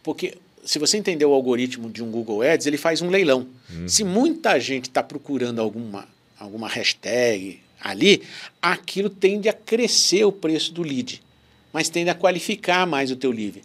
porque 0.02 0.36
se 0.64 0.78
você 0.78 0.98
entender 0.98 1.24
o 1.24 1.32
algoritmo 1.32 1.88
de 1.88 2.02
um 2.02 2.10
Google 2.10 2.42
Ads, 2.42 2.66
ele 2.66 2.76
faz 2.76 3.00
um 3.00 3.08
leilão. 3.08 3.46
Uhum. 3.70 3.88
Se 3.88 4.04
muita 4.04 4.58
gente 4.58 4.88
está 4.88 5.02
procurando 5.02 5.60
alguma, 5.60 6.08
alguma 6.38 6.68
hashtag 6.68 7.60
ali, 7.80 8.22
aquilo 8.60 9.08
tende 9.08 9.48
a 9.48 9.52
crescer 9.52 10.24
o 10.24 10.32
preço 10.32 10.72
do 10.72 10.82
lead 10.82 11.22
mas 11.76 11.90
tende 11.90 12.08
a 12.08 12.14
qualificar 12.14 12.86
mais 12.86 13.10
o 13.10 13.16
teu 13.16 13.30
lead. 13.30 13.62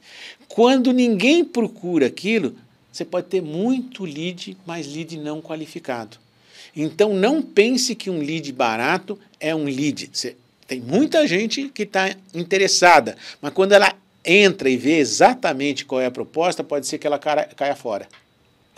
Quando 0.50 0.91
ninguém 0.91 1.45
procura 1.45 2.07
aquilo, 2.07 2.53
você 2.91 3.05
pode 3.05 3.28
ter 3.28 3.41
muito 3.41 4.03
lead, 4.03 4.57
mas 4.66 4.86
lead 4.86 5.18
não 5.18 5.41
qualificado. 5.41 6.18
Então 6.76 7.14
não 7.14 7.41
pense 7.41 7.95
que 7.95 8.09
um 8.09 8.20
lead 8.20 8.51
barato 8.51 9.18
é 9.39 9.55
um 9.55 9.64
lead. 9.64 10.09
Você, 10.12 10.36
tem 10.68 10.82
muita 10.82 11.26
gente 11.26 11.70
que 11.70 11.84
está 11.84 12.14
interessada, 12.34 13.16
mas 13.41 13.53
quando 13.53 13.72
ela 13.72 13.95
entra 14.26 14.70
e 14.70 14.76
vê 14.76 14.97
exatamente 14.97 15.86
qual 15.86 16.01
é 16.01 16.07
a 16.07 16.12
proposta, 16.12 16.66
pode 16.66 16.88
ser 16.88 16.97
que 16.97 17.07
ela 17.07 17.18
caia 17.18 17.76
fora. 17.78 18.09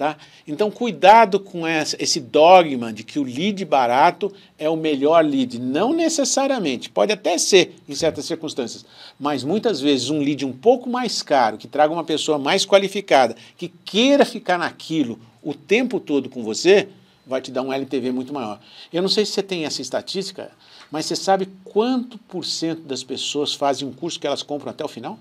Tá? 0.03 0.17
Então, 0.45 0.69
cuidado 0.69 1.39
com 1.39 1.65
essa, 1.65 1.95
esse 1.97 2.19
dogma 2.19 2.91
de 2.91 3.05
que 3.05 3.17
o 3.17 3.23
lead 3.23 3.63
barato 3.63 4.33
é 4.59 4.69
o 4.69 4.75
melhor 4.75 5.23
lead. 5.23 5.57
Não 5.57 5.93
necessariamente, 5.93 6.89
pode 6.89 7.13
até 7.13 7.37
ser 7.37 7.77
em 7.87 7.95
certas 7.95 8.25
circunstâncias, 8.25 8.85
mas 9.17 9.45
muitas 9.45 9.79
vezes 9.79 10.09
um 10.09 10.19
lead 10.19 10.45
um 10.45 10.51
pouco 10.51 10.89
mais 10.89 11.21
caro, 11.21 11.57
que 11.57 11.69
traga 11.69 11.93
uma 11.93 12.03
pessoa 12.03 12.37
mais 12.37 12.65
qualificada, 12.65 13.33
que 13.57 13.69
queira 13.69 14.25
ficar 14.25 14.57
naquilo 14.57 15.17
o 15.41 15.53
tempo 15.53 16.01
todo 16.01 16.29
com 16.29 16.43
você, 16.43 16.89
vai 17.25 17.39
te 17.39 17.49
dar 17.49 17.61
um 17.61 17.71
LTV 17.71 18.11
muito 18.11 18.33
maior. 18.33 18.59
Eu 18.91 19.01
não 19.01 19.07
sei 19.07 19.25
se 19.25 19.31
você 19.31 19.41
tem 19.41 19.63
essa 19.63 19.81
estatística, 19.81 20.51
mas 20.91 21.05
você 21.05 21.15
sabe 21.15 21.47
quanto 21.63 22.17
por 22.17 22.43
cento 22.43 22.81
das 22.81 23.05
pessoas 23.05 23.53
fazem 23.53 23.87
um 23.87 23.93
curso 23.93 24.19
que 24.19 24.27
elas 24.27 24.43
compram 24.43 24.69
até 24.69 24.83
o 24.83 24.89
final? 24.89 25.17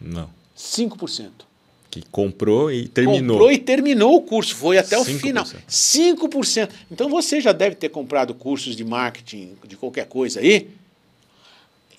Não. 0.00 0.28
5%. 0.56 1.48
Que 1.90 2.02
comprou 2.10 2.70
e 2.70 2.86
terminou. 2.86 3.36
Comprou 3.36 3.52
e 3.52 3.58
terminou 3.58 4.16
o 4.16 4.22
curso, 4.22 4.54
foi 4.54 4.78
até 4.78 4.96
o 4.96 5.04
5%. 5.04 5.18
final. 5.18 5.44
5%. 5.44 6.68
Então 6.90 7.08
você 7.08 7.40
já 7.40 7.52
deve 7.52 7.74
ter 7.74 7.88
comprado 7.88 8.32
cursos 8.32 8.76
de 8.76 8.84
marketing, 8.84 9.56
de 9.66 9.76
qualquer 9.76 10.06
coisa 10.06 10.40
aí. 10.40 10.68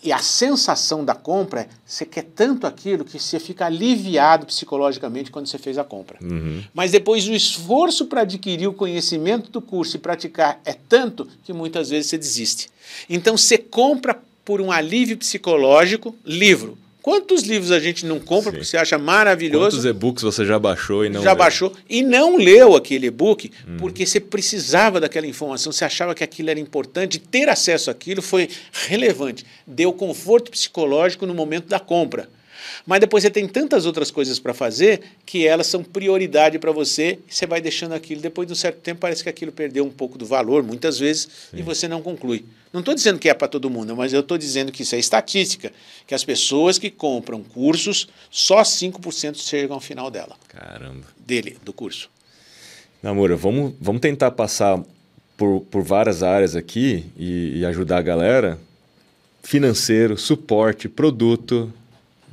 E 0.04 0.12
a 0.12 0.18
sensação 0.18 1.06
da 1.06 1.14
compra 1.14 1.62
é 1.62 1.68
você 1.86 2.06
quer 2.06 2.24
tanto 2.24 2.66
aquilo 2.66 3.06
que 3.06 3.20
você 3.20 3.40
fica 3.40 3.68
aliviado 3.68 4.48
psicologicamente 4.48 5.30
quando 5.30 5.46
você 5.46 5.60
fez 5.60 5.78
a 5.78 5.84
compra. 5.84 6.18
Uhum. 6.24 6.64
Mas 6.74 6.92
depois 6.92 7.28
o 7.28 7.34
esforço 7.34 8.08
para 8.08 8.22
adquirir 8.22 8.68
o 8.68 8.74
conhecimento 8.74 9.52
do 9.52 9.62
curso 9.62 9.98
e 9.98 10.00
praticar 10.00 10.60
é 10.66 10.74
tanto 10.74 11.28
que 11.44 11.54
muitas 11.54 11.92
vezes 11.92 12.10
você 12.10 12.18
desiste. 12.18 12.70
Então 13.08 13.38
você 13.38 13.60
compra 13.60 14.20
por 14.44 14.60
um 14.60 14.72
alívio 14.72 15.18
psicológico 15.18 16.16
livro. 16.26 16.78
Quantos 17.02 17.44
livros 17.44 17.72
a 17.72 17.80
gente 17.80 18.06
não 18.06 18.20
compra 18.20 18.52
Sim. 18.52 18.58
porque 18.58 18.66
você 18.66 18.78
acha 18.78 18.98
maravilhoso? 18.98 19.78
Quantos 19.78 19.86
e-books 19.86 20.24
você 20.24 20.46
já 20.46 20.60
baixou 20.60 21.04
e 21.04 21.10
não 21.10 21.22
já 21.24 21.32
leu? 21.32 21.38
baixou 21.38 21.74
e 21.90 22.04
não 22.04 22.38
leu 22.38 22.76
aquele 22.76 23.08
e-book 23.08 23.52
porque 23.80 24.06
você 24.06 24.20
precisava 24.20 25.00
daquela 25.00 25.26
informação, 25.26 25.72
você 25.72 25.84
achava 25.84 26.14
que 26.14 26.24
aquilo 26.24 26.50
era 26.50 26.60
importante, 26.60 27.20
ter 27.20 27.50
acesso 27.50 27.90
àquilo 27.90 28.22
foi 28.22 28.50
relevante, 28.72 29.46
deu 29.66 29.92
conforto 29.92 30.52
psicológico 30.52 31.26
no 31.26 31.34
momento 31.34 31.68
da 31.68 31.80
compra. 31.80 32.30
Mas 32.86 33.00
depois 33.00 33.24
você 33.24 33.30
tem 33.30 33.48
tantas 33.48 33.86
outras 33.86 34.12
coisas 34.12 34.40
para 34.40 34.54
fazer 34.54 35.02
que 35.26 35.46
elas 35.48 35.68
são 35.68 35.84
prioridade 35.84 36.60
para 36.60 36.72
você 36.72 37.20
e 37.28 37.34
você 37.34 37.46
vai 37.46 37.62
deixando 37.62 37.94
aquilo. 37.94 38.22
Depois 38.22 38.48
de 38.48 38.54
um 38.54 38.56
certo 38.56 38.80
tempo 38.80 39.02
parece 39.02 39.24
que 39.24 39.30
aquilo 39.30 39.52
perdeu 39.52 39.86
um 39.86 39.90
pouco 39.90 40.18
do 40.18 40.26
valor, 40.26 40.64
muitas 40.64 41.00
vezes, 41.00 41.28
e 41.54 41.62
você 41.62 41.88
não 41.88 42.02
conclui. 42.02 42.46
Não 42.74 42.80
estou 42.80 42.96
dizendo 42.96 43.20
que 43.20 43.28
é 43.28 43.34
para 43.34 43.48
todo 43.48 43.70
mundo, 43.70 43.96
mas 43.96 44.14
eu 44.14 44.22
estou 44.22 44.38
dizendo 44.38 44.72
que 44.72 44.84
isso 44.84 44.96
é 44.96 45.00
estatística, 45.00 45.74
que 46.08 46.16
as 46.16 46.24
pessoas 46.24 46.78
que 46.78 46.90
compram 46.90 47.44
cursos, 47.44 48.08
só 48.30 48.62
5% 48.62 49.36
chegam 49.36 49.76
ao 49.76 49.82
final 49.82 50.10
dela, 50.10 50.38
Caramba. 50.48 51.06
dele, 51.20 51.58
do 51.66 51.74
curso. 51.74 52.10
Namora, 53.04 53.36
vamos, 53.36 53.74
vamos 53.82 54.00
tentar 54.00 54.32
passar 54.32 54.82
por, 55.36 55.62
por 55.72 55.82
várias 55.82 56.24
áreas 56.24 56.56
aqui 56.56 57.06
e, 57.18 57.60
e 57.60 57.66
ajudar 57.66 57.98
a 57.98 58.02
galera. 58.02 58.60
Financeiro, 59.44 60.18
suporte, 60.18 60.88
produto, 60.88 61.74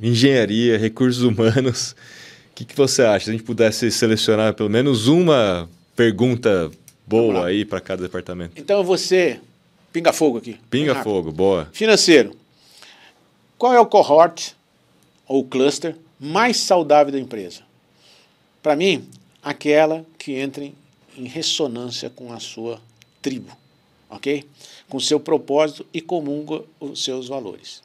engenharia, 0.01 0.77
recursos 0.77 1.23
humanos. 1.23 1.95
O 2.51 2.55
que, 2.55 2.65
que 2.65 2.75
você 2.75 3.01
acha? 3.03 3.25
Se 3.25 3.29
a 3.31 3.33
gente 3.33 3.43
pudesse 3.45 3.89
selecionar 3.91 4.53
pelo 4.53 4.69
menos 4.69 5.07
uma 5.07 5.69
pergunta 5.95 6.69
boa 7.07 7.47
aí 7.47 7.63
para 7.65 7.79
cada 7.79 8.01
departamento. 8.03 8.53
Então 8.55 8.83
você, 8.83 9.39
pinga 9.93 10.11
fogo 10.13 10.37
aqui. 10.37 10.57
Pinga 10.69 10.95
fogo, 11.03 11.31
boa. 11.31 11.69
Financeiro. 11.71 12.35
Qual 13.57 13.73
é 13.73 13.79
o 13.79 13.85
cohort 13.85 14.53
ou 15.27 15.43
cluster 15.43 15.95
mais 16.19 16.57
saudável 16.57 17.11
da 17.13 17.19
empresa? 17.19 17.61
Para 18.61 18.75
mim, 18.75 19.07
aquela 19.41 20.05
que 20.17 20.33
entra 20.33 20.63
em- 20.63 20.73
ressonância 21.25 22.09
com 22.09 22.31
a 22.31 22.39
sua 22.39 22.79
tribo, 23.21 23.51
ok? 24.09 24.45
Com 24.89 24.99
seu 24.99 25.19
propósito 25.19 25.85
e 25.93 25.99
comunga 26.01 26.61
os 26.79 27.03
seus 27.03 27.27
valores. 27.27 27.81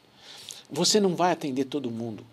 Você 0.74 0.98
não 0.98 1.14
vai 1.14 1.30
atender 1.30 1.66
todo 1.66 1.90
mundo. 1.90 2.26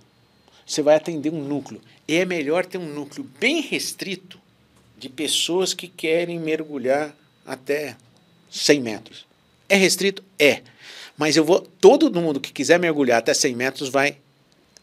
Você 0.66 0.82
vai 0.82 0.96
atender 0.96 1.32
um 1.32 1.44
núcleo. 1.44 1.80
E 2.08 2.16
é 2.16 2.26
melhor 2.26 2.66
ter 2.66 2.80
um 2.80 2.92
núcleo 2.92 3.30
bem 3.40 3.62
restrito 3.62 4.40
de 4.98 5.08
pessoas 5.10 5.74
que 5.76 5.88
querem 5.88 6.40
mergulhar 6.40 7.16
até 7.46 7.96
100 8.50 8.82
metros. 8.82 9.26
É 9.70 9.76
restrito? 9.76 10.24
É. 10.40 10.62
Mas 11.16 11.38
eu 11.38 11.46
vou. 11.46 11.62
Todo 11.62 12.12
mundo 12.20 12.40
que 12.40 12.52
quiser 12.52 12.80
mergulhar 12.80 13.20
até 13.20 13.32
100 13.32 13.56
metros 13.56 13.90
vai, 13.90 14.18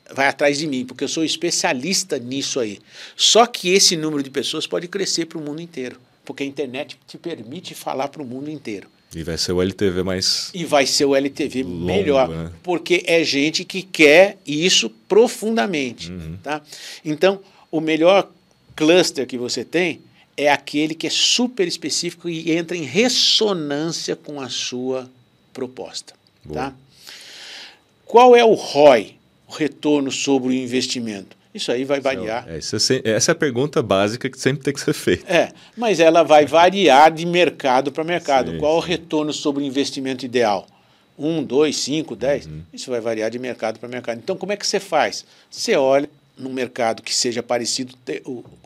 vai 0.09 0.29
atrás 0.29 0.59
de 0.59 0.67
mim, 0.69 0.87
porque 0.87 1.03
eu 1.03 1.09
sou 1.09 1.25
especialista 1.25 2.17
nisso 2.17 2.61
aí. 2.61 2.79
Só 3.17 3.45
que 3.45 3.71
esse 3.71 3.97
número 3.97 4.23
de 4.23 4.31
pessoas 4.31 4.69
pode 4.69 4.87
crescer 4.87 5.27
para 5.27 5.39
o 5.39 5.43
mundo 5.43 5.61
inteiro, 5.61 6.01
porque 6.25 6.45
a 6.45 6.47
internet 6.47 6.97
te 7.09 7.19
permite 7.19 7.75
falar 7.75 8.07
para 8.09 8.23
o 8.23 8.27
mundo 8.27 8.49
inteiro. 8.49 8.89
E 9.15 9.23
vai 9.23 9.39
ser 9.39 9.53
o 9.53 9.63
LTV 9.63 10.03
mais. 10.03 10.51
E 10.53 10.65
vai 10.65 10.87
ser 10.87 11.07
o 11.07 11.17
LTV 11.17 11.63
Longo, 11.63 11.87
melhor, 11.87 12.29
né? 12.29 12.53
porque 12.63 13.03
é 13.07 13.25
gente 13.25 13.65
que 13.65 13.83
quer 13.83 14.37
isso 14.47 14.91
profundamente. 15.09 16.13
Tá? 16.43 16.61
Então, 17.03 17.41
o 17.71 17.81
melhor 17.81 18.31
cluster 18.77 19.27
que 19.27 19.39
você 19.39 19.65
tem 19.65 20.01
é 20.37 20.51
aquele 20.51 20.95
que 20.95 21.07
é 21.07 21.11
super 21.11 21.67
específico 21.67 22.29
e 22.29 22.53
entra 22.53 22.77
em 22.77 22.85
ressonância 22.85 24.15
com 24.15 24.41
a 24.41 24.49
sua 24.51 25.11
proposta. 25.55 26.15
Boa. 26.45 26.61
Tá? 26.61 26.75
Qual 28.05 28.37
é 28.37 28.45
o 28.45 28.55
ROI, 28.55 29.17
o 29.49 29.53
retorno 29.53 30.13
sobre 30.13 30.51
o 30.51 30.53
investimento? 30.53 31.38
Isso 31.59 31.73
aí 31.73 31.85
vai 31.85 32.01
variar. 32.01 32.47
É, 32.49 32.57
essa, 32.59 32.77
é 32.77 32.79
se- 32.79 33.03
essa 33.05 33.31
é 33.31 33.33
a 33.33 33.35
pergunta 33.35 33.83
básica 33.83 34.31
que 34.31 34.39
sempre 34.41 34.63
tem 34.63 34.73
que 34.73 34.81
ser 34.81 34.93
feita. 34.95 35.31
É, 35.33 35.51
mas 35.77 35.99
ela 36.01 36.23
vai 36.23 36.47
variar 36.47 37.13
de 37.13 37.27
mercado 37.27 37.91
para 37.93 38.05
mercado. 38.05 38.53
Sim, 38.53 38.59
Qual 38.59 38.77
o 38.77 38.81
retorno 38.81 39.33
sobre 39.33 39.63
o 39.63 39.67
investimento 39.67 40.25
ideal? 40.25 40.67
Um, 41.19 41.43
dois, 41.43 41.77
cinco, 41.77 42.15
dez? 42.15 42.47
Uhum. 42.47 42.63
Isso 42.73 42.91
vai 42.93 43.01
variar 43.01 43.29
de 43.29 43.39
mercado 43.41 43.81
para 43.81 43.89
mercado. 43.89 44.19
Então, 44.23 44.37
como 44.37 44.53
é 44.53 44.57
que 44.57 44.65
você 44.67 44.79
faz? 44.79 45.25
Você 45.51 45.75
olha 45.75 46.09
num 46.37 46.53
mercado 46.53 47.03
que 47.03 47.13
seja 47.13 47.43
parecido 47.43 47.93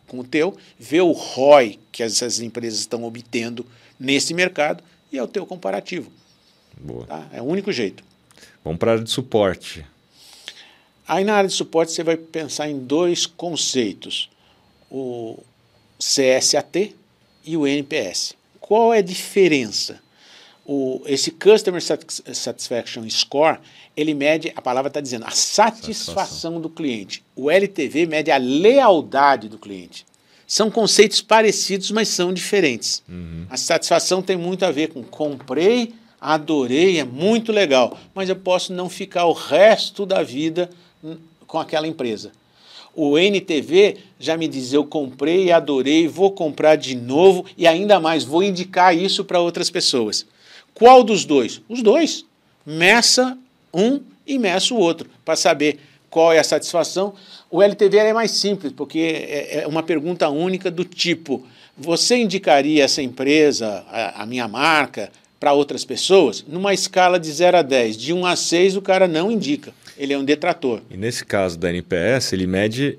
com 0.07 0.19
o 0.19 0.25
teu, 0.25 0.55
vê 0.79 1.01
o 1.01 1.13
ROI 1.13 1.79
que 1.91 2.03
essas 2.03 2.41
empresas 2.41 2.81
estão 2.81 3.03
obtendo 3.05 3.65
nesse 3.99 4.35
mercado 4.35 4.85
e 5.11 5.17
é 5.17 5.23
o 5.23 5.27
teu 5.27 5.47
comparativo. 5.47 6.13
Boa. 6.79 7.07
Tá? 7.07 7.27
É 7.33 7.41
o 7.41 7.45
único 7.47 7.73
jeito. 7.73 8.05
Vamos 8.63 8.79
para 8.79 8.91
a 8.91 8.93
área 8.95 9.05
de 9.05 9.11
suporte. 9.11 9.87
Aí 11.07 11.25
na 11.25 11.35
área 11.35 11.49
de 11.49 11.55
suporte 11.55 11.93
você 11.93 12.03
vai 12.03 12.17
pensar 12.17 12.69
em 12.69 12.79
dois 12.79 13.27
conceitos: 13.27 14.29
o 14.91 15.39
CSAT 15.99 16.95
e 17.45 17.57
o 17.57 17.67
NPS. 17.67 18.35
Qual 18.61 18.93
é 18.95 18.99
a 18.99 19.03
diferença? 19.03 20.01
O, 20.65 21.03
esse 21.07 21.33
Customer 21.33 21.83
Satis- 21.83 22.23
Satisfaction 22.35 23.09
Score, 23.11 23.59
ele 23.97 24.15
mede, 24.15 24.53
a 24.55 24.63
palavra 24.63 24.89
está 24.89 25.01
dizendo, 25.01 25.25
a 25.27 25.31
satisfação, 25.31 26.15
Satisfação. 26.15 26.61
do 26.61 26.71
cliente. 26.71 27.23
O 27.35 27.51
LTV 27.51 28.07
mede 28.07 28.31
a 28.31 28.37
lealdade 28.37 29.49
do 29.49 29.59
cliente. 29.59 30.07
São 30.47 30.71
conceitos 30.71 31.21
parecidos, 31.21 31.91
mas 31.91 32.09
são 32.09 32.33
diferentes. 32.33 33.03
A 33.51 33.57
satisfação 33.57 34.23
tem 34.23 34.37
muito 34.37 34.65
a 34.65 34.71
ver 34.71 34.89
com 34.91 35.03
comprei, 35.03 35.95
adorei, 36.21 36.99
é 37.01 37.05
muito 37.05 37.51
legal, 37.51 37.99
mas 38.15 38.29
eu 38.29 38.37
posso 38.37 38.73
não 38.73 38.89
ficar 38.89 39.25
o 39.25 39.33
resto 39.33 40.07
da 40.07 40.23
vida 40.23 40.71
com 41.47 41.59
aquela 41.59 41.87
empresa. 41.87 42.33
O 42.95 43.19
NTV 43.19 43.99
já 44.19 44.37
me 44.37 44.47
diz: 44.47 44.73
eu 44.73 44.85
comprei, 44.85 45.51
adorei, 45.51 46.07
vou 46.07 46.31
comprar 46.31 46.77
de 46.77 46.95
novo 46.95 47.45
e 47.57 47.67
ainda 47.67 47.99
mais, 47.99 48.25
vou 48.25 48.43
indicar 48.43 48.97
isso 48.97 49.25
para 49.25 49.41
outras 49.41 49.71
pessoas. 49.71 50.27
Qual 50.75 51.03
dos 51.03 51.25
dois? 51.25 51.61
Os 51.69 51.83
dois. 51.83 52.25
Meça 52.65 53.37
um 53.73 54.01
e 54.27 54.39
meça 54.39 54.73
o 54.73 54.79
outro, 54.79 55.11
para 55.25 55.35
saber 55.35 55.81
qual 56.09 56.33
é 56.33 56.39
a 56.39 56.45
satisfação. 56.45 57.15
O 57.51 57.63
LTV 57.63 57.97
é 57.99 58.13
mais 58.13 58.31
simples, 58.31 58.73
porque 58.73 58.99
é 58.99 59.63
é 59.63 59.67
uma 59.67 59.83
pergunta 59.83 60.29
única 60.29 60.71
do 60.71 60.85
tipo: 60.85 61.45
você 61.77 62.17
indicaria 62.17 62.85
essa 62.85 63.03
empresa, 63.03 63.85
a, 63.89 64.23
a 64.23 64.27
minha 64.27 64.47
marca, 64.47 65.11
para 65.41 65.55
outras 65.55 65.85
pessoas? 65.85 66.45
Numa 66.47 66.75
escala 66.75 67.19
de 67.19 67.33
0 67.33 67.57
a 67.57 67.63
10, 67.63 67.97
de 67.97 68.13
1 68.13 68.27
a 68.27 68.37
6, 68.37 68.77
o 68.77 68.83
cara 68.83 69.09
não 69.09 69.31
indica. 69.31 69.75
Ele 69.99 70.13
é 70.13 70.19
um 70.19 70.25
detrator. 70.25 70.81
E 70.91 70.97
nesse 70.97 71.25
caso 71.25 71.59
da 71.59 71.69
NPS, 71.71 72.33
ele 72.33 72.47
mede 72.47 72.99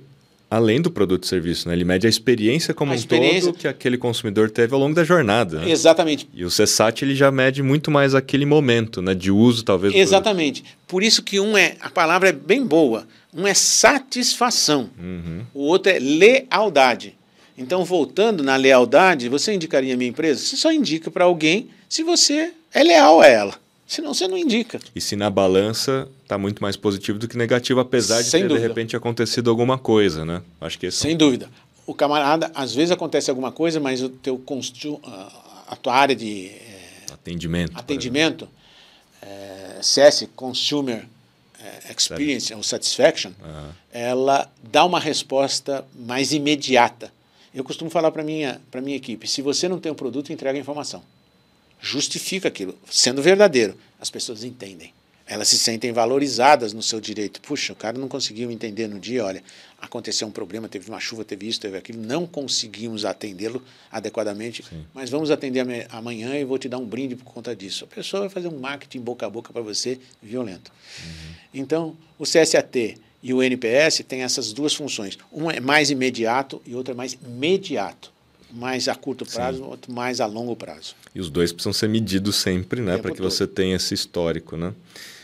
além 0.50 0.80
do 0.80 0.91
produto 0.91 1.24
e 1.24 1.28
serviço, 1.28 1.68
né? 1.68 1.74
Ele 1.74 1.84
mede 1.84 2.06
a 2.06 2.10
experiência 2.10 2.76
como 2.76 2.91
A 2.91 2.94
um 2.94 2.98
experiência- 2.98 3.52
todo 3.52 3.58
que 3.60 3.68
aquele 3.68 3.98
consumidor 3.98 4.52
teve 4.52 4.72
ao 4.76 4.80
longo 4.80 4.94
da 4.94 5.04
jornada. 5.04 5.60
né? 5.62 5.72
Exatamente. 5.72 6.30
E 6.32 6.46
o 6.46 6.50
CSAT 6.50 7.02
ele 7.04 7.16
já 7.16 7.32
mede 7.32 7.64
muito 7.64 7.89
mais 7.89 8.14
aquele 8.14 8.46
momento, 8.46 9.02
né, 9.02 9.16
de 9.16 9.32
uso 9.32 9.64
talvez. 9.64 9.96
Exatamente. 9.96 10.64
Por 10.88 11.02
isso 11.02 11.24
que 11.24 11.39
um 11.39 11.58
é, 11.58 11.76
a 11.82 11.89
palavra 11.89 12.30
é 12.30 12.32
bem 12.32 12.64
boa. 12.64 13.08
Um 13.34 13.48
é 13.48 13.54
satisfação, 13.56 14.91
Uhum. 15.00 15.41
o 15.56 15.62
outro 15.64 15.91
é 15.91 15.98
lealdade. 15.98 17.16
Então, 17.58 17.84
voltando 17.84 18.44
na 18.44 18.56
lealdade, 18.56 19.30
você 19.30 19.54
indicaria 19.54 19.94
a 19.94 19.98
minha 19.98 20.10
empresa? 20.10 20.39
Você 20.39 20.56
só 20.56 20.72
indica 20.72 21.10
para 21.10 21.24
alguém 21.26 21.68
se 21.89 22.04
você 22.04 22.52
é 22.74 22.84
leal 22.84 23.22
a 23.22 23.28
ela. 23.28 23.56
Senão 23.86 24.14
você 24.14 24.28
não 24.28 24.38
indica. 24.38 24.80
E 24.96 25.02
se 25.02 25.16
na 25.16 25.30
balança 25.30 26.08
está 26.24 26.38
muito 26.38 26.62
mais 26.62 26.76
positivo 26.76 27.20
do 27.20 27.28
que 27.28 27.38
negativo, 27.38 27.80
apesar 27.80 28.22
de 28.22 28.30
Sem 28.30 28.44
ter 28.44 28.48
dúvida. 28.48 28.62
de 28.64 28.68
repente 28.70 28.96
acontecido 28.96 29.50
alguma 29.50 29.78
coisa, 29.78 30.24
né? 30.26 30.42
Acho 30.62 30.80
que 30.80 30.86
é 30.86 30.90
um- 30.90 30.92
Sem 30.92 31.16
dúvida. 31.18 31.50
O 31.86 31.94
camarada, 31.94 32.50
às 32.56 32.74
vezes 32.74 32.92
acontece 32.92 33.30
alguma 33.30 33.52
coisa, 33.52 33.80
mas 33.80 34.02
o 34.02 34.10
teu 34.10 34.38
constu- 34.38 35.00
a- 35.04 35.66
a 35.70 35.76
tua 35.76 35.94
área 35.94 36.16
de 36.16 36.48
eh, 36.48 37.06
atendimento. 37.12 37.74
atendimento, 37.78 38.48
eh, 39.22 39.80
CS, 39.82 40.28
Consumer 40.36 41.06
eh, 41.60 41.92
Experience 41.96 42.54
ou 42.54 42.64
Satisfaction, 42.64 43.32
Aham. 43.44 43.70
ela 43.92 44.52
dá 44.64 44.86
uma 44.86 45.00
resposta 45.00 45.86
mais 45.96 46.32
imediata. 46.34 47.12
Eu 47.54 47.64
costumo 47.64 47.90
falar 47.92 48.12
para 48.12 48.24
minha 48.24 48.60
para 48.72 48.82
minha 48.82 48.98
equipe, 48.98 49.28
se 49.28 49.42
você 49.42 49.68
não 49.70 49.78
tem 49.80 49.92
um 49.92 49.96
produto, 49.96 50.32
entrega 50.34 50.58
a 50.58 50.62
informação. 50.62 51.04
Justifica 51.86 52.48
aquilo, 52.48 52.80
sendo 52.90 53.22
verdadeiro. 53.22 53.76
As 54.00 54.10
pessoas 54.10 54.46
entendem. 54.46 54.94
Elas 55.28 55.50
se 55.50 55.58
sentem 55.58 55.92
valorizadas 55.92 56.72
no 56.72 56.82
seu 56.82 57.02
direito. 57.02 57.42
Puxa, 57.42 57.74
o 57.74 57.76
cara 57.76 57.98
não 57.98 58.08
conseguiu 58.08 58.50
entender 58.50 58.88
no 58.88 58.98
dia, 58.98 59.26
olha, 59.26 59.44
aconteceu 59.82 60.26
um 60.26 60.32
problema, 60.32 60.70
teve 60.70 60.88
uma 60.88 61.00
chuva, 61.02 61.26
teve 61.26 61.46
isso, 61.46 61.60
teve 61.60 61.78
aquilo, 61.78 62.02
não 62.02 62.26
conseguimos 62.26 63.04
atendê-lo 63.04 63.62
adequadamente, 63.92 64.64
Sim. 64.64 64.86
mas 64.94 65.10
vamos 65.10 65.30
atender 65.30 65.86
amanhã 65.90 66.38
e 66.38 66.46
vou 66.46 66.58
te 66.58 66.70
dar 66.70 66.78
um 66.78 66.86
brinde 66.86 67.18
por 67.18 67.26
conta 67.26 67.54
disso. 67.54 67.84
A 67.84 67.88
pessoa 67.94 68.22
vai 68.22 68.30
fazer 68.30 68.48
um 68.48 68.60
marketing 68.60 69.02
boca 69.02 69.26
a 69.26 69.30
boca 69.30 69.52
para 69.52 69.62
você 69.62 70.00
violento. 70.22 70.72
Uhum. 71.04 71.34
Então, 71.54 71.98
o 72.18 72.24
CSAT 72.24 72.98
e 73.22 73.34
o 73.34 73.44
NPS 73.44 74.06
têm 74.08 74.24
essas 74.24 74.54
duas 74.54 74.74
funções. 74.74 75.18
Um 75.34 75.52
é 75.52 75.60
mais 75.60 75.90
imediato 75.90 76.62
e 76.66 76.76
outro 76.76 76.94
é 76.94 76.96
mais 76.96 77.18
imediato. 77.26 78.12
Mais 78.54 78.88
a 78.88 78.95
curto 78.95 79.26
prazo, 79.26 79.58
Sim. 79.58 79.64
outro 79.64 79.91
mais 79.91 80.22
a 80.22 80.26
longo 80.26 80.56
prazo. 80.56 80.95
E 81.14 81.20
os 81.20 81.30
dois 81.30 81.51
precisam 81.51 81.74
ser 81.74 81.89
medidos 81.89 82.36
sempre, 82.36 82.82
né? 82.82 82.97
Para 82.97 83.12
que 83.12 83.18
todo. 83.18 83.30
você 83.30 83.47
tenha 83.47 83.76
esse 83.76 83.93
histórico, 83.93 84.56
né? 84.56 84.74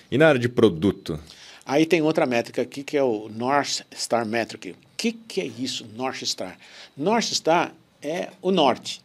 E 0.10 0.18
na 0.18 0.28
área 0.28 0.40
de 0.40 0.50
produto? 0.50 1.20
Aí 1.66 1.86
tem 1.86 2.02
outra 2.02 2.26
métrica 2.26 2.64
aqui 2.64 2.84
que 2.84 2.98
é 2.98 3.04
o 3.04 3.30
North 3.30 3.82
Star 3.96 4.26
Metric. 4.26 4.72
O 4.72 4.76
que, 4.98 5.12
que 5.12 5.40
é 5.40 5.46
isso, 5.46 5.86
North 5.96 6.24
Star? 6.24 6.58
North 6.98 7.26
Star 7.26 7.74
é 8.02 8.30
o 8.42 8.52
norte, 8.52 9.02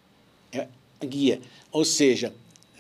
é 0.51 0.67
a 1.01 1.05
guia. 1.05 1.41
Ou 1.71 1.85
seja, 1.85 2.33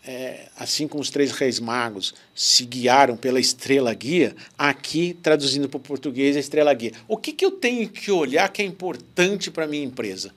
é, 0.07 0.49
assim 0.59 0.86
como 0.86 1.03
os 1.03 1.11
três 1.11 1.32
reis 1.32 1.59
magos 1.59 2.14
se 2.34 2.64
guiaram 2.64 3.16
pela 3.16 3.40
estrela 3.40 3.92
guia, 3.95 4.36
aqui, 4.57 5.16
traduzindo 5.22 5.68
para 5.68 5.78
o 5.78 5.80
português, 5.80 6.36
a 6.36 6.40
estrela 6.40 6.72
guia. 6.74 6.92
O 7.09 7.16
que, 7.16 7.32
que 7.32 7.45
eu 7.45 7.51
tenho 7.51 7.88
que 7.88 8.11
olhar 8.11 8.49
que 8.51 8.62
é 8.62 8.64
importante 8.64 9.51
para 9.51 9.64
a 9.64 9.68
minha 9.68 9.84
empresa? 9.84 10.32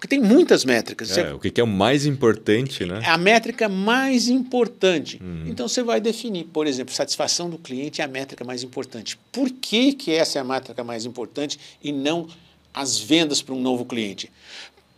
Porque 0.00 0.08
tem 0.08 0.18
muitas 0.18 0.64
métricas. 0.64 1.10
É, 1.10 1.26
você... 1.26 1.32
O 1.34 1.38
que 1.38 1.60
é 1.60 1.62
o 1.62 1.66
mais 1.66 2.06
importante, 2.06 2.86
né? 2.86 3.02
É 3.04 3.10
a 3.10 3.18
métrica 3.18 3.68
mais 3.68 4.30
importante. 4.30 5.20
Uhum. 5.22 5.44
Então 5.46 5.68
você 5.68 5.82
vai 5.82 6.00
definir, 6.00 6.44
por 6.44 6.66
exemplo, 6.66 6.94
satisfação 6.94 7.50
do 7.50 7.58
cliente 7.58 8.00
é 8.00 8.04
a 8.04 8.08
métrica 8.08 8.42
mais 8.42 8.62
importante. 8.62 9.18
Por 9.30 9.50
que, 9.50 9.92
que 9.92 10.10
essa 10.10 10.38
é 10.38 10.40
a 10.40 10.44
métrica 10.44 10.82
mais 10.82 11.04
importante 11.04 11.60
e 11.84 11.92
não 11.92 12.26
as 12.72 12.98
vendas 12.98 13.42
para 13.42 13.54
um 13.54 13.60
novo 13.60 13.84
cliente? 13.84 14.32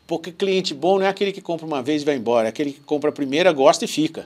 Porque 0.07 0.31
cliente 0.31 0.73
bom 0.73 1.01
não 1.01 1.07
é 1.07 1.09
aquele 1.09 1.33
que 1.33 1.41
compra 1.41 1.67
uma 1.67 1.83
vez 1.83 2.03
e 2.03 2.05
vai 2.05 2.15
embora, 2.15 2.47
é 2.47 2.51
aquele 2.51 2.71
que 2.71 2.81
compra 2.81 3.11
a 3.11 3.13
primeira, 3.13 3.51
gosta 3.51 3.85
e 3.85 3.89
fica. 3.89 4.25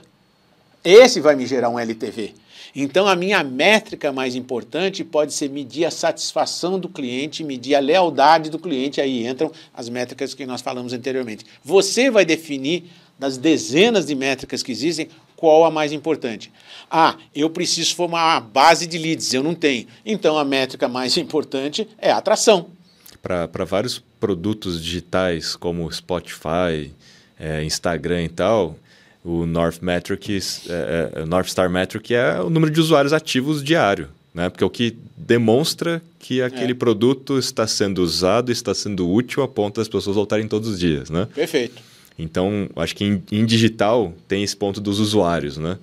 Esse 0.83 1.19
vai 1.19 1.35
me 1.35 1.47
gerar 1.47 1.69
um 1.69 1.79
LTV. 1.79 2.35
Então, 2.79 3.07
a 3.07 3.15
minha 3.15 3.43
métrica 3.43 4.11
mais 4.11 4.35
importante 4.35 5.03
pode 5.03 5.33
ser 5.33 5.49
medir 5.49 5.83
a 5.83 5.89
satisfação 5.89 6.79
do 6.79 6.87
cliente, 6.87 7.43
medir 7.43 7.73
a 7.73 7.79
lealdade 7.79 8.51
do 8.51 8.59
cliente. 8.59 9.01
Aí 9.01 9.25
entram 9.25 9.51
as 9.73 9.89
métricas 9.89 10.35
que 10.35 10.45
nós 10.45 10.61
falamos 10.61 10.93
anteriormente. 10.93 11.43
Você 11.63 12.11
vai 12.11 12.23
definir, 12.23 12.83
das 13.17 13.35
dezenas 13.35 14.05
de 14.05 14.13
métricas 14.13 14.61
que 14.61 14.71
existem, 14.71 15.09
qual 15.35 15.65
a 15.65 15.71
mais 15.71 15.91
importante. 15.91 16.51
Ah, 16.87 17.17
eu 17.33 17.49
preciso 17.49 17.95
formar 17.95 18.35
uma 18.35 18.39
base 18.41 18.85
de 18.85 18.99
leads, 18.99 19.33
eu 19.33 19.41
não 19.41 19.55
tenho. 19.55 19.87
Então, 20.05 20.37
a 20.37 20.45
métrica 20.45 20.87
mais 20.87 21.17
importante 21.17 21.87
é 21.97 22.11
a 22.11 22.17
atração. 22.17 22.67
Para 23.23 23.65
vários 23.65 23.97
produtos 24.19 24.83
digitais, 24.83 25.55
como 25.55 25.91
Spotify, 25.91 26.93
é, 27.39 27.63
Instagram 27.63 28.25
e 28.25 28.29
tal, 28.29 28.75
o 29.23 29.45
North 29.45 29.81
Metric, 29.81 30.39
é, 30.69 31.11
é, 31.13 31.25
North 31.25 31.47
Star 31.47 31.69
Metric 31.69 32.13
é 32.13 32.41
o 32.41 32.49
número 32.49 32.71
de 32.71 32.79
usuários 32.79 33.13
ativos 33.13 33.63
diário, 33.63 34.09
né? 34.33 34.49
Porque 34.49 34.63
é 34.63 34.67
o 34.67 34.69
que 34.69 34.97
demonstra 35.15 36.01
que 36.19 36.41
aquele 36.41 36.71
é. 36.71 36.75
produto 36.75 37.37
está 37.37 37.67
sendo 37.67 37.99
usado, 37.99 38.51
está 38.51 38.73
sendo 38.73 39.09
útil 39.09 39.43
a 39.43 39.47
ponto 39.47 39.79
das 39.79 39.87
pessoas 39.87 40.15
voltarem 40.15 40.47
todos 40.47 40.69
os 40.69 40.79
dias, 40.79 41.09
né? 41.09 41.27
Perfeito. 41.33 41.81
Então, 42.17 42.69
acho 42.75 42.95
que 42.95 43.03
em, 43.03 43.23
em 43.31 43.45
digital 43.45 44.13
tem 44.27 44.43
esse 44.43 44.55
ponto 44.55 44.81
dos 44.81 44.99
usuários, 44.99 45.57
né? 45.57 45.77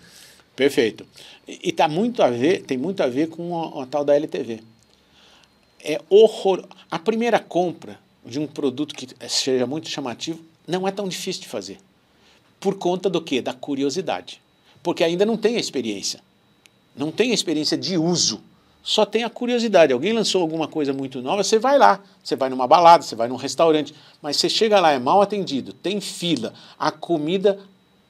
Perfeito. 0.57 1.07
E 1.47 1.72
tá 1.72 1.89
muito 1.89 2.22
a 2.22 2.30
ver, 2.30 2.62
tem 2.62 2.78
muito 2.78 3.03
a 3.03 3.07
ver 3.07 3.28
com 3.28 3.80
a, 3.80 3.82
a 3.82 3.87
tal 3.87 4.05
da 4.05 4.14
LTV. 4.14 4.61
É 5.82 6.01
horror. 6.09 6.64
A 6.91 6.99
primeira 6.99 7.39
compra 7.39 7.99
de 8.24 8.39
um 8.39 8.47
produto 8.47 8.95
que 8.95 9.07
seja 9.28 9.66
muito 9.66 9.89
chamativo 9.89 10.41
não 10.66 10.89
é 10.89 10.91
tão 10.91 11.07
difícil 11.07 11.43
de 11.43 11.49
fazer. 11.49 11.78
Por 12.65 12.77
conta 12.77 13.11
do 13.11 13.21
quê? 13.21 13.43
Da 13.43 13.53
curiosidade. 13.53 14.41
Porque 14.83 15.05
ainda 15.05 15.27
não 15.27 15.37
tem 15.37 15.57
a 15.57 15.61
experiência. 15.61 16.21
Não 16.97 17.12
tem 17.12 17.31
a 17.31 17.35
experiência 17.35 17.77
de 17.77 17.99
uso. 17.99 18.41
Só 18.83 19.05
tem 19.05 19.23
a 19.23 19.29
curiosidade. 19.29 19.93
Alguém 19.93 20.15
lançou 20.15 20.41
alguma 20.41 20.67
coisa 20.67 20.91
muito 20.91 21.21
nova, 21.21 21.45
você 21.45 21.59
vai 21.59 21.77
lá. 21.77 22.03
Você 22.23 22.35
vai 22.37 22.49
numa 22.49 22.67
balada, 22.67 23.03
você 23.03 23.15
vai 23.15 23.29
num 23.29 23.37
restaurante. 23.37 23.95
Mas 24.23 24.39
você 24.39 24.49
chega 24.49 24.81
lá, 24.81 24.93
é 24.93 24.99
mal 24.99 25.21
atendido, 25.21 25.75
tem 25.75 26.01
fila, 26.01 26.55
a 26.79 26.91
comida 26.91 27.59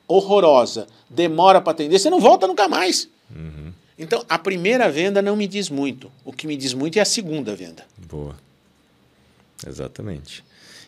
horrorosa, 0.07 0.87
demora 1.11 1.61
para 1.61 1.73
atender, 1.73 1.99
você 1.99 2.09
não 2.09 2.21
volta 2.21 2.47
nunca 2.47 2.69
mais. 2.69 3.09
Uhum. 3.35 3.73
Então, 3.99 4.25
a 4.29 4.39
primeira 4.39 4.89
venda 4.89 5.21
não 5.21 5.35
me 5.35 5.49
diz 5.49 5.69
muito. 5.69 6.13
O 6.25 6.33
que 6.33 6.47
me 6.47 6.57
diz 6.57 6.75
muito 6.75 6.97
é 6.97 7.03
a 7.03 7.05
segunda 7.05 7.57
venda. 7.57 7.85
Boa. 8.09 8.37
Exatamente. 9.67 10.45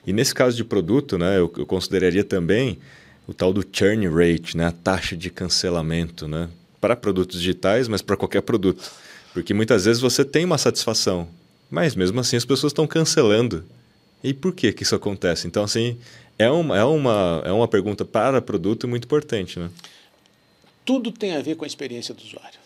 E 0.06 0.12
nesse 0.12 0.32
caso 0.32 0.56
de 0.56 0.62
produto, 0.62 1.18
né, 1.18 1.36
eu, 1.36 1.52
eu 1.58 1.66
consideraria 1.66 2.22
também 2.22 2.78
o 3.26 3.34
tal 3.34 3.52
do 3.52 3.64
churn 3.70 4.08
rate, 4.08 4.56
né? 4.56 4.66
a 4.66 4.72
taxa 4.72 5.16
de 5.16 5.30
cancelamento, 5.30 6.28
né? 6.28 6.48
para 6.80 6.94
produtos 6.94 7.40
digitais, 7.40 7.88
mas 7.88 8.02
para 8.02 8.16
qualquer 8.16 8.42
produto. 8.42 8.90
Porque 9.32 9.52
muitas 9.52 9.84
vezes 9.84 10.00
você 10.00 10.24
tem 10.24 10.44
uma 10.44 10.58
satisfação, 10.58 11.28
mas 11.70 11.94
mesmo 11.94 12.20
assim 12.20 12.36
as 12.36 12.44
pessoas 12.44 12.70
estão 12.70 12.86
cancelando. 12.86 13.64
E 14.22 14.32
por 14.32 14.52
que, 14.54 14.72
que 14.72 14.82
isso 14.82 14.94
acontece? 14.94 15.46
Então, 15.46 15.64
assim, 15.64 15.98
é 16.38 16.50
uma, 16.50 16.76
é, 16.76 16.84
uma, 16.84 17.42
é 17.44 17.52
uma 17.52 17.68
pergunta 17.68 18.04
para 18.04 18.40
produto 18.40 18.88
muito 18.88 19.04
importante. 19.04 19.58
Né? 19.58 19.70
Tudo 20.84 21.10
tem 21.10 21.34
a 21.34 21.42
ver 21.42 21.56
com 21.56 21.64
a 21.64 21.66
experiência 21.66 22.14
do 22.14 22.22
usuário. 22.22 22.58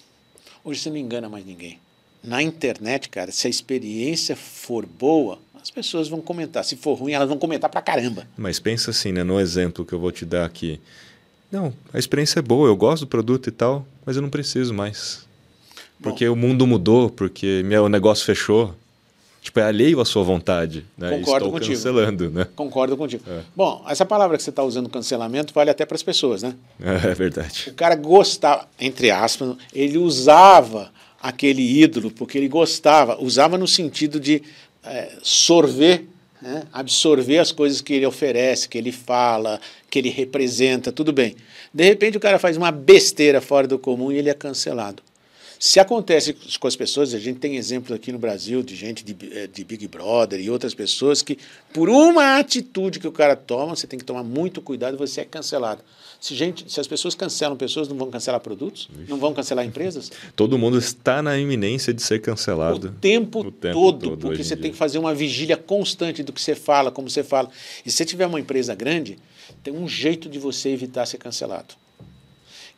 Hoje 0.63 0.81
você 0.81 0.91
não 0.91 0.97
engana 0.97 1.29
mais 1.29 1.45
ninguém. 1.45 1.79
Na 2.23 2.43
internet, 2.43 3.09
cara, 3.09 3.33
se 3.33 3.47
a 3.47 3.51
experiência 3.51 4.37
for 4.37 4.85
boa, 4.85 5.39
as 5.63 5.71
pessoas 5.71 6.09
vão 6.09 6.21
comentar. 6.21 6.65
Se 6.65 6.77
for 6.77 6.95
ruim, 6.95 7.13
elas 7.13 7.29
vão 7.29 7.39
comentar 7.39 7.69
pra 7.71 7.83
caramba. 7.83 8.27
Mas 8.37 8.59
pensa 8.59 8.91
assim, 8.91 9.13
né? 9.13 9.23
No 9.23 9.41
exemplo 9.41 9.85
que 9.85 9.93
eu 9.93 9.99
vou 9.99 10.11
te 10.11 10.25
dar 10.25 10.45
aqui. 10.45 10.81
Não, 11.51 11.73
a 11.93 11.99
experiência 11.99 12.39
é 12.39 12.43
boa, 12.43 12.69
eu 12.69 12.77
gosto 12.77 13.05
do 13.05 13.09
produto 13.09 13.49
e 13.49 13.53
tal, 13.53 13.85
mas 14.07 14.17
eu 14.17 14.23
não 14.23 14.31
preciso 14.31 14.73
mais. 14.73 15.27
Porque 16.01 16.27
Bom, 16.27 16.33
o 16.33 16.37
mundo 16.37 16.67
mudou, 16.67 17.11
porque 17.11 17.63
meu 17.65 17.89
negócio 17.89 18.25
fechou. 18.25 18.75
Tipo, 19.43 19.59
é 19.59 19.63
alheio 19.63 20.01
à 20.01 20.05
sua 20.05 20.23
vontade. 20.23 20.85
Né? 20.99 21.09
Concordo 21.11 21.47
Estou 21.47 21.53
contigo. 21.53 21.75
cancelando, 21.75 22.31
né? 22.31 22.47
Concordo 22.55 22.97
contigo. 22.97 23.25
É. 23.27 23.41
Bom, 23.57 23.83
essa 23.89 24.05
palavra 24.05 24.37
que 24.37 24.43
você 24.43 24.51
está 24.51 24.63
usando, 24.63 24.89
cancelamento, 24.89 25.55
vale 25.55 25.71
até 25.71 25.87
para 25.87 25.95
as 25.95 26.03
pessoas, 26.03 26.43
né? 26.43 26.55
É, 26.79 27.09
é 27.11 27.15
verdade. 27.15 27.71
O 27.71 27.75
cara 27.75 27.95
gostava, 27.95 28.69
entre 28.79 29.11
aspas, 29.11 29.57
ele 29.75 29.97
usava 29.97 30.93
aquele 31.23 31.63
ídolo 31.83 32.11
porque 32.11 32.37
ele 32.37 32.49
gostava, 32.49 33.23
usava 33.23 33.57
no 33.57 33.67
sentido 33.67 34.21
de 34.21 34.43
é, 34.85 35.13
sorver, 35.23 36.05
né? 36.41 36.65
absorver 36.73 37.39
as 37.39 37.53
coisas 37.53 37.81
que 37.81 37.93
ele 37.93 38.07
oferece, 38.07 38.69
que 38.69 38.79
ele 38.79 38.93
fala, 38.93 39.61
que 39.91 39.99
ele 39.99 40.09
representa, 40.09 40.91
tudo 40.91 41.13
bem. 41.13 41.37
De 41.73 41.85
repente 41.85 42.17
o 42.17 42.21
cara 42.21 42.39
faz 42.39 42.57
uma 42.57 42.71
besteira 42.71 43.41
fora 43.41 43.67
do 43.67 43.79
comum 43.79 44.11
e 44.11 44.19
ele 44.19 44.31
é 44.31 44.35
cancelado. 44.35 45.03
Se 45.63 45.79
acontece 45.79 46.35
com 46.59 46.67
as 46.67 46.75
pessoas, 46.75 47.13
a 47.13 47.19
gente 47.19 47.39
tem 47.39 47.57
exemplos 47.57 47.93
aqui 47.93 48.11
no 48.11 48.19
Brasil 48.19 48.63
de 48.63 48.75
gente 48.75 49.05
de, 49.05 49.15
eh, 49.31 49.47
de, 49.47 49.63
Big 49.63 49.87
Brother 49.89 50.41
e 50.41 50.49
outras 50.49 50.73
pessoas 50.73 51.21
que, 51.21 51.37
por 51.75 51.91
uma 51.91 52.39
atitude 52.39 52.99
que 52.99 53.07
o 53.07 53.13
cara 53.13 53.37
toma, 53.37 53.77
você 53.77 53.87
tem 53.87 53.99
que 53.99 54.05
tomar 54.07 54.23
muito 54.25 54.63
cuidado, 54.63 54.97
você 54.97 55.21
é 55.21 55.25
cancelado. 55.27 55.83
Se, 56.19 56.35
gente, 56.35 56.65
se 56.73 56.81
as 56.81 56.87
pessoas 56.87 57.15
cancelam 57.15 57.59
pessoas, 57.59 57.89
não 57.89 57.97
vão 57.99 58.11
cancelar 58.11 58.41
produtos? 58.41 58.89
Não 59.07 59.19
vão 59.19 59.35
cancelar 59.35 59.63
empresas? 59.67 60.11
Todo 60.35 60.57
mundo 60.57 60.79
está 60.79 61.21
na 61.21 61.37
iminência 61.39 61.93
de 61.93 62.03
ser 62.03 62.23
cancelado. 62.23 62.89
O 62.89 62.93
tempo, 62.93 63.41
o 63.41 63.53
tempo 63.53 63.75
todo, 63.75 64.09
todo, 64.09 64.17
porque 64.17 64.43
você 64.43 64.57
tem 64.57 64.71
que 64.71 64.79
fazer 64.79 64.99
uma 64.99 65.15
vigília 65.15 65.59
constante 65.59 66.23
do 66.23 66.33
que 66.33 66.41
você 66.41 66.55
fala, 66.55 66.91
como 66.91 67.11
você 67.11 67.23
fala. 67.23 67.51
E 67.85 67.91
se 67.91 67.99
você 67.99 68.07
tiver 68.07 68.27
uma 68.27 68.41
empresa 68.41 68.75
grande, 68.75 69.19
tem 69.63 69.75
um 69.75 69.87
jeito 69.87 70.27
de 70.27 70.39
você 70.39 70.71
evitar 70.71 71.05
ser 71.05 71.19
cancelado. 71.19 71.75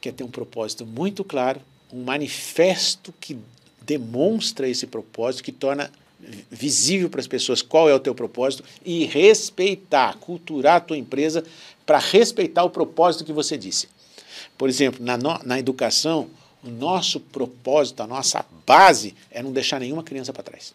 Que 0.01 0.09
é 0.09 0.13
ter 0.13 0.25
um 0.25 0.31
propósito 0.31 0.85
muito 0.85 1.23
claro, 1.23 1.61
um 1.93 2.03
manifesto 2.03 3.13
que 3.21 3.39
demonstra 3.81 4.69
esse 4.69 4.87
propósito, 4.87 5.45
que 5.45 5.53
torna 5.53 5.91
visível 6.51 7.11
para 7.11 7.21
as 7.21 7.27
pessoas 7.27 7.61
qual 7.63 7.89
é 7.89 7.95
o 7.95 8.01
teu 8.01 8.15
propósito 8.15 8.65
e 8.85 9.05
respeitar, 9.05 10.17
culturar 10.19 10.77
a 10.77 10.81
tua 10.81 10.97
empresa 10.97 11.45
para 11.85 11.99
respeitar 11.99 12.63
o 12.65 12.71
propósito 12.71 13.25
que 13.25 13.33
você 13.33 13.59
disse. 13.59 13.89
Por 14.57 14.69
exemplo, 14.69 15.05
na, 15.05 15.17
no, 15.17 15.39
na 15.45 15.59
educação, 15.59 16.29
o 16.63 16.69
nosso 16.69 17.19
propósito, 17.19 18.03
a 18.03 18.07
nossa 18.07 18.45
base 18.65 19.15
é 19.31 19.43
não 19.43 19.53
deixar 19.53 19.81
nenhuma 19.81 20.05
criança 20.05 20.33
para 20.33 20.45
trás. 20.45 20.73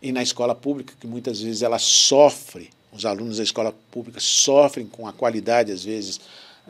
E 0.00 0.12
na 0.12 0.22
escola 0.22 0.54
pública, 0.54 0.94
que 1.00 1.06
muitas 1.06 1.40
vezes 1.40 1.62
ela 1.62 1.78
sofre, 1.78 2.70
os 2.92 3.04
alunos 3.04 3.38
da 3.38 3.42
escola 3.42 3.74
pública 3.90 4.20
sofrem 4.20 4.86
com 4.86 5.08
a 5.08 5.12
qualidade, 5.12 5.72
às 5.72 5.82
vezes, 5.82 6.20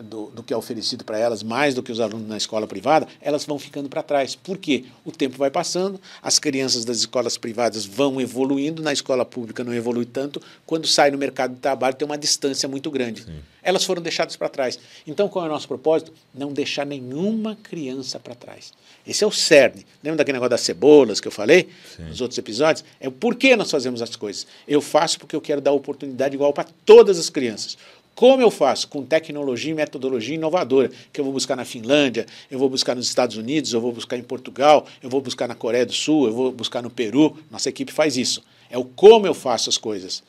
do, 0.03 0.27
do 0.31 0.43
que 0.43 0.53
é 0.53 0.57
oferecido 0.57 1.05
para 1.05 1.19
elas, 1.19 1.43
mais 1.43 1.75
do 1.75 1.83
que 1.83 1.91
os 1.91 2.01
alunos 2.01 2.29
na 2.29 2.37
escola 2.37 2.67
privada, 2.67 3.07
elas 3.21 3.45
vão 3.45 3.59
ficando 3.59 3.89
para 3.89 4.03
trás. 4.03 4.35
Por 4.35 4.59
quê? 4.59 4.85
O 5.05 5.11
tempo 5.11 5.37
vai 5.39 5.51
passando, 5.51 6.01
as 6.23 6.39
crianças 6.39 6.85
das 6.85 6.99
escolas 6.99 7.37
privadas 7.39 7.85
vão 7.85 8.21
evoluindo, 8.21 8.83
na 8.83 8.93
escola 8.93 9.25
pública 9.25 9.65
não 9.65 9.75
evolui 9.75 10.05
tanto, 10.05 10.41
quando 10.65 10.87
sai 10.87 11.11
no 11.11 11.19
mercado 11.19 11.55
de 11.55 11.61
trabalho 11.61 11.95
tem 11.95 12.07
uma 12.07 12.19
distância 12.19 12.69
muito 12.69 12.91
grande. 12.91 13.23
Sim. 13.23 13.39
Elas 13.63 13.85
foram 13.85 14.01
deixadas 14.01 14.37
para 14.37 14.49
trás. 14.49 14.79
Então, 15.07 15.29
qual 15.29 15.45
é 15.45 15.49
o 15.49 15.51
nosso 15.51 15.67
propósito? 15.67 16.13
Não 16.33 16.53
deixar 16.53 16.87
nenhuma 16.87 17.57
criança 17.57 18.21
para 18.21 18.35
trás. 18.35 18.73
Esse 19.05 19.25
é 19.25 19.27
o 19.27 19.33
cerne. 19.33 19.85
Lembra 20.05 20.19
daquele 20.19 20.37
negócio 20.37 20.51
das 20.51 20.61
cebolas 20.61 21.21
que 21.21 21.27
eu 21.27 21.33
falei 21.33 21.69
Sim. 21.97 22.05
nos 22.05 22.21
outros 22.21 22.39
episódios? 22.39 22.85
É 23.01 23.09
o 23.09 23.13
porquê 23.13 23.57
nós 23.57 23.71
fazemos 23.71 24.01
as 24.03 24.15
coisas. 24.15 24.47
Eu 24.69 24.81
faço 24.81 25.19
porque 25.19 25.35
eu 25.35 25.41
quero 25.41 25.61
dar 25.61 25.73
oportunidade 25.73 26.35
igual 26.35 26.53
para 26.53 26.69
todas 26.85 27.19
as 27.19 27.29
crianças. 27.29 27.77
Como 28.17 28.43
eu 28.43 28.51
faço? 28.51 28.89
Com 28.89 29.05
tecnologia 29.05 29.71
e 29.71 29.75
metodologia 29.75 30.35
inovadora, 30.35 30.91
que 31.13 31.21
eu 31.21 31.25
vou 31.25 31.35
buscar 31.35 31.55
na 31.55 31.67
Finlândia, 31.67 32.25
eu 32.51 32.59
vou 32.59 32.71
buscar 32.71 32.97
nos 32.97 33.07
Estados 33.07 33.37
Unidos, 33.37 33.75
eu 33.75 33.81
vou 33.81 33.93
buscar 33.93 34.17
em 34.17 34.23
Portugal, 34.23 34.87
eu 35.03 35.11
vou 35.11 35.21
buscar 35.21 35.47
na 35.47 35.55
Coreia 35.55 35.85
do 35.85 35.93
Sul, 35.93 36.27
eu 36.27 36.33
vou 36.33 36.51
buscar 36.51 36.81
no 36.81 36.89
Peru. 36.89 37.37
Nossa 37.51 37.69
equipe 37.69 37.93
faz 37.93 38.17
isso. 38.17 38.43
É 38.71 38.79
o 38.79 38.85
como 38.85 39.27
eu 39.27 39.35
faço 39.35 39.69
as 39.69 39.77
coisas. 39.77 40.23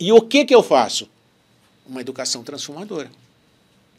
E 0.00 0.10
o 0.10 0.22
que, 0.22 0.46
que 0.46 0.54
eu 0.54 0.62
faço? 0.62 1.06
Uma 1.86 2.00
educação 2.00 2.42
transformadora 2.42 3.10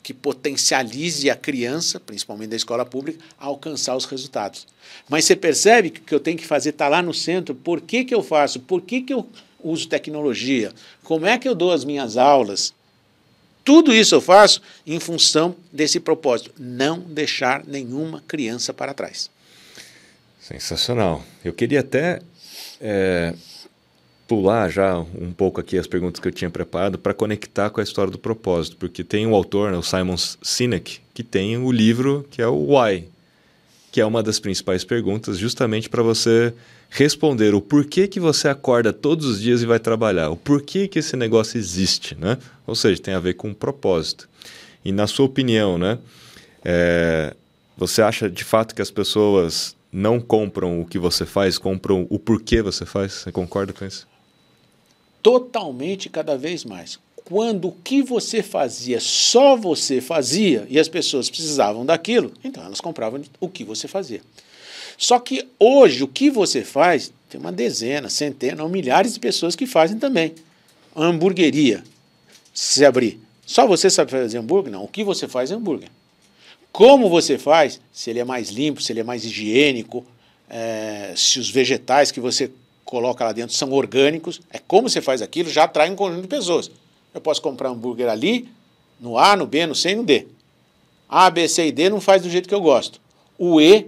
que 0.02 0.14
potencialize 0.14 1.30
a 1.30 1.36
criança, 1.36 2.00
principalmente 2.00 2.50
da 2.50 2.56
escola 2.56 2.84
pública, 2.84 3.24
a 3.38 3.46
alcançar 3.46 3.96
os 3.96 4.06
resultados. 4.06 4.66
Mas 5.08 5.26
você 5.26 5.36
percebe 5.36 5.92
que 5.92 6.00
o 6.00 6.04
que 6.04 6.16
eu 6.16 6.20
tenho 6.20 6.38
que 6.38 6.48
fazer 6.48 6.72
está 6.72 6.88
lá 6.88 7.00
no 7.00 7.14
centro. 7.14 7.54
Por 7.54 7.80
que, 7.80 8.04
que 8.06 8.16
eu 8.16 8.24
faço? 8.24 8.60
Por 8.60 8.82
que, 8.82 9.02
que 9.02 9.14
eu 9.14 9.28
uso 9.64 9.88
tecnologia? 9.88 10.74
Como 11.04 11.28
é 11.28 11.38
que 11.38 11.48
eu 11.48 11.54
dou 11.54 11.72
as 11.72 11.86
minhas 11.86 12.18
aulas? 12.18 12.74
Tudo 13.70 13.94
isso 13.94 14.16
eu 14.16 14.20
faço 14.20 14.64
em 14.84 15.00
função 15.00 15.56
desse 15.72 16.00
propósito: 16.00 16.52
não 16.58 16.98
deixar 17.00 17.64
nenhuma 17.68 18.24
criança 18.28 18.74
para 18.74 18.96
trás. 18.96 19.30
Sensacional. 20.42 21.24
Eu 21.46 21.54
queria 21.54 21.82
até 21.82 22.20
é, 22.82 23.36
pular 24.28 24.70
já 24.72 24.98
um 24.98 25.32
pouco 25.32 25.62
aqui 25.62 25.78
as 25.78 25.86
perguntas 25.86 26.20
que 26.20 26.28
eu 26.28 26.32
tinha 26.32 26.50
preparado 26.50 26.98
para 26.98 27.14
conectar 27.14 27.70
com 27.70 27.80
a 27.80 27.84
história 27.84 28.10
do 28.12 28.18
propósito, 28.18 28.76
porque 28.78 29.04
tem 29.04 29.28
um 29.28 29.36
autor, 29.36 29.72
né, 29.72 29.78
o 29.78 29.84
Simon 29.84 30.18
Sinek, 30.18 31.00
que 31.14 31.22
tem 31.22 31.56
o 31.56 31.72
livro 31.72 32.26
que 32.32 32.42
é 32.42 32.48
o 32.48 32.76
Why, 32.76 33.08
que 33.92 34.02
é 34.02 34.06
uma 34.06 34.24
das 34.24 34.40
principais 34.40 34.84
perguntas, 34.84 35.38
justamente 35.38 35.88
para 35.88 36.02
você 36.02 36.56
responder 36.90 37.54
o 37.54 37.62
porquê 37.62 38.08
que 38.08 38.20
você 38.20 38.48
acorda 38.48 38.92
todos 38.92 39.26
os 39.26 39.42
dias 39.42 39.62
e 39.62 39.66
vai 39.66 39.80
trabalhar, 39.80 40.30
o 40.30 40.36
porquê 40.36 40.88
que 40.88 41.00
esse 41.00 41.16
negócio 41.16 41.58
existe, 41.58 42.16
né? 42.16 42.38
Ou 42.66 42.76
seja, 42.76 43.02
tem 43.02 43.14
a 43.14 43.20
ver 43.20 43.36
com 43.36 43.50
um 43.50 43.54
propósito. 43.54 44.28
E 44.84 44.92
na 44.92 45.06
sua 45.06 45.26
opinião, 45.26 45.78
né? 45.78 46.00
É, 46.66 47.36
você 47.78 48.02
acha 48.02 48.30
de 48.30 48.44
fato 48.44 48.74
que 48.76 48.82
as 48.82 48.92
pessoas 48.92 49.76
não 49.92 50.20
compram 50.20 50.82
o 50.82 50.86
que 50.86 51.00
você 51.00 51.26
faz, 51.26 51.58
compram 51.58 52.06
o 52.10 52.20
porquê 52.20 52.62
você 52.62 52.86
faz? 52.86 53.14
Você 53.14 53.32
concorda 53.32 53.72
com 53.72 53.86
isso? 53.86 54.08
Totalmente, 55.22 56.10
cada 56.10 56.38
vez 56.38 56.64
mais. 56.66 57.00
Quando 57.24 57.68
o 57.68 57.72
que 57.72 58.02
você 58.02 58.42
fazia 58.42 59.00
só 59.00 59.56
você 59.56 60.02
fazia 60.02 60.66
e 60.70 60.80
as 60.80 60.88
pessoas 60.88 61.30
precisavam 61.30 61.86
daquilo, 61.86 62.32
então 62.44 62.64
elas 62.64 62.82
compravam 62.82 63.22
o 63.40 63.48
que 63.48 63.64
você 63.64 63.88
fazia. 63.88 64.22
Só 65.00 65.18
que 65.18 65.48
hoje 65.58 66.04
o 66.04 66.08
que 66.10 66.30
você 66.30 66.62
faz, 66.62 67.14
tem 67.30 67.40
uma 67.40 67.54
dezena, 67.54 68.10
centena 68.10 68.62
ou 68.62 68.68
milhares 68.68 69.14
de 69.14 69.20
pessoas 69.22 69.56
que 69.56 69.66
fazem 69.66 69.98
também. 69.98 70.36
A 70.94 71.06
hamburgueria, 71.06 71.82
se 72.54 72.84
abrir, 72.84 73.18
só 73.46 73.66
você 73.66 73.90
sabe 73.90 74.12
fazer 74.12 74.38
hambúrguer? 74.38 74.70
Não, 74.70 74.84
o 74.84 74.90
que 74.90 75.02
você 75.02 75.26
faz 75.26 75.52
é 75.52 75.56
hambúrguer. 75.56 75.90
Como 76.70 77.10
você 77.10 77.38
faz, 77.38 77.80
se 77.94 78.10
ele 78.10 78.20
é 78.20 78.26
mais 78.26 78.50
limpo, 78.50 78.82
se 78.82 78.92
ele 78.92 79.00
é 79.00 79.04
mais 79.04 79.24
higiênico, 79.24 80.06
é, 80.50 81.14
se 81.16 81.40
os 81.40 81.50
vegetais 81.50 82.12
que 82.12 82.20
você 82.20 82.52
coloca 82.84 83.24
lá 83.24 83.32
dentro 83.32 83.56
são 83.56 83.72
orgânicos, 83.72 84.42
é 84.52 84.60
como 84.60 84.90
você 84.90 85.00
faz 85.00 85.22
aquilo, 85.22 85.50
já 85.50 85.64
atrai 85.64 85.90
um 85.90 85.96
conjunto 85.96 86.24
de 86.24 86.28
pessoas. 86.28 86.70
Eu 87.14 87.22
posso 87.22 87.42
comprar 87.42 87.70
hambúrguer 87.70 88.10
ali, 88.10 88.50
no 89.00 89.18
A, 89.18 89.38
no 89.38 89.48
B, 89.48 89.66
no 89.66 89.74
C 89.74 89.92
e 89.92 89.96
no 89.96 90.04
D. 90.04 90.28
A, 91.08 91.30
B, 91.30 91.48
C 91.48 91.68
e 91.68 91.72
D 91.72 91.90
não 91.90 92.02
faz 92.02 92.22
do 92.22 92.30
jeito 92.30 92.50
que 92.50 92.54
eu 92.54 92.60
gosto. 92.60 93.00
O 93.38 93.62
E 93.62 93.88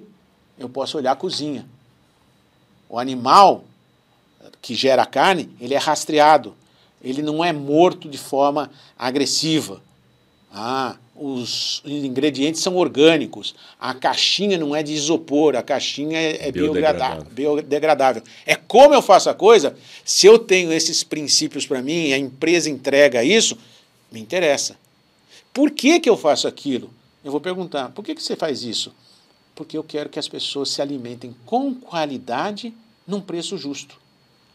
eu 0.61 0.69
posso 0.69 0.97
olhar 0.97 1.11
a 1.11 1.15
cozinha. 1.15 1.65
O 2.87 2.99
animal 2.99 3.63
que 4.61 4.75
gera 4.75 5.05
carne, 5.05 5.49
ele 5.59 5.73
é 5.73 5.77
rastreado. 5.77 6.55
Ele 7.03 7.21
não 7.21 7.43
é 7.43 7.51
morto 7.51 8.07
de 8.07 8.17
forma 8.17 8.69
agressiva. 8.97 9.81
Ah, 10.53 10.97
os 11.15 11.81
ingredientes 11.85 12.61
são 12.61 12.75
orgânicos. 12.75 13.55
A 13.79 13.93
caixinha 13.93 14.57
não 14.57 14.75
é 14.75 14.83
de 14.83 14.93
isopor, 14.93 15.55
a 15.55 15.63
caixinha 15.63 16.19
é, 16.19 16.47
é 16.47 16.51
biodegradável. 16.51 17.25
biodegradável. 17.31 18.23
É 18.45 18.55
como 18.55 18.93
eu 18.93 19.01
faço 19.01 19.29
a 19.29 19.33
coisa, 19.33 19.75
se 20.05 20.27
eu 20.27 20.37
tenho 20.37 20.71
esses 20.71 21.03
princípios 21.03 21.65
para 21.65 21.81
mim, 21.81 22.13
a 22.13 22.17
empresa 22.17 22.69
entrega 22.69 23.23
isso, 23.23 23.57
me 24.11 24.19
interessa. 24.19 24.75
Por 25.53 25.71
que, 25.71 25.99
que 25.99 26.09
eu 26.09 26.17
faço 26.17 26.47
aquilo? 26.47 26.91
Eu 27.23 27.31
vou 27.31 27.41
perguntar, 27.41 27.89
por 27.89 28.03
que, 28.03 28.13
que 28.13 28.21
você 28.21 28.35
faz 28.35 28.63
isso? 28.63 28.93
Porque 29.61 29.77
eu 29.77 29.83
quero 29.83 30.09
que 30.09 30.17
as 30.17 30.27
pessoas 30.27 30.71
se 30.71 30.81
alimentem 30.81 31.35
com 31.45 31.75
qualidade 31.75 32.73
num 33.05 33.21
preço 33.21 33.59
justo. 33.59 33.95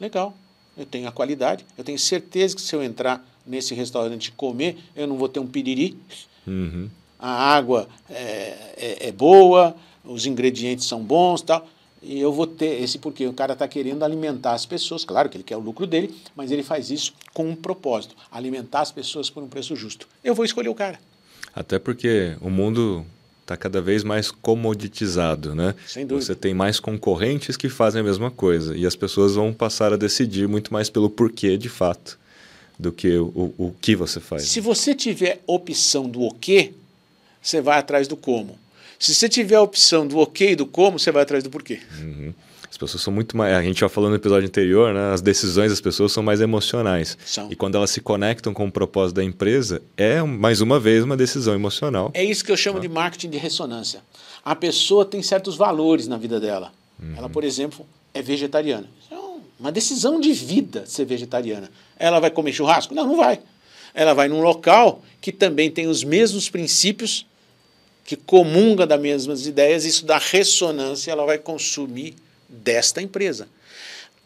Legal, 0.01 0.35
eu 0.77 0.85
tenho 0.85 1.07
a 1.07 1.13
qualidade, 1.13 1.65
eu 1.79 1.85
tenho 1.85 1.97
certeza 1.97 2.57
que 2.57 2.61
se 2.61 2.75
eu 2.75 2.83
entrar 2.83 3.25
nesse 3.47 3.73
restaurante 3.73 4.33
comer, 4.33 4.77
eu 4.97 5.07
não 5.07 5.17
vou 5.17 5.29
ter 5.29 5.39
um 5.39 5.47
piriri. 5.47 5.97
Uhum. 6.45 6.91
A 7.21 7.31
água 7.55 7.89
é, 8.11 8.17
é, 8.77 9.09
é, 9.09 9.13
boa, 9.13 9.77
os 10.05 10.27
ingredientes 10.27 10.87
são 10.87 11.05
bons 11.05 11.41
tal. 11.41 11.69
E 12.03 12.19
eu 12.19 12.33
vou 12.33 12.49
ter 12.49 12.83
esse 12.83 12.99
porque 12.99 13.25
o 13.29 13.33
cara 13.33 13.53
está 13.53 13.69
querendo 13.69 14.03
alimentar 14.03 14.55
as 14.55 14.67
pessoas, 14.67 15.05
claro 15.05 15.29
que 15.29 15.37
ele 15.37 15.45
quer 15.45 15.57
o 15.57 15.61
lucro 15.61 15.87
dele, 15.87 16.13
mas 16.35 16.51
ele 16.51 16.65
faz 16.65 16.91
isso 16.91 17.15
com 17.33 17.49
um 17.49 17.55
propósito: 17.55 18.17
alimentar 18.29 18.81
as 18.81 18.91
pessoas 18.91 19.31
por 19.31 19.41
um 19.41 19.49
preço 19.49 19.77
justo. 19.77 20.09
Eu 20.25 20.35
vou 20.35 20.45
escolher 20.45 20.69
o 20.69 20.75
cara. 20.75 20.99
Até 21.55 21.79
porque 21.79 22.37
o 22.41 22.51
mundo 22.51 23.07
está 23.47 23.57
cada 23.57 23.81
vez 23.81 24.03
mais 24.03 24.33
comoditizado, 24.33 25.55
né? 25.55 25.73
Sem 25.87 26.05
dúvida. 26.05 26.27
Você 26.27 26.35
tem 26.35 26.53
mais 26.53 26.81
concorrentes 26.81 27.57
que 27.57 27.69
fazem 27.69 28.01
a 28.01 28.05
mesma 28.05 28.29
coisa 28.29 28.77
e 28.77 28.85
as 28.85 28.97
pessoas 28.97 29.37
vão 29.37 29.53
passar 29.53 29.93
a 29.93 29.97
decidir 29.97 30.49
muito 30.49 30.73
mais 30.73 30.91
pelo 30.91 31.09
porquê 31.09 31.57
de 31.57 31.69
fato 31.69 32.19
do 32.77 32.91
que 32.91 33.17
o, 33.17 33.55
o, 33.57 33.75
que 33.81 33.95
você 33.95 34.19
faz. 34.19 34.43
Se 34.43 34.61
você 34.61 34.95
tiver 34.95 35.41
opção 35.47 36.09
do 36.09 36.23
o 36.23 36.35
quê, 36.35 36.73
você 37.41 37.61
vai 37.61 37.79
atrás 37.79 38.09
do 38.09 38.17
como. 38.17 38.59
Se 38.99 39.15
você 39.15 39.29
tiver 39.29 39.55
a 39.55 39.63
opção 39.63 40.07
do 40.07 40.19
ok 40.19 40.51
e 40.51 40.57
do 40.57 40.67
como, 40.67 40.99
você 40.99 41.13
vai 41.13 41.23
atrás 41.23 41.45
do 41.45 41.49
porquê. 41.49 41.81
Uhum. 42.01 42.35
As 42.77 42.79
pessoas 42.79 43.03
são 43.03 43.13
muito 43.13 43.35
mais. 43.39 43.55
A 43.55 43.63
gente 43.63 43.81
já 43.81 43.89
falou 43.89 44.11
no 44.11 44.17
episódio 44.17 44.47
anterior, 44.47 44.93
né? 44.93 45.15
As 45.15 45.23
decisões 45.23 45.71
das 45.71 45.81
pessoas 45.81 46.13
são 46.13 46.23
mais 46.23 46.43
emocionais. 46.43 47.17
São. 47.25 47.51
E 47.51 47.57
quando 47.57 47.75
elas 47.75 47.89
se 47.89 48.03
conectam 48.03 48.53
com 48.53 48.67
o 48.67 48.71
propósito 48.71 49.17
da 49.17 49.25
empresa, 49.25 49.81
é 49.97 50.21
mais 50.23 50.61
uma 50.61 50.79
vez 50.79 51.03
uma 51.03 51.17
decisão 51.17 51.55
emocional. 51.55 52.11
É 52.13 52.23
isso 52.23 52.45
que 52.45 52.53
eu 52.53 52.57
chamo 52.57 52.77
ah. 52.77 52.81
de 52.83 52.89
marketing 52.89 53.31
de 53.31 53.39
ressonância. 53.39 54.03
A 54.45 54.55
pessoa 54.55 55.07
tem 55.07 55.23
certos 55.23 55.57
valores 55.57 56.07
na 56.07 56.19
vida 56.19 56.39
dela. 56.39 56.71
Uhum. 57.03 57.15
Ela, 57.17 57.31
por 57.31 57.45
exemplo, 57.45 57.87
é 58.13 58.21
vegetariana. 58.21 58.87
É 59.11 59.17
uma 59.59 59.73
decisão 59.73 60.21
de 60.21 60.35
vida 60.35 60.85
ser 60.85 61.07
vegetariana. 61.07 61.71
Ela 61.99 62.21
vai 62.21 62.31
comer 62.31 62.53
churrasco? 62.53 62.95
Não, 62.95 63.07
não 63.07 63.17
vai. 63.17 63.41
Ela 63.95 64.13
vai 64.13 64.29
num 64.29 64.43
local 64.43 65.01
que 65.19 65.33
também 65.33 65.71
tem 65.71 65.87
os 65.87 66.05
mesmos 66.05 66.51
princípios, 66.51 67.25
que 68.05 68.17
comunga 68.17 68.87
das 68.87 69.01
mesmas 69.01 69.47
ideias, 69.47 69.87
isso 69.87 70.05
dá 70.05 70.19
ressonância, 70.19 71.11
ela 71.11 71.25
vai 71.25 71.39
consumir 71.39 72.15
desta 72.49 73.03
empresa. 73.03 73.49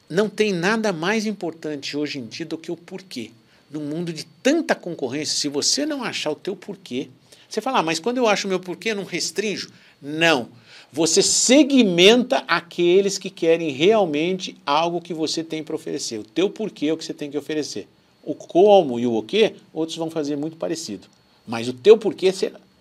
Não 0.09 0.29
tem 0.29 0.53
nada 0.53 0.93
mais 0.93 1.27
importante 1.27 1.97
hoje 1.97 2.19
em 2.19 2.27
dia 2.27 2.47
do 2.47 2.59
que 2.59 2.71
o 2.71 2.77
porquê. 2.77 3.31
Num 3.71 3.85
mundo 3.85 4.13
de 4.13 4.25
tanta 4.43 4.75
concorrência, 4.75 5.37
se 5.37 5.49
você 5.49 5.87
não 5.87 6.03
achar 6.03 6.33
o 6.33 6.35
teu 6.35 6.57
porquê, 6.57 7.09
você 7.49 7.61
fala, 7.61 7.79
ah, 7.79 7.83
mas 7.83 8.01
quando 8.01 8.19
eu 8.19 8.27
acho 8.27 8.47
o 8.47 8.51
meu 8.51 8.59
porquê, 8.59 8.91
eu 8.91 8.97
não 8.97 9.05
restringo? 9.05 9.71
Não. 10.01 10.49
Você 10.93 11.23
segmenta 11.23 12.39
aqueles 12.49 13.17
que 13.19 13.31
querem 13.31 13.71
realmente 13.71 14.57
algo 14.67 15.01
que 15.01 15.15
você 15.15 15.45
tem 15.45 15.63
para 15.63 15.77
oferecer. 15.77 16.19
O 16.19 16.25
teu 16.25 16.51
porquê 16.51 16.87
é 16.87 16.93
o 16.93 16.97
que 16.97 17.05
você 17.05 17.15
tem 17.15 17.31
que 17.31 17.39
oferecer. 17.39 17.87
O 18.25 18.35
como 18.35 18.99
e 18.99 19.07
o 19.07 19.15
o 19.15 19.23
quê, 19.23 19.55
outros 19.73 19.97
vão 19.97 20.11
fazer 20.11 20.37
muito 20.37 20.57
parecido. 20.57 21.07
Mas 21.47 21.69
o 21.69 21.73
teu 21.73 21.97
porquê 21.97 22.33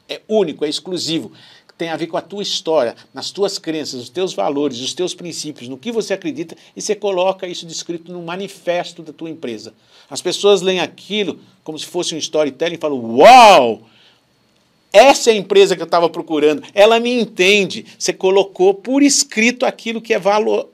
é 0.07 0.21
único, 0.27 0.65
é 0.65 0.69
exclusivo 0.69 1.31
tem 1.79 1.87
a 1.87 1.95
ver 1.95 2.07
com 2.07 2.17
a 2.17 2.21
tua 2.21 2.43
história, 2.43 2.93
nas 3.13 3.31
tuas 3.31 3.57
crenças, 3.57 4.01
os 4.01 4.09
teus 4.09 4.33
valores, 4.33 4.81
os 4.81 4.93
teus 4.93 5.15
princípios, 5.15 5.69
no 5.69 5.77
que 5.77 5.93
você 5.93 6.13
acredita, 6.13 6.53
e 6.75 6.81
você 6.81 6.93
coloca 6.93 7.47
isso 7.47 7.65
descrito 7.65 8.11
no 8.11 8.21
manifesto 8.21 9.01
da 9.01 9.13
tua 9.13 9.29
empresa. 9.29 9.73
As 10.09 10.21
pessoas 10.21 10.61
leem 10.61 10.81
aquilo 10.81 11.39
como 11.63 11.79
se 11.79 11.85
fosse 11.85 12.13
um 12.13 12.17
storytelling 12.17 12.75
e 12.75 12.77
falam: 12.77 12.99
Uau! 13.15 13.83
Essa 14.91 15.29
é 15.29 15.33
a 15.33 15.37
empresa 15.37 15.73
que 15.73 15.81
eu 15.81 15.85
estava 15.85 16.09
procurando. 16.09 16.63
Ela 16.73 16.99
me 16.99 17.13
entende. 17.13 17.85
Você 17.97 18.11
colocou 18.11 18.73
por 18.73 19.01
escrito 19.01 19.65
aquilo 19.65 20.01
que, 20.01 20.13
é 20.13 20.19
valor, 20.19 20.67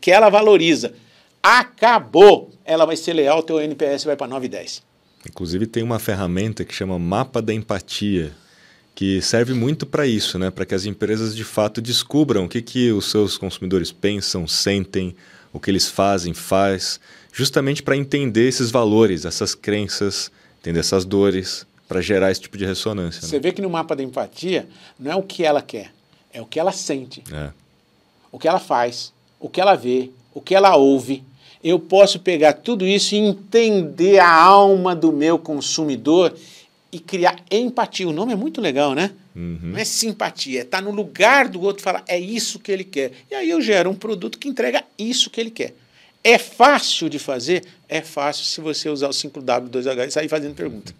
que 0.00 0.12
ela 0.12 0.28
valoriza. 0.28 0.94
Acabou. 1.42 2.50
Ela 2.64 2.84
vai 2.84 2.96
ser 2.96 3.14
leal, 3.14 3.42
teu 3.42 3.60
NPS 3.60 4.04
vai 4.04 4.14
para 4.14 4.28
9 4.28 4.46
e 4.46 4.48
10. 4.48 4.82
Inclusive 5.26 5.66
tem 5.66 5.82
uma 5.82 5.98
ferramenta 5.98 6.64
que 6.64 6.74
chama 6.74 6.98
Mapa 6.98 7.40
da 7.42 7.52
Empatia, 7.52 8.32
que 8.94 9.20
serve 9.22 9.54
muito 9.54 9.86
para 9.86 10.06
isso, 10.06 10.38
né? 10.38 10.50
para 10.50 10.66
que 10.66 10.74
as 10.74 10.84
empresas 10.84 11.34
de 11.34 11.44
fato 11.44 11.80
descubram 11.80 12.44
o 12.44 12.48
que, 12.48 12.60
que 12.60 12.92
os 12.92 13.10
seus 13.10 13.38
consumidores 13.38 13.90
pensam, 13.90 14.46
sentem, 14.46 15.14
o 15.52 15.60
que 15.60 15.70
eles 15.70 15.88
fazem, 15.88 16.32
faz, 16.34 17.00
justamente 17.32 17.82
para 17.82 17.96
entender 17.96 18.48
esses 18.48 18.70
valores, 18.70 19.24
essas 19.24 19.54
crenças, 19.54 20.30
entender 20.60 20.80
essas 20.80 21.04
dores, 21.04 21.66
para 21.88 22.00
gerar 22.00 22.30
esse 22.30 22.40
tipo 22.40 22.56
de 22.56 22.64
ressonância. 22.64 23.20
Você 23.20 23.36
né? 23.36 23.42
vê 23.42 23.52
que 23.52 23.60
no 23.60 23.68
mapa 23.68 23.94
da 23.94 24.02
empatia 24.02 24.66
não 24.98 25.12
é 25.12 25.16
o 25.16 25.22
que 25.22 25.44
ela 25.44 25.60
quer, 25.60 25.92
é 26.32 26.40
o 26.40 26.46
que 26.46 26.58
ela 26.58 26.72
sente, 26.72 27.22
É. 27.30 27.50
o 28.30 28.38
que 28.38 28.48
ela 28.48 28.58
faz, 28.58 29.12
o 29.38 29.48
que 29.48 29.60
ela 29.60 29.74
vê, 29.74 30.10
o 30.32 30.40
que 30.40 30.54
ela 30.54 30.74
ouve. 30.76 31.22
Eu 31.62 31.78
posso 31.78 32.18
pegar 32.18 32.54
tudo 32.54 32.86
isso 32.86 33.14
e 33.14 33.18
entender 33.18 34.18
a 34.18 34.32
alma 34.32 34.96
do 34.96 35.12
meu 35.12 35.38
consumidor 35.38 36.34
e 36.92 37.00
criar 37.00 37.42
empatia. 37.50 38.06
O 38.06 38.12
nome 38.12 38.34
é 38.34 38.36
muito 38.36 38.60
legal, 38.60 38.94
né? 38.94 39.12
Não 39.34 39.78
é 39.78 39.84
simpatia, 39.84 40.60
é 40.60 40.62
estar 40.62 40.82
no 40.82 40.90
lugar 40.90 41.48
do 41.48 41.60
outro 41.62 41.80
e 41.80 41.84
falar, 41.84 42.04
é 42.06 42.20
isso 42.20 42.58
que 42.58 42.70
ele 42.70 42.84
quer. 42.84 43.12
E 43.30 43.34
aí 43.34 43.48
eu 43.48 43.62
gero 43.62 43.88
um 43.88 43.94
produto 43.94 44.38
que 44.38 44.46
entrega 44.46 44.84
isso 44.98 45.30
que 45.30 45.40
ele 45.40 45.50
quer. 45.50 45.74
É 46.22 46.36
fácil 46.38 47.08
de 47.08 47.18
fazer? 47.18 47.64
É 47.88 48.02
fácil 48.02 48.44
se 48.44 48.60
você 48.60 48.90
usar 48.90 49.08
o 49.08 49.12
5W2H 49.12 50.06
e 50.06 50.10
sair 50.10 50.28
fazendo 50.28 50.54
pergunta. 50.54 50.94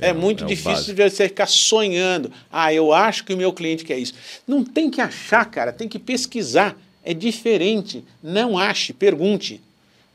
É, 0.00 0.08
É, 0.08 0.12
muito 0.12 0.44
é 0.44 0.46
difícil 0.46 0.94
de 0.94 1.08
você 1.08 1.28
ficar 1.28 1.46
sonhando. 1.46 2.32
Ah, 2.50 2.74
eu 2.74 2.92
acho 2.92 3.24
que 3.24 3.32
o 3.32 3.36
meu 3.36 3.52
cliente 3.52 3.84
quer 3.84 3.98
isso. 3.98 4.14
Não 4.46 4.64
tem 4.64 4.90
que 4.90 5.00
achar, 5.00 5.44
cara, 5.44 5.72
tem 5.72 5.88
que 5.88 5.98
pesquisar. 5.98 6.76
É 7.04 7.14
diferente. 7.14 8.04
Não 8.22 8.58
ache, 8.58 8.92
pergunte. 8.92 9.60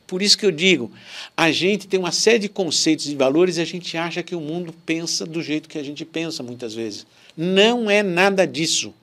Por 0.08 0.22
isso 0.22 0.38
que 0.38 0.46
eu 0.46 0.52
digo, 0.52 0.90
a 1.36 1.52
gente 1.52 1.86
tem 1.86 2.00
uma 2.00 2.14
série 2.14 2.40
de 2.40 2.50
conceitos 2.50 3.08
e 3.08 3.16
valores 3.16 3.58
e 3.58 3.62
a 3.62 3.66
gente 3.66 3.98
acha 3.98 4.24
que 4.24 4.34
o 4.34 4.40
mundo 4.40 4.74
pensa 4.86 5.26
do 5.26 5.44
jeito 5.44 5.68
que 5.68 5.78
a 5.78 5.84
gente 5.84 6.06
pensa 6.06 6.42
muitas 6.42 6.74
vezes. 6.74 7.06
Não 7.36 7.92
é 7.92 8.02
nada 8.02 8.48
disso. 8.48 8.94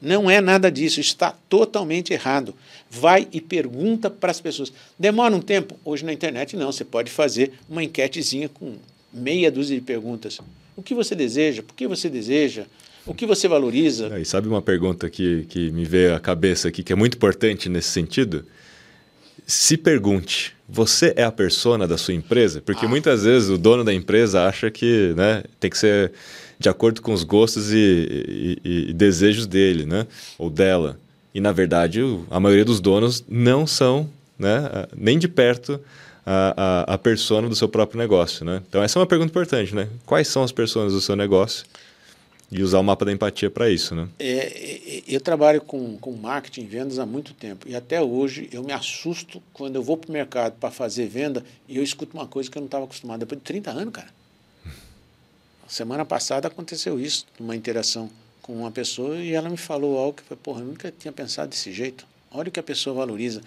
Não 0.00 0.28
é 0.28 0.40
nada 0.40 0.68
disso, 0.68 0.98
está 0.98 1.32
totalmente 1.48 2.12
errado. 2.12 2.54
Vai 2.90 3.28
e 3.30 3.40
pergunta 3.40 4.10
para 4.10 4.32
as 4.32 4.40
pessoas. 4.40 4.72
Demora 4.98 5.36
um 5.36 5.40
tempo? 5.40 5.78
Hoje 5.84 6.04
na 6.04 6.12
internet 6.12 6.56
não, 6.56 6.72
você 6.72 6.84
pode 6.84 7.10
fazer 7.10 7.52
uma 7.68 7.84
enquetezinha 7.84 8.48
com 8.48 8.74
meia 9.12 9.50
dúzia 9.50 9.76
de 9.76 9.82
perguntas. 9.82 10.40
O 10.74 10.82
que 10.82 10.94
você 10.94 11.14
deseja? 11.14 11.62
Por 11.62 11.74
que 11.76 11.86
você 11.86 12.08
deseja? 12.08 12.64
O 13.06 13.14
que 13.14 13.26
você 13.26 13.46
valoriza? 13.46 14.18
E 14.18 14.24
sabe 14.24 14.48
uma 14.48 14.62
pergunta 14.62 15.10
que, 15.10 15.44
que 15.48 15.70
me 15.70 15.84
veio 15.84 16.14
à 16.14 16.20
cabeça 16.20 16.68
aqui, 16.68 16.82
que 16.82 16.92
é 16.92 16.96
muito 16.96 17.16
importante 17.16 17.68
nesse 17.68 17.90
sentido? 17.90 18.46
Se 19.46 19.76
pergunte, 19.76 20.54
você 20.68 21.12
é 21.16 21.24
a 21.24 21.32
persona 21.32 21.86
da 21.86 21.98
sua 21.98 22.14
empresa? 22.14 22.60
Porque 22.64 22.86
muitas 22.86 23.24
vezes 23.24 23.48
o 23.50 23.58
dono 23.58 23.84
da 23.84 23.92
empresa 23.92 24.44
acha 24.46 24.70
que 24.70 25.12
né, 25.16 25.42
tem 25.60 25.70
que 25.70 25.76
ser 25.78 26.12
de 26.58 26.68
acordo 26.68 27.02
com 27.02 27.12
os 27.12 27.24
gostos 27.24 27.72
e, 27.72 28.58
e- 28.64 28.86
e 28.88 28.92
desejos 28.92 29.46
dele, 29.46 29.84
né? 29.84 30.06
Ou 30.38 30.48
dela. 30.48 30.98
E 31.34 31.40
na 31.40 31.50
verdade, 31.52 32.00
a 32.30 32.38
maioria 32.38 32.64
dos 32.64 32.80
donos 32.80 33.24
não 33.28 33.66
são, 33.66 34.08
né, 34.38 34.86
nem 34.96 35.18
de 35.18 35.26
perto, 35.28 35.80
a, 36.24 36.84
a, 36.88 36.94
a 36.94 36.98
persona 36.98 37.48
do 37.48 37.56
seu 37.56 37.68
próprio 37.68 37.98
negócio, 37.98 38.44
né? 38.44 38.62
Então 38.68 38.80
essa 38.82 38.96
é 38.98 39.00
uma 39.00 39.06
pergunta 39.06 39.30
importante, 39.30 39.74
né? 39.74 39.88
Quais 40.06 40.28
são 40.28 40.42
as 40.44 40.52
personas 40.52 40.92
do 40.92 41.00
seu 41.00 41.16
negócio? 41.16 41.64
E 42.54 42.62
usar 42.62 42.80
o 42.80 42.84
mapa 42.84 43.06
da 43.06 43.10
empatia 43.10 43.50
para 43.50 43.70
isso, 43.70 43.94
né? 43.94 44.06
É, 44.18 44.26
é, 44.26 44.98
é, 44.98 45.02
eu 45.08 45.20
trabalho 45.22 45.62
com, 45.62 45.96
com 45.96 46.12
marketing 46.12 46.60
e 46.60 46.66
vendas 46.66 46.98
há 46.98 47.06
muito 47.06 47.32
tempo. 47.32 47.66
E 47.66 47.74
até 47.74 48.02
hoje 48.02 48.46
eu 48.52 48.62
me 48.62 48.72
assusto 48.72 49.42
quando 49.54 49.76
eu 49.76 49.82
vou 49.82 49.96
para 49.96 50.10
o 50.10 50.12
mercado 50.12 50.52
para 50.60 50.70
fazer 50.70 51.06
venda 51.06 51.42
e 51.66 51.78
eu 51.78 51.82
escuto 51.82 52.14
uma 52.14 52.26
coisa 52.26 52.50
que 52.50 52.58
eu 52.58 52.60
não 52.60 52.66
estava 52.66 52.84
acostumado. 52.84 53.20
Depois 53.20 53.40
de 53.40 53.44
30 53.44 53.70
anos, 53.70 53.94
cara. 53.94 54.08
Semana 55.66 56.04
passada 56.04 56.46
aconteceu 56.46 57.00
isso, 57.00 57.24
uma 57.40 57.56
interação 57.56 58.10
com 58.42 58.52
uma 58.54 58.70
pessoa 58.70 59.16
e 59.16 59.32
ela 59.32 59.48
me 59.48 59.56
falou 59.56 59.98
algo 59.98 60.18
que 60.18 60.36
porra, 60.36 60.60
eu 60.60 60.66
nunca 60.66 60.92
tinha 60.92 61.10
pensado 61.10 61.48
desse 61.48 61.72
jeito. 61.72 62.06
Olha 62.30 62.50
o 62.50 62.52
que 62.52 62.60
a 62.60 62.62
pessoa 62.62 62.94
valoriza. 62.94 63.40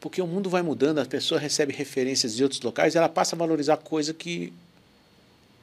Porque 0.00 0.22
o 0.22 0.26
mundo 0.26 0.48
vai 0.48 0.62
mudando, 0.62 1.00
a 1.00 1.04
pessoa 1.04 1.40
recebe 1.40 1.72
referências 1.72 2.36
de 2.36 2.44
outros 2.44 2.60
locais 2.60 2.94
e 2.94 2.98
ela 2.98 3.08
passa 3.08 3.34
a 3.34 3.38
valorizar 3.38 3.76
coisa 3.78 4.14
que 4.14 4.52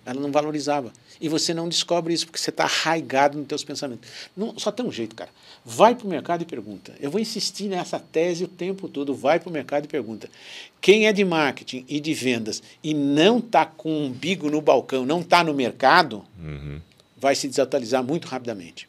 ela 0.10 0.20
não 0.20 0.32
valorizava. 0.32 0.92
E 1.22 1.30
você 1.30 1.54
não 1.54 1.70
descobre 1.70 2.14
isso 2.14 2.26
porque 2.26 2.40
você 2.40 2.50
está 2.50 2.64
arraigado 2.64 3.38
nos 3.38 3.48
teus 3.48 3.64
pensamentos. 3.64 4.10
Não, 4.36 4.58
só 4.58 4.72
tem 4.72 4.86
um 4.86 4.92
jeito, 4.92 5.16
cara. 5.16 5.30
Vai 5.64 5.94
para 5.94 6.06
o 6.06 6.10
mercado 6.10 6.42
e 6.42 6.46
pergunta. 6.46 6.96
Eu 7.00 7.12
vou 7.12 7.20
insistir 7.20 7.66
nessa 7.66 8.00
tese 8.00 8.44
o 8.44 8.48
tempo 8.48 8.88
todo. 8.88 9.14
Vai 9.14 9.40
para 9.40 9.50
o 9.50 9.54
mercado 9.54 9.86
e 9.86 9.88
pergunta. 9.88 10.30
Quem 10.82 11.08
é 11.08 11.14
de 11.14 11.24
marketing 11.24 11.86
e 11.88 12.00
de 12.00 12.14
vendas 12.14 12.64
e 12.84 12.94
não 12.94 13.40
está 13.40 13.66
com 13.66 13.92
um 13.92 14.06
umbigo 14.06 14.50
no 14.50 14.62
balcão, 14.62 15.06
não 15.06 15.22
está 15.22 15.44
no 15.44 15.54
mercado, 15.54 16.24
vai 17.18 17.36
se 17.36 17.48
desatualizar 17.48 18.04
muito 18.04 18.28
rapidamente. 18.28 18.88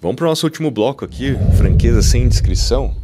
Vamos 0.00 0.16
para 0.16 0.26
o 0.26 0.28
nosso 0.28 0.44
último 0.44 0.70
bloco 0.70 1.04
aqui, 1.04 1.34
franqueza 1.56 2.02
sem 2.02 2.28
descrição. 2.28 2.94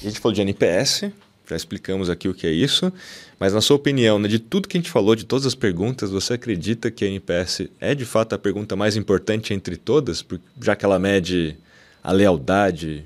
A 0.00 0.04
gente 0.04 0.20
falou 0.20 0.34
de 0.34 0.42
NPS, 0.42 1.04
já 1.52 1.56
explicamos 1.56 2.08
aqui 2.08 2.28
o 2.28 2.34
que 2.34 2.46
é 2.46 2.50
isso, 2.50 2.90
mas 3.38 3.52
na 3.52 3.60
sua 3.60 3.76
opinião, 3.76 4.18
né, 4.18 4.26
de 4.26 4.38
tudo 4.38 4.66
que 4.66 4.76
a 4.76 4.80
gente 4.80 4.90
falou, 4.90 5.14
de 5.14 5.24
todas 5.24 5.44
as 5.44 5.54
perguntas, 5.54 6.10
você 6.10 6.34
acredita 6.34 6.90
que 6.90 7.04
a 7.04 7.08
NPS 7.08 7.68
é 7.78 7.94
de 7.94 8.06
fato 8.06 8.34
a 8.34 8.38
pergunta 8.38 8.74
mais 8.74 8.96
importante 8.96 9.52
entre 9.52 9.76
todas, 9.76 10.24
já 10.60 10.74
que 10.74 10.84
ela 10.84 10.98
mede 10.98 11.56
a 12.02 12.10
lealdade, 12.10 13.04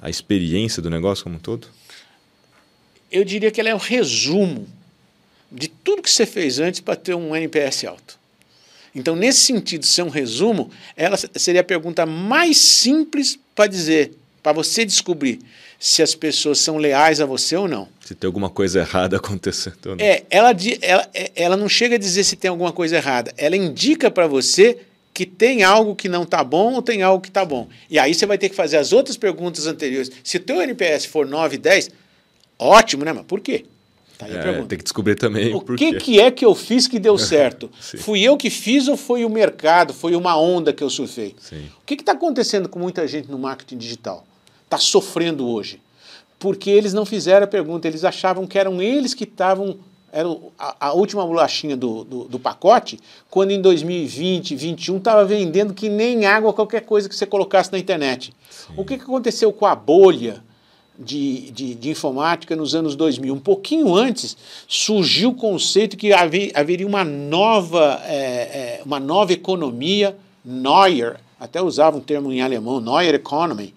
a 0.00 0.08
experiência 0.08 0.80
do 0.80 0.88
negócio 0.88 1.24
como 1.24 1.36
um 1.36 1.40
todo? 1.40 1.66
Eu 3.10 3.24
diria 3.24 3.50
que 3.50 3.60
ela 3.60 3.70
é 3.70 3.74
o 3.74 3.78
resumo 3.78 4.68
de 5.50 5.66
tudo 5.66 6.02
que 6.02 6.10
você 6.10 6.24
fez 6.24 6.60
antes 6.60 6.78
para 6.78 6.94
ter 6.94 7.14
um 7.14 7.34
NPS 7.34 7.84
alto. 7.84 8.18
Então, 8.94 9.16
nesse 9.16 9.40
sentido, 9.40 9.84
ser 9.84 10.02
um 10.02 10.08
resumo, 10.08 10.70
ela 10.96 11.16
seria 11.16 11.60
a 11.60 11.64
pergunta 11.64 12.06
mais 12.06 12.56
simples 12.56 13.38
para 13.54 13.66
dizer, 13.66 14.12
para 14.42 14.52
você 14.52 14.84
descobrir 14.84 15.40
se 15.82 16.02
as 16.02 16.14
pessoas 16.14 16.58
são 16.58 16.76
leais 16.76 17.22
a 17.22 17.26
você 17.26 17.56
ou 17.56 17.66
não. 17.66 17.88
Se 18.04 18.14
tem 18.14 18.28
alguma 18.28 18.50
coisa 18.50 18.80
errada 18.80 19.16
acontecendo. 19.18 19.76
ou 19.86 19.96
não. 19.96 20.04
É, 20.04 20.22
ela, 20.30 20.54
ela, 20.82 21.08
é- 21.14 21.32
ela 21.34 21.56
não 21.56 21.68
chega 21.70 21.94
a 21.94 21.98
dizer 21.98 22.22
se 22.22 22.36
tem 22.36 22.50
alguma 22.50 22.70
coisa 22.70 22.96
errada. 22.96 23.32
Ela 23.38 23.56
indica 23.56 24.10
para 24.10 24.26
você 24.26 24.76
que 25.14 25.24
tem 25.24 25.62
algo 25.62 25.96
que 25.96 26.06
não 26.08 26.22
está 26.24 26.44
bom 26.44 26.74
ou 26.74 26.82
tem 26.82 27.02
algo 27.02 27.22
que 27.22 27.28
está 27.30 27.44
bom. 27.46 27.66
E 27.88 27.98
aí 27.98 28.12
você 28.14 28.26
vai 28.26 28.36
ter 28.36 28.50
que 28.50 28.54
fazer 28.54 28.76
as 28.76 28.92
outras 28.92 29.16
perguntas 29.16 29.66
anteriores. 29.66 30.10
Se 30.22 30.36
o 30.36 30.40
teu 30.40 30.60
NPS 30.60 31.06
for 31.06 31.26
9, 31.26 31.56
10, 31.56 31.90
ótimo, 32.58 33.04
né? 33.04 33.12
Mas 33.12 33.24
por 33.24 33.40
quê? 33.40 33.64
Tá 34.18 34.26
aí 34.26 34.32
a 34.36 34.38
É, 34.38 34.42
pergunta. 34.42 34.66
tem 34.68 34.76
que 34.78 34.84
descobrir 34.84 35.14
também 35.14 35.54
O 35.54 35.62
que, 35.62 35.94
que 35.94 36.20
é 36.20 36.30
que 36.30 36.44
eu 36.44 36.54
fiz 36.54 36.86
que 36.86 36.98
deu 36.98 37.16
certo? 37.18 37.70
Fui 38.00 38.20
eu 38.22 38.36
que 38.36 38.50
fiz 38.50 38.86
ou 38.86 38.96
foi 38.98 39.24
o 39.24 39.30
mercado? 39.30 39.94
Foi 39.94 40.14
uma 40.14 40.38
onda 40.38 40.72
que 40.74 40.84
eu 40.84 40.90
surfei? 40.90 41.34
Sim. 41.40 41.64
O 41.82 41.86
que 41.86 41.94
está 41.94 42.12
acontecendo 42.12 42.68
com 42.68 42.78
muita 42.78 43.08
gente 43.08 43.30
no 43.30 43.38
marketing 43.38 43.78
digital? 43.78 44.26
Está 44.70 44.78
sofrendo 44.78 45.48
hoje. 45.48 45.82
Porque 46.38 46.70
eles 46.70 46.94
não 46.94 47.04
fizeram 47.04 47.42
a 47.42 47.48
pergunta, 47.48 47.88
eles 47.88 48.04
achavam 48.04 48.46
que 48.46 48.56
eram 48.56 48.80
eles 48.80 49.14
que 49.14 49.24
estavam. 49.24 49.76
Era 50.12 50.28
a, 50.56 50.86
a 50.86 50.92
última 50.92 51.26
bolachinha 51.26 51.76
do, 51.76 52.04
do, 52.04 52.24
do 52.26 52.38
pacote, 52.38 52.98
quando 53.28 53.50
em 53.50 53.60
2020, 53.60 54.50
2021 54.54 54.96
estava 54.96 55.24
vendendo 55.24 55.74
que 55.74 55.88
nem 55.88 56.24
água 56.24 56.52
qualquer 56.52 56.82
coisa 56.82 57.08
que 57.08 57.16
você 57.16 57.26
colocasse 57.26 57.72
na 57.72 57.80
internet. 57.80 58.32
O 58.76 58.84
que, 58.84 58.96
que 58.96 59.02
aconteceu 59.02 59.52
com 59.52 59.66
a 59.66 59.74
bolha 59.74 60.40
de, 60.96 61.50
de, 61.50 61.74
de 61.74 61.90
informática 61.90 62.54
nos 62.54 62.72
anos 62.72 62.94
2000? 62.94 63.34
Um 63.34 63.40
pouquinho 63.40 63.92
antes 63.92 64.36
surgiu 64.68 65.30
o 65.30 65.34
conceito 65.34 65.96
que 65.96 66.12
haver, 66.12 66.52
haveria 66.54 66.86
uma 66.86 67.02
nova, 67.02 68.00
é, 68.04 68.14
é, 68.14 68.82
uma 68.86 69.00
nova 69.00 69.32
economia, 69.32 70.16
Neuer, 70.44 71.18
até 71.40 71.60
usava 71.60 71.96
um 71.96 72.00
termo 72.00 72.32
em 72.32 72.40
alemão, 72.40 72.80
Neuer 72.80 73.14
Economy. 73.16 73.74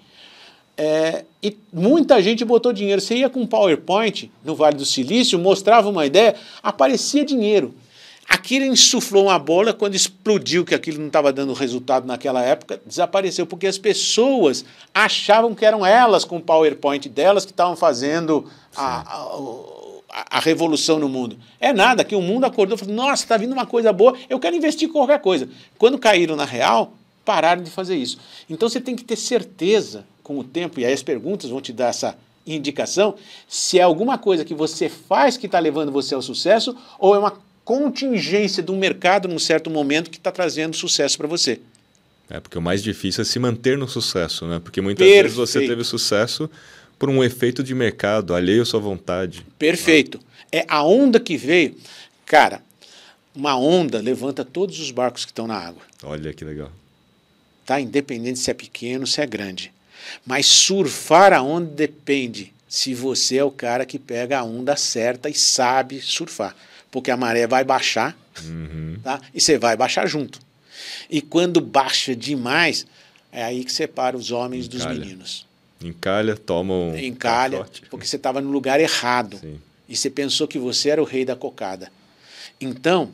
É, 0.75 1.25
e 1.41 1.55
muita 1.71 2.21
gente 2.21 2.43
botou 2.43 2.73
dinheiro. 2.73 2.99
Você 3.01 3.15
ia 3.17 3.29
com 3.29 3.41
um 3.41 3.47
PowerPoint 3.47 4.31
no 4.43 4.55
Vale 4.55 4.75
do 4.77 4.85
Silício, 4.85 5.37
mostrava 5.37 5.89
uma 5.89 6.05
ideia, 6.05 6.35
aparecia 6.63 7.23
dinheiro. 7.23 7.73
Aquilo 8.27 8.65
insuflou 8.65 9.25
uma 9.25 9.37
bola, 9.37 9.73
quando 9.73 9.95
explodiu 9.95 10.63
que 10.65 10.73
aquilo 10.73 10.97
não 10.97 11.07
estava 11.07 11.31
dando 11.33 11.53
resultado 11.53 12.07
naquela 12.07 12.41
época, 12.41 12.81
desapareceu, 12.85 13.45
porque 13.45 13.67
as 13.67 13.77
pessoas 13.77 14.63
achavam 14.93 15.53
que 15.53 15.65
eram 15.65 15.85
elas 15.85 16.23
com 16.23 16.37
o 16.37 16.41
PowerPoint 16.41 17.07
delas 17.09 17.45
que 17.45 17.51
estavam 17.51 17.75
fazendo 17.75 18.49
a, 18.75 19.01
a, 19.01 19.23
a- 20.19 20.37
a 20.37 20.39
revolução 20.39 20.97
no 20.99 21.09
mundo. 21.09 21.37
É 21.59 21.73
nada, 21.73 22.03
que 22.03 22.15
o 22.15 22.21
mundo 22.21 22.45
acordou 22.45 22.75
e 22.77 22.79
falou: 22.79 22.95
nossa, 22.95 23.23
está 23.23 23.35
vindo 23.35 23.51
uma 23.51 23.65
coisa 23.65 23.91
boa, 23.91 24.15
eu 24.29 24.39
quero 24.39 24.55
investir 24.55 24.87
em 24.87 24.91
qualquer 24.91 25.19
coisa. 25.19 25.49
Quando 25.77 25.97
caíram 25.99 26.35
na 26.35 26.45
real, 26.45 26.93
pararam 27.25 27.61
de 27.61 27.69
fazer 27.69 27.95
isso. 27.97 28.17
Então 28.49 28.69
você 28.69 28.79
tem 28.79 28.95
que 28.95 29.03
ter 29.03 29.17
certeza 29.17 30.05
com 30.23 30.39
o 30.39 30.43
tempo, 30.43 30.79
e 30.79 30.85
aí 30.85 30.93
as 30.93 31.03
perguntas 31.03 31.49
vão 31.49 31.61
te 31.61 31.73
dar 31.73 31.89
essa 31.89 32.17
indicação, 32.47 33.15
se 33.47 33.79
é 33.79 33.81
alguma 33.81 34.17
coisa 34.17 34.43
que 34.43 34.53
você 34.53 34.89
faz 34.89 35.37
que 35.37 35.45
está 35.45 35.59
levando 35.59 35.91
você 35.91 36.15
ao 36.15 36.21
sucesso, 36.21 36.75
ou 36.97 37.13
é 37.15 37.19
uma 37.19 37.37
contingência 37.63 38.61
do 38.61 38.75
mercado 38.75 39.27
num 39.27 39.39
certo 39.39 39.69
momento 39.69 40.09
que 40.09 40.17
está 40.17 40.31
trazendo 40.31 40.75
sucesso 40.75 41.17
para 41.17 41.27
você. 41.27 41.59
É, 42.29 42.39
porque 42.39 42.57
o 42.57 42.61
mais 42.61 42.81
difícil 42.81 43.21
é 43.21 43.25
se 43.25 43.37
manter 43.39 43.77
no 43.77 43.87
sucesso, 43.87 44.45
né? 44.45 44.59
Porque 44.59 44.81
muitas 44.81 45.07
vezes 45.07 45.33
você 45.33 45.59
Perfeito. 45.59 45.69
teve 45.71 45.83
sucesso 45.83 46.49
por 46.97 47.09
um 47.09 47.23
efeito 47.23 47.63
de 47.63 47.75
mercado, 47.75 48.33
alheio 48.33 48.61
à 48.63 48.65
sua 48.65 48.79
vontade. 48.79 49.45
Perfeito. 49.59 50.19
É 50.51 50.65
a 50.67 50.83
onda 50.83 51.19
que 51.19 51.37
veio. 51.37 51.75
Cara, 52.25 52.61
Uma 53.35 53.57
onda 53.57 53.99
levanta 53.99 54.45
todos 54.45 54.79
os 54.79 54.91
barcos 54.91 55.25
que 55.25 55.31
estão 55.31 55.47
na 55.47 55.57
água. 55.57 55.81
Olha 56.03 56.31
que 56.33 56.45
legal. 56.45 56.71
Tá? 57.65 57.79
Independente 57.81 58.37
se 58.37 58.51
é 58.51 58.53
pequeno, 58.53 59.07
se 59.07 59.21
é 59.21 59.25
grande. 59.25 59.73
Mas 60.25 60.45
surfar 60.45 61.33
a 61.33 61.41
onda 61.41 61.69
depende 61.73 62.53
se 62.67 62.93
você 62.93 63.37
é 63.37 63.43
o 63.43 63.51
cara 63.51 63.85
que 63.85 63.99
pega 63.99 64.39
a 64.39 64.43
onda 64.43 64.75
certa 64.75 65.29
e 65.29 65.33
sabe 65.33 66.01
surfar. 66.01 66.55
Porque 66.91 67.11
a 67.11 67.17
maré 67.17 67.47
vai 67.47 67.63
baixar 67.63 68.17
Uhum. 68.43 68.97
tá? 69.03 69.21
e 69.33 69.39
você 69.39 69.57
vai 69.59 69.77
baixar 69.77 70.07
junto. 70.07 70.39
E 71.09 71.21
quando 71.21 71.61
baixa 71.61 72.15
demais, 72.15 72.85
é 73.31 73.43
aí 73.43 73.63
que 73.63 73.71
separa 73.71 74.17
os 74.17 74.31
homens 74.31 74.67
dos 74.67 74.81
Encalha. 74.81 74.99
meninos. 74.99 75.45
Encalha, 75.81 76.35
toma 76.35 76.73
um 76.73 76.97
Encalha, 76.97 77.65
porque 77.89 78.07
você 78.07 78.15
estava 78.15 78.41
no 78.41 78.49
lugar 78.49 78.79
errado. 78.79 79.37
Sim. 79.39 79.59
E 79.87 79.95
você 79.95 80.09
pensou 80.09 80.47
que 80.47 80.57
você 80.57 80.89
era 80.89 81.01
o 81.01 81.05
rei 81.05 81.25
da 81.25 81.35
cocada. 81.35 81.91
Então, 82.59 83.11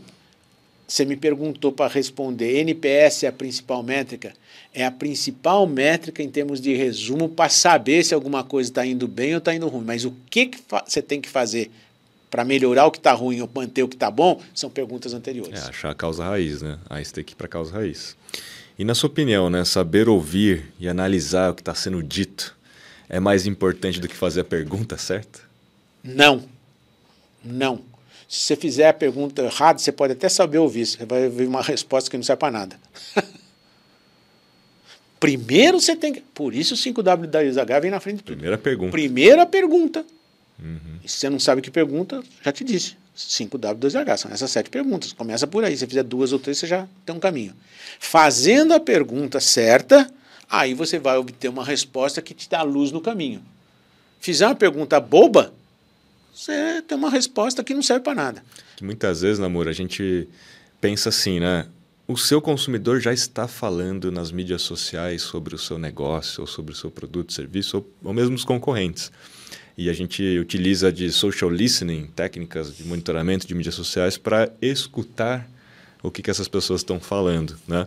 você 0.88 1.04
me 1.04 1.16
perguntou 1.18 1.72
para 1.72 1.92
responder: 1.92 2.60
NPS 2.60 3.24
é 3.24 3.28
a 3.28 3.32
principal 3.32 3.82
métrica? 3.84 4.34
É 4.80 4.86
a 4.86 4.92
principal 4.92 5.68
métrica 5.68 6.24
em 6.24 6.30
termos 6.30 6.62
de 6.62 6.74
resumo 6.74 7.28
para 7.28 7.50
saber 7.50 8.02
se 8.02 8.14
alguma 8.14 8.46
coisa 8.46 8.70
está 8.70 8.86
indo 8.86 9.10
bem 9.10 9.34
ou 9.34 9.40
está 9.40 9.54
indo 9.54 9.68
ruim. 9.68 9.84
Mas 9.84 10.06
o 10.06 10.14
que, 10.30 10.46
que 10.46 10.60
você 10.88 11.02
tem 11.02 11.20
que 11.20 11.28
fazer 11.28 11.70
para 12.32 12.46
melhorar 12.46 12.86
o 12.86 12.92
que 12.92 12.98
está 12.98 13.12
ruim 13.12 13.42
ou 13.42 13.50
manter 13.54 13.84
o 13.84 13.90
que 13.90 13.98
está 13.98 14.10
bom 14.10 14.42
são 14.54 14.70
perguntas 14.70 15.14
anteriores. 15.14 15.66
É, 15.66 15.68
achar 15.68 15.90
a 15.90 15.96
causa 15.96 16.24
raiz, 16.24 16.62
né? 16.62 16.80
Aí 16.90 17.04
você 17.04 17.12
tem 17.12 17.26
que 17.26 17.34
ir 17.34 17.36
para 17.36 17.48
a 17.48 17.50
causa 17.50 17.74
raiz. 17.74 18.16
E 18.78 18.86
na 18.86 18.96
sua 18.96 19.10
opinião, 19.10 19.50
né, 19.50 19.66
saber 19.66 20.08
ouvir 20.08 20.72
e 20.80 20.88
analisar 20.88 21.52
o 21.52 21.56
que 21.56 21.62
está 21.62 21.76
sendo 21.76 22.02
dito 22.02 22.56
é 23.10 23.20
mais 23.20 23.46
importante 23.46 24.00
do 24.00 24.08
que 24.08 24.16
fazer 24.16 24.40
a 24.40 24.46
pergunta 24.46 24.98
certa? 24.98 25.42
Não. 26.02 26.42
Não. 27.44 27.82
Se 28.30 28.42
você 28.42 28.56
fizer 28.56 28.88
a 28.88 28.94
pergunta 28.94 29.42
errada, 29.42 29.78
você 29.78 29.92
pode 29.92 30.14
até 30.14 30.30
saber 30.30 30.60
ouvir. 30.60 30.86
Você 30.86 31.04
vai 31.04 31.26
ouvir 31.26 31.48
uma 31.48 31.62
resposta 31.62 32.10
que 32.10 32.16
não 32.16 32.24
serve 32.24 32.40
para 32.40 32.52
nada. 32.52 32.80
Primeiro 35.20 35.80
você 35.80 35.96
tem 35.96 36.14
que. 36.14 36.22
Por 36.22 36.54
isso 36.54 36.74
o 36.74 36.78
5W 36.78 37.28
da 37.28 37.44
ISH 37.44 37.58
vem 37.82 37.92
na 37.92 38.00
frente 38.00 38.18
de 38.18 38.24
tudo. 38.24 38.36
Primeira 38.36 38.58
pergunta. 38.58 38.92
Primeira 38.92 39.46
pergunta. 39.46 40.06
Uhum. 40.58 41.00
E 41.04 41.10
se 41.10 41.18
você 41.18 41.30
não 41.30 41.40
sabe 41.40 41.62
que 41.62 41.72
pergunta, 41.72 42.24
já 42.44 42.52
te 42.52 42.64
disse. 42.64 42.96
5W2H, 43.18 44.18
são 44.18 44.32
essas 44.32 44.50
sete 44.50 44.70
perguntas. 44.70 45.12
Começa 45.12 45.46
por 45.46 45.64
aí. 45.64 45.74
Se 45.74 45.80
você 45.80 45.88
fizer 45.88 46.04
duas 46.04 46.32
ou 46.32 46.40
três, 46.40 46.58
você 46.58 46.68
já 46.68 46.88
tem 47.06 47.14
um 47.14 47.20
caminho. 47.20 47.54
Fazendo 48.00 48.74
a 48.74 48.80
pergunta 48.80 49.42
certa, 49.42 50.10
aí 50.50 50.74
você 50.74 50.98
vai 51.00 51.18
obter 51.18 51.50
uma 51.50 51.66
resposta 51.66 52.22
que 52.22 52.34
te 52.34 52.50
dá 52.50 52.62
luz 52.62 52.92
no 52.92 53.02
caminho. 53.02 53.44
Fizer 54.22 54.46
uma 54.46 54.56
pergunta 54.56 55.00
boba, 55.00 55.54
você 56.34 56.82
tem 56.88 56.98
uma 56.98 57.10
resposta 57.10 57.64
que 57.64 57.74
não 57.74 57.82
serve 57.82 58.04
para 58.04 58.16
nada. 58.16 58.44
Que 58.78 58.84
muitas 58.84 59.22
vezes, 59.22 59.40
Namor, 59.40 59.68
a 59.68 59.74
gente 59.74 60.28
pensa 60.80 61.10
assim, 61.10 61.40
né? 61.40 61.66
O 62.10 62.18
seu 62.18 62.42
consumidor 62.42 63.00
já 63.00 63.14
está 63.14 63.48
falando 63.48 64.12
nas 64.12 64.32
mídias 64.32 64.64
sociais 64.64 65.22
sobre 65.22 65.54
o 65.54 65.60
seu 65.60 65.78
negócio, 65.78 66.42
ou 66.42 66.48
sobre 66.48 66.72
o 66.72 66.76
seu 66.76 66.90
produto, 66.90 67.32
serviço, 67.32 67.78
ou, 67.78 67.94
ou 68.06 68.14
mesmo 68.16 68.34
os 68.34 68.44
concorrentes. 68.44 69.12
E 69.78 69.92
a 69.92 69.94
gente 69.94 70.24
utiliza 70.40 70.92
de 70.92 71.12
social 71.12 71.52
listening, 71.52 72.08
técnicas 72.16 72.76
de 72.76 72.84
monitoramento 72.84 73.46
de 73.46 73.54
mídias 73.54 73.76
sociais, 73.76 74.18
para 74.18 74.52
escutar 74.60 75.48
o 76.02 76.10
que, 76.10 76.24
que 76.24 76.32
essas 76.32 76.48
pessoas 76.48 76.82
estão 76.82 77.00
falando, 77.00 77.56
né? 77.68 77.86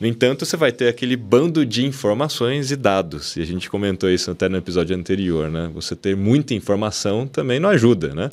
No 0.00 0.08
entanto, 0.08 0.44
você 0.44 0.56
vai 0.56 0.72
ter 0.72 0.88
aquele 0.88 1.14
bando 1.14 1.64
de 1.64 1.86
informações 1.86 2.72
e 2.72 2.76
dados. 2.76 3.36
E 3.36 3.40
a 3.40 3.46
gente 3.46 3.70
comentou 3.70 4.10
isso 4.10 4.32
até 4.32 4.48
no 4.48 4.56
episódio 4.56 4.96
anterior, 4.96 5.48
né? 5.48 5.70
Você 5.74 5.94
ter 5.94 6.16
muita 6.16 6.54
informação 6.54 7.24
também 7.24 7.60
não 7.60 7.68
ajuda, 7.68 8.12
né? 8.12 8.30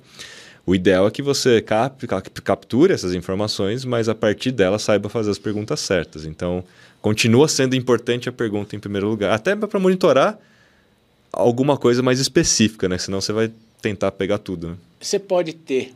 O 0.66 0.74
ideal 0.74 1.08
é 1.08 1.12
que 1.12 1.22
você 1.22 1.62
cap, 1.62 2.08
cap, 2.08 2.42
capture 2.42 2.92
essas 2.92 3.14
informações, 3.14 3.86
mas 3.86 4.10
a 4.10 4.16
partir 4.16 4.52
delas 4.52 4.82
saiba 4.82 5.10
fazer 5.10 5.30
as 5.30 5.38
perguntas 5.38 5.80
certas. 5.80 6.26
Então, 6.26 6.64
continua 7.02 7.48
sendo 7.48 7.76
importante 7.76 8.28
a 8.28 8.32
pergunta 8.32 8.76
em 8.76 8.80
primeiro 8.80 9.08
lugar, 9.08 9.32
até 9.32 9.56
para 9.56 9.80
monitorar 9.80 10.40
alguma 11.32 11.78
coisa 11.78 12.02
mais 12.02 12.20
específica, 12.20 12.90
né? 12.90 12.98
Senão 12.98 13.22
você 13.22 13.32
vai 13.32 13.52
tentar 13.80 14.12
pegar 14.14 14.40
tudo, 14.40 14.70
né? 14.70 14.78
Você 15.00 15.20
pode 15.20 15.54
ter 15.54 15.94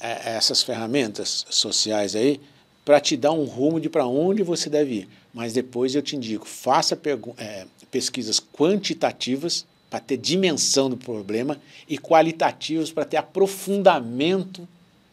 é, 0.00 0.34
essas 0.36 0.62
ferramentas 0.62 1.46
sociais 1.48 2.16
aí 2.16 2.40
para 2.84 2.98
te 3.00 3.16
dar 3.16 3.32
um 3.32 3.44
rumo 3.44 3.78
de 3.78 3.88
para 3.88 4.06
onde 4.06 4.42
você 4.42 4.68
deve 4.68 4.94
ir. 4.94 5.08
Mas 5.32 5.52
depois 5.52 5.94
eu 5.94 6.02
te 6.02 6.16
indico, 6.16 6.48
faça 6.48 6.98
é, 7.36 7.66
pesquisas 7.90 8.40
quantitativas 8.40 9.64
para 9.90 10.00
ter 10.00 10.16
dimensão 10.16 10.90
do 10.90 10.96
problema 10.96 11.60
e 11.88 11.98
qualitativas 11.98 12.90
para 12.90 13.04
ter 13.04 13.16
aprofundamento 13.16 14.68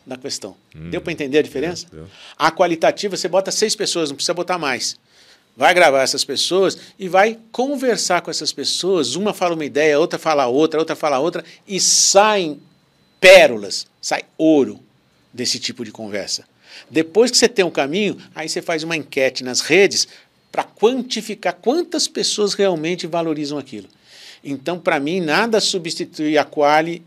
da 0.06 0.18
questão. 0.18 0.56
Deu 0.74 1.02
para 1.02 1.14
entender 1.14 1.40
a 1.40 1.42
diferença? 1.42 1.88
Deu. 1.92 2.08
A 2.38 2.52
qualitativa 2.52 3.18
você 3.18 3.28
bota 3.28 3.52
seis 3.52 3.76
pessoas, 3.76 4.10
não 4.10 4.16
precisa 4.16 4.34
botar 4.34 4.58
mais. 4.58 4.98
Vai 5.58 5.74
gravar 5.74 6.04
essas 6.04 6.26
pessoas 6.26 6.78
e 7.00 7.08
vai 7.08 7.40
conversar 7.52 8.22
com 8.22 8.30
essas 8.30 8.52
pessoas. 8.52 9.16
Uma 9.16 9.34
fala 9.34 9.56
uma 9.56 9.66
ideia, 9.66 9.98
outra 10.00 10.20
fala 10.20 10.46
outra, 10.48 10.80
outra 10.80 10.96
fala 10.96 11.18
outra, 11.18 11.44
e 11.66 11.80
saem 11.80 12.60
pérolas, 13.20 13.88
sai 14.02 14.24
ouro 14.38 14.80
desse 15.34 15.58
tipo 15.58 15.86
de 15.86 15.92
conversa. 15.92 16.44
Depois 16.90 17.32
que 17.32 17.38
você 17.38 17.48
tem 17.48 17.64
um 17.64 17.72
caminho, 17.72 18.18
aí 18.36 18.50
você 18.50 18.62
faz 18.62 18.84
uma 18.84 18.98
enquete 18.98 19.44
nas 19.44 19.62
redes 19.62 20.08
para 20.52 20.64
quantificar 20.64 21.54
quantas 21.54 22.08
pessoas 22.08 22.54
realmente 22.54 23.08
valorizam 23.08 23.58
aquilo. 23.58 23.88
Então, 24.46 24.80
para 24.80 25.00
mim, 25.00 25.20
nada 25.20 25.60
substitui 25.60 26.38
a 26.38 26.46
quali, 26.46 27.02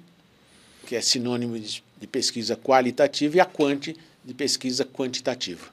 que 0.86 0.96
é 0.96 1.00
sinônimo 1.00 1.56
de, 1.58 1.82
de 2.00 2.06
pesquisa 2.06 2.56
qualitativa, 2.56 3.36
e 3.36 3.40
a 3.40 3.44
quanti, 3.44 3.96
de 4.24 4.34
pesquisa 4.34 4.84
quantitativa. 4.84 5.66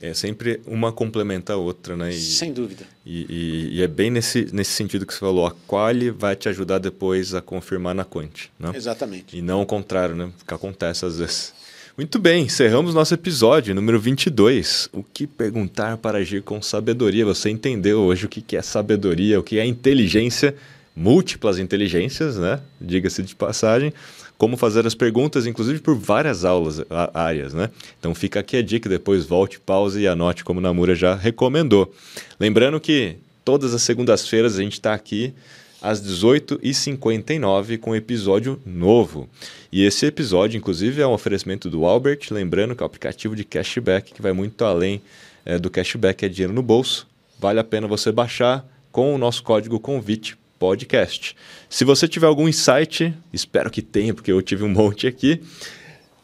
É 0.00 0.14
sempre 0.14 0.62
uma 0.66 0.90
complementa 0.92 1.52
a 1.52 1.56
outra, 1.56 1.94
né? 1.94 2.10
E, 2.10 2.18
Sem 2.18 2.52
dúvida. 2.54 2.84
e, 3.04 3.26
e- 3.28 3.76
e 3.78 3.82
é 3.82 3.86
bem 3.88 4.10
nesse, 4.10 4.48
nesse 4.50 4.70
sentido 4.72 5.04
que 5.04 5.12
você 5.12 5.20
falou. 5.20 5.46
A 5.46 5.50
quali 5.66 6.08
vai 6.10 6.34
te 6.34 6.48
ajudar 6.48 6.78
depois 6.78 7.34
a 7.34 7.42
confirmar 7.42 7.94
na 7.94 8.02
quanti, 8.04 8.50
né? 8.58 8.70
Exatamente. 8.74 9.36
E 9.36 9.42
não 9.42 9.60
o 9.60 9.66
contrário, 9.66 10.14
né? 10.14 10.30
Que 10.48 10.54
acontece 10.54 11.04
às 11.04 11.18
vezes. 11.18 11.52
Muito 11.98 12.18
bem, 12.18 12.44
encerramos 12.44 12.94
nosso 12.94 13.12
episódio 13.12 13.74
número 13.74 14.00
22. 14.00 14.88
O 14.90 15.02
que 15.02 15.26
perguntar 15.26 15.98
para 15.98 16.16
agir 16.16 16.40
com 16.42 16.62
sabedoria? 16.62 17.26
Você 17.26 17.50
entendeu 17.50 18.00
hoje 18.00 18.24
o 18.24 18.28
que 18.28 18.40
que 18.40 18.56
é 18.56 18.62
sabedoria, 18.62 19.38
o 19.38 19.42
que 19.42 19.58
é 19.58 19.66
inteligência, 19.66 20.54
múltiplas 20.94 21.58
inteligências, 21.58 22.36
né? 22.36 22.60
Diga-se 22.80 23.22
de 23.22 23.34
passagem. 23.34 23.92
Como 24.36 24.56
fazer 24.56 24.86
as 24.86 24.94
perguntas, 24.94 25.46
inclusive 25.46 25.80
por 25.80 25.94
várias 25.94 26.44
aulas, 26.44 26.80
a- 26.88 27.10
áreas, 27.14 27.52
né? 27.52 27.68
Então 27.98 28.14
fica 28.14 28.40
aqui 28.40 28.56
a 28.56 28.62
dica, 28.62 28.88
depois 28.88 29.26
volte, 29.26 29.60
pause 29.60 30.00
e 30.00 30.08
anote 30.08 30.42
como 30.44 30.60
Namura 30.60 30.94
já 30.94 31.14
recomendou. 31.14 31.92
Lembrando 32.38 32.80
que 32.80 33.16
todas 33.44 33.74
as 33.74 33.82
segundas-feiras 33.82 34.58
a 34.58 34.62
gente 34.62 34.72
está 34.74 34.94
aqui 34.94 35.34
às 35.82 36.00
18h59 36.00 37.78
com 37.78 37.90
um 37.90 37.94
episódio 37.96 38.60
novo. 38.64 39.28
E 39.72 39.84
esse 39.84 40.06
episódio, 40.06 40.56
inclusive, 40.58 41.00
é 41.02 41.06
um 41.06 41.12
oferecimento 41.12 41.68
do 41.70 41.84
Albert, 41.84 42.20
lembrando 42.30 42.74
que 42.74 42.82
é 42.82 42.84
o 42.84 42.86
aplicativo 42.86 43.36
de 43.36 43.44
cashback 43.44 44.12
que 44.12 44.22
vai 44.22 44.32
muito 44.32 44.64
além 44.64 45.00
eh, 45.44 45.58
do 45.58 45.70
cashback, 45.70 46.24
é 46.24 46.28
dinheiro 46.28 46.52
no 46.52 46.62
bolso. 46.62 47.06
Vale 47.38 47.60
a 47.60 47.64
pena 47.64 47.86
você 47.86 48.10
baixar 48.12 48.66
com 48.92 49.14
o 49.14 49.18
nosso 49.18 49.42
código 49.42 49.78
convite 49.78 50.36
podcast. 50.60 51.34
Se 51.70 51.86
você 51.86 52.06
tiver 52.06 52.26
algum 52.26 52.46
insight, 52.46 53.14
espero 53.32 53.70
que 53.70 53.80
tenha, 53.80 54.12
porque 54.12 54.30
eu 54.30 54.42
tive 54.42 54.62
um 54.62 54.68
monte 54.70 55.06
aqui. 55.06 55.40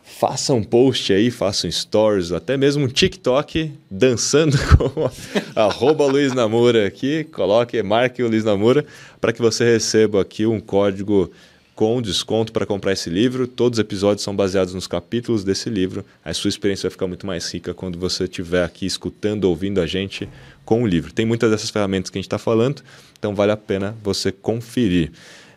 Faça 0.05 0.53
um 0.55 0.63
post 0.63 1.13
aí, 1.13 1.31
faça 1.31 1.67
um 1.67 1.71
stories, 1.71 2.33
até 2.33 2.57
mesmo 2.57 2.85
um 2.85 2.89
TikTok 2.89 3.73
dançando 3.91 4.57
com 4.77 5.11
arroba 5.55 6.07
Luiz 6.07 6.33
Namura 6.33 6.87
aqui. 6.87 7.25
Coloque, 7.25 7.83
marque 7.83 8.23
o 8.23 8.29
Luiz 8.29 8.45
Namura 8.45 8.87
para 9.21 9.33
que 9.33 9.43
você 9.43 9.65
receba 9.65 10.21
aqui 10.21 10.47
um 10.47 10.61
código 10.61 11.31
com 11.77 12.01
desconto 12.01 12.53
para 12.53 12.65
comprar 12.65 12.93
esse 12.93 13.11
livro. 13.11 13.47
Todos 13.47 13.79
os 13.79 13.81
episódios 13.81 14.25
são 14.25 14.35
baseados 14.35 14.73
nos 14.73 14.87
capítulos 14.87 15.45
desse 15.45 15.69
livro. 15.69 16.03
A 16.25 16.33
sua 16.33 16.49
experiência 16.49 16.89
vai 16.89 16.91
ficar 16.91 17.07
muito 17.07 17.27
mais 17.27 17.53
rica 17.53 17.75
quando 17.75 17.99
você 17.99 18.25
estiver 18.25 18.65
aqui 18.65 18.87
escutando, 18.87 19.45
ouvindo 19.45 19.79
a 19.79 19.87
gente 19.87 20.27
com 20.65 20.83
o 20.83 20.87
livro. 20.87 21.13
Tem 21.13 21.27
muitas 21.27 21.51
dessas 21.51 21.69
ferramentas 21.69 22.11
que 22.11 22.17
a 22.17 22.21
gente 22.21 22.27
está 22.27 22.39
falando, 22.39 22.83
então 23.19 23.35
vale 23.35 23.53
a 23.53 23.57
pena 23.59 23.95
você 24.03 24.33
conferir. 24.33 25.13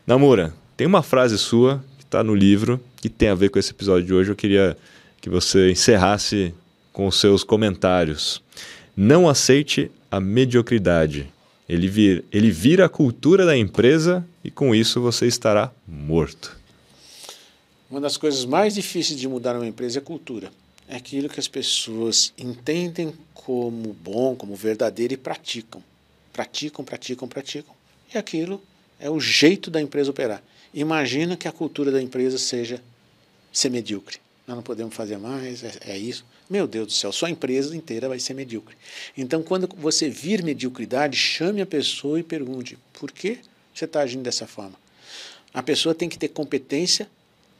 Namura, 0.05 0.53
tem 0.75 0.85
uma 0.85 1.01
frase 1.01 1.37
sua 1.37 1.81
que 1.97 2.03
está 2.03 2.21
no 2.21 2.35
livro 2.35 2.81
que 2.97 3.07
tem 3.07 3.29
a 3.29 3.35
ver 3.35 3.49
com 3.49 3.57
esse 3.57 3.71
episódio 3.71 4.05
de 4.05 4.13
hoje. 4.13 4.29
Eu 4.29 4.35
queria 4.35 4.77
que 5.21 5.29
você 5.29 5.71
encerrasse 5.71 6.53
com 6.91 7.07
os 7.07 7.17
seus 7.17 7.45
comentários. 7.45 8.41
Não 8.95 9.29
aceite 9.29 9.89
a 10.11 10.19
mediocridade. 10.19 11.31
Ele, 11.69 11.87
vir, 11.87 12.25
ele 12.31 12.49
vira 12.49 12.85
a 12.85 12.89
cultura 12.89 13.45
da 13.45 13.55
empresa 13.55 14.27
e 14.43 14.49
com 14.49 14.73
isso 14.73 14.99
você 14.99 15.27
estará 15.27 15.71
morto. 15.87 16.57
Uma 17.91 18.01
das 18.01 18.17
coisas 18.17 18.43
mais 18.43 18.73
difíceis 18.73 19.19
de 19.19 19.27
mudar 19.27 19.55
uma 19.55 19.67
empresa 19.67 19.99
é 19.99 20.01
a 20.01 20.03
cultura. 20.03 20.51
É 20.87 20.95
aquilo 20.95 21.29
que 21.29 21.39
as 21.39 21.47
pessoas 21.47 22.33
entendem 22.35 23.13
como 23.35 23.93
bom, 23.93 24.35
como 24.35 24.55
verdadeiro 24.55 25.13
e 25.13 25.17
praticam. 25.17 25.83
Praticam, 26.33 26.83
praticam, 26.83 27.27
praticam. 27.27 27.75
E 28.13 28.17
aquilo 28.17 28.59
é 28.99 29.07
o 29.07 29.19
jeito 29.19 29.69
da 29.69 29.79
empresa 29.79 30.09
operar. 30.09 30.41
Imagina 30.73 31.37
que 31.37 31.47
a 31.47 31.51
cultura 31.51 31.91
da 31.91 32.01
empresa 32.01 32.39
seja 32.39 32.81
ser 33.51 33.69
medíocre. 33.69 34.17
nós 34.47 34.55
não 34.55 34.63
podemos 34.63 34.95
fazer 34.95 35.17
mais, 35.17 35.63
é, 35.63 35.71
é, 35.81 35.97
isso. 35.97 36.25
Meu 36.49 36.65
Deus 36.67 36.87
do 36.87 36.93
céu, 36.93 37.11
sua 37.11 37.29
empresa 37.29 37.75
inteira 37.75 38.09
vai 38.09 38.19
ser 38.19 38.33
medíocre. 38.33 38.75
Então, 39.15 39.43
quando 39.43 39.69
você 39.77 40.09
vir 40.09 40.43
mediocridade, 40.43 41.15
chame 41.15 41.61
a 41.61 41.65
pessoa 41.65 42.19
e 42.19 42.23
pergunte: 42.23 42.77
por 42.93 43.11
que 43.11 43.39
você 43.73 43.85
está 43.85 44.01
agindo 44.01 44.23
dessa 44.23 44.47
forma? 44.47 44.75
A 45.53 45.61
pessoa 45.61 45.93
tem 45.93 46.09
que 46.09 46.17
ter 46.17 46.29
competência, 46.29 47.07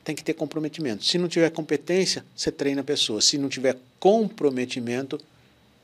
tem 0.04 0.16
que 0.16 0.24
ter 0.24 0.34
comprometimento. 0.34 1.06
Se 1.06 1.20
não 1.20 1.28
tiver 1.28 1.50
competência, 1.52 2.26
você 2.36 2.52
treina 2.52 2.82
a 2.82 2.84
pessoa. 2.84 3.22
Se 3.22 3.38
não 3.38 3.48
tiver 3.48 3.78
comprometimento, 4.00 5.20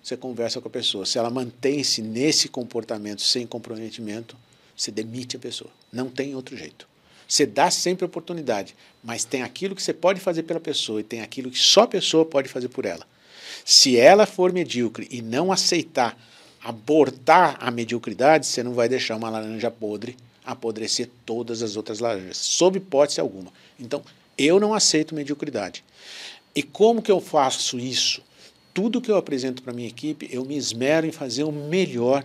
você 0.03 0.18
conversa 0.18 0.60
com 0.60 0.68
a 0.68 0.72
pessoa. 0.72 1.06
Se 1.06 1.20
ela 1.20 1.30
mantém-se 1.30 2.01
nesse 2.01 2.47
comportamento 2.47 3.22
sem 3.22 3.45
comprometimento, 3.45 4.36
você 4.76 4.89
demite 4.89 5.36
a 5.36 5.39
pessoa. 5.39 5.70
Não 5.91 6.10
tem 6.10 6.36
outro 6.36 6.58
jeito. 6.58 6.88
Você 7.28 7.46
dá 7.46 7.72
sempre 7.72 8.06
oportunidade, 8.06 8.76
mas 9.04 9.24
tem 9.24 9.42
aquilo 9.42 9.76
que 9.76 9.82
você 9.82 9.94
pode 9.94 10.20
fazer 10.20 10.44
pela 10.44 10.60
pessoa 10.60 11.00
e 11.00 11.04
tem 11.04 11.22
aquilo 11.22 11.52
que 11.52 11.60
só 11.60 11.82
a 11.82 11.88
pessoa 11.88 12.26
pode 12.26 12.50
fazer 12.50 12.70
por 12.70 12.86
ela. 12.86 13.06
Se 13.64 13.98
ela 13.98 14.26
for 14.26 14.54
medíocre 14.54 15.08
e 15.10 15.22
não 15.22 15.52
aceitar 15.52 16.18
abortar 16.66 17.58
a 17.60 17.70
mediocridade, 17.70 18.48
você 18.48 18.64
não 18.64 18.74
vai 18.74 18.90
deixar 18.90 19.16
uma 19.16 19.30
laranja 19.30 19.70
podre 19.70 20.18
apodrecer 20.44 21.10
todas 21.24 21.62
as 21.62 21.76
outras 21.76 22.00
laranjas, 22.00 22.38
sob 22.38 22.78
hipótese 22.78 23.22
alguma. 23.22 23.52
Então, 23.80 24.04
eu 24.36 24.60
não 24.60 24.74
aceito 24.74 25.14
mediocridade. 25.14 25.84
E 26.56 26.64
como 26.64 27.02
que 27.02 27.12
eu 27.12 27.22
faço 27.22 27.80
isso? 27.80 28.22
Tudo 28.74 29.00
que 29.00 29.12
eu 29.12 29.16
apresento 29.16 29.62
para 29.62 29.74
minha 29.74 29.88
equipe, 29.88 30.28
eu 30.32 30.44
me 30.44 30.58
esmero 30.58 31.06
em 31.06 31.12
fazer 31.12 31.44
o 31.44 31.52
melhor 31.52 32.24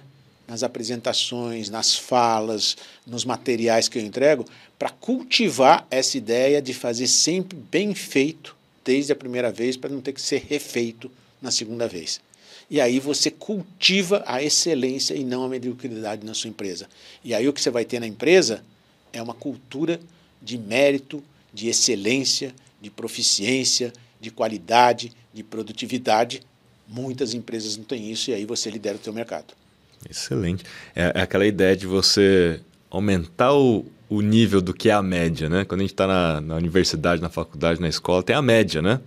nas 0.50 0.64
apresentações, 0.64 1.70
nas 1.70 1.94
falas, 1.94 2.76
nos 3.06 3.24
materiais 3.24 3.88
que 3.88 3.96
eu 3.96 4.02
entrego, 4.02 4.44
para 4.76 4.90
cultivar 4.90 5.86
essa 5.88 6.18
ideia 6.18 6.60
de 6.60 6.74
fazer 6.74 7.06
sempre 7.06 7.56
bem 7.56 7.94
feito 7.94 8.56
desde 8.84 9.12
a 9.12 9.16
primeira 9.16 9.52
vez, 9.52 9.76
para 9.76 9.90
não 9.90 10.00
ter 10.00 10.12
que 10.12 10.20
ser 10.20 10.44
refeito 10.48 11.08
na 11.40 11.52
segunda 11.52 11.86
vez. 11.86 12.20
E 12.68 12.80
aí 12.80 12.98
você 12.98 13.30
cultiva 13.30 14.24
a 14.26 14.42
excelência 14.42 15.14
e 15.14 15.22
não 15.22 15.44
a 15.44 15.48
mediocridade 15.48 16.26
na 16.26 16.34
sua 16.34 16.50
empresa. 16.50 16.88
E 17.22 17.32
aí 17.32 17.46
o 17.46 17.52
que 17.52 17.60
você 17.60 17.70
vai 17.70 17.84
ter 17.84 18.00
na 18.00 18.06
empresa 18.08 18.64
é 19.12 19.22
uma 19.22 19.34
cultura 19.34 20.00
de 20.42 20.58
mérito, 20.58 21.22
de 21.54 21.68
excelência, 21.68 22.52
de 22.80 22.90
proficiência, 22.90 23.92
de 24.20 24.32
qualidade, 24.32 25.12
de 25.32 25.44
produtividade. 25.44 26.42
Muitas 26.88 27.34
empresas 27.34 27.76
não 27.76 27.84
têm 27.84 28.10
isso 28.10 28.32
e 28.32 28.34
aí 28.34 28.44
você 28.44 28.68
lidera 28.68 28.96
o 28.96 29.00
seu 29.04 29.12
mercado. 29.12 29.59
Excelente. 30.08 30.64
É, 30.94 31.12
é, 31.14 31.22
aquela 31.22 31.46
ideia 31.46 31.76
de 31.76 31.86
você 31.86 32.60
aumentar 32.90 33.52
o, 33.54 33.84
o 34.08 34.20
nível 34.20 34.60
do 34.60 34.72
que 34.72 34.88
é 34.88 34.92
a 34.92 35.02
média, 35.02 35.48
né? 35.48 35.64
Quando 35.64 35.80
a 35.80 35.84
gente 35.84 35.92
está 35.92 36.06
na, 36.06 36.40
na 36.40 36.56
universidade, 36.56 37.20
na 37.20 37.28
faculdade, 37.28 37.80
na 37.80 37.88
escola, 37.88 38.22
tem 38.22 38.34
a 38.34 38.42
média, 38.42 38.80
né? 38.80 39.00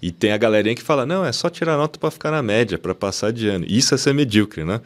E 0.00 0.10
tem 0.10 0.32
a 0.32 0.38
galerinha 0.38 0.74
que 0.74 0.82
fala, 0.82 1.04
não, 1.04 1.24
é 1.24 1.32
só 1.32 1.50
tirar 1.50 1.76
nota 1.76 1.98
para 1.98 2.10
ficar 2.10 2.30
na 2.30 2.42
média, 2.42 2.78
para 2.78 2.94
passar 2.94 3.32
de 3.32 3.48
ano. 3.48 3.66
Isso 3.68 3.94
é 3.94 3.98
ser 3.98 4.14
medíocre, 4.14 4.64
né? 4.64 4.80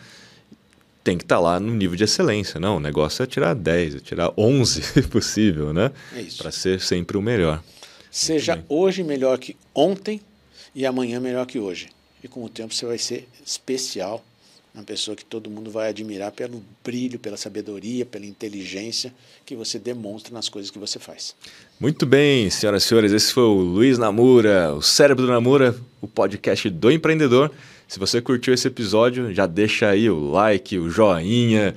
Tem 1.04 1.16
que 1.16 1.24
estar 1.24 1.36
tá 1.36 1.40
lá 1.40 1.60
no 1.60 1.72
nível 1.72 1.96
de 1.96 2.02
excelência, 2.02 2.58
não. 2.58 2.78
O 2.78 2.80
negócio 2.80 3.22
é 3.22 3.26
tirar 3.26 3.54
10, 3.54 3.96
é 3.96 3.98
tirar 4.00 4.32
11, 4.36 4.82
se 4.82 5.02
possível, 5.02 5.72
né? 5.72 5.92
É 6.14 6.22
isso. 6.22 6.38
Para 6.38 6.50
ser 6.50 6.80
sempre 6.80 7.16
o 7.16 7.22
melhor. 7.22 7.62
Seja 8.10 8.64
hoje 8.68 9.04
melhor 9.04 9.38
que 9.38 9.56
ontem 9.74 10.20
e 10.74 10.84
amanhã 10.86 11.20
melhor 11.20 11.46
que 11.46 11.58
hoje. 11.58 11.88
E 12.22 12.28
com 12.28 12.42
o 12.42 12.48
tempo 12.48 12.74
você 12.74 12.86
vai 12.86 12.98
ser 12.98 13.28
especial 13.44 14.24
uma 14.74 14.82
pessoa 14.82 15.16
que 15.16 15.24
todo 15.24 15.48
mundo 15.48 15.70
vai 15.70 15.88
admirar 15.88 16.32
pelo 16.32 16.60
brilho, 16.84 17.18
pela 17.18 17.36
sabedoria, 17.36 18.04
pela 18.04 18.26
inteligência 18.26 19.14
que 19.46 19.54
você 19.54 19.78
demonstra 19.78 20.34
nas 20.34 20.48
coisas 20.48 20.70
que 20.70 20.78
você 20.78 20.98
faz. 20.98 21.36
Muito 21.78 22.04
bem, 22.04 22.50
senhoras 22.50 22.84
e 22.84 22.88
senhores, 22.88 23.12
esse 23.12 23.32
foi 23.32 23.44
o 23.44 23.54
Luiz 23.54 23.98
Namura, 23.98 24.74
o 24.74 24.82
Cérebro 24.82 25.26
do 25.26 25.32
Namura, 25.32 25.76
o 26.00 26.08
podcast 26.08 26.68
do 26.68 26.90
empreendedor. 26.90 27.52
Se 27.86 28.00
você 28.00 28.20
curtiu 28.20 28.52
esse 28.52 28.66
episódio, 28.66 29.32
já 29.32 29.46
deixa 29.46 29.88
aí 29.88 30.10
o 30.10 30.32
like, 30.32 30.76
o 30.76 30.90
joinha, 30.90 31.74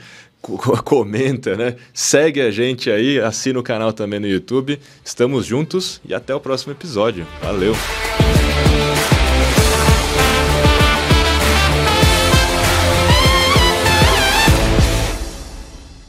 comenta, 0.84 1.56
né? 1.56 1.76
Segue 1.94 2.42
a 2.42 2.50
gente 2.50 2.90
aí, 2.90 3.20
assina 3.20 3.60
o 3.60 3.64
canal 3.64 3.94
também 3.94 4.20
no 4.20 4.28
YouTube. 4.28 4.80
Estamos 5.04 5.46
juntos 5.46 6.02
e 6.04 6.14
até 6.14 6.34
o 6.34 6.40
próximo 6.40 6.72
episódio. 6.72 7.28
Valeu! 7.42 7.74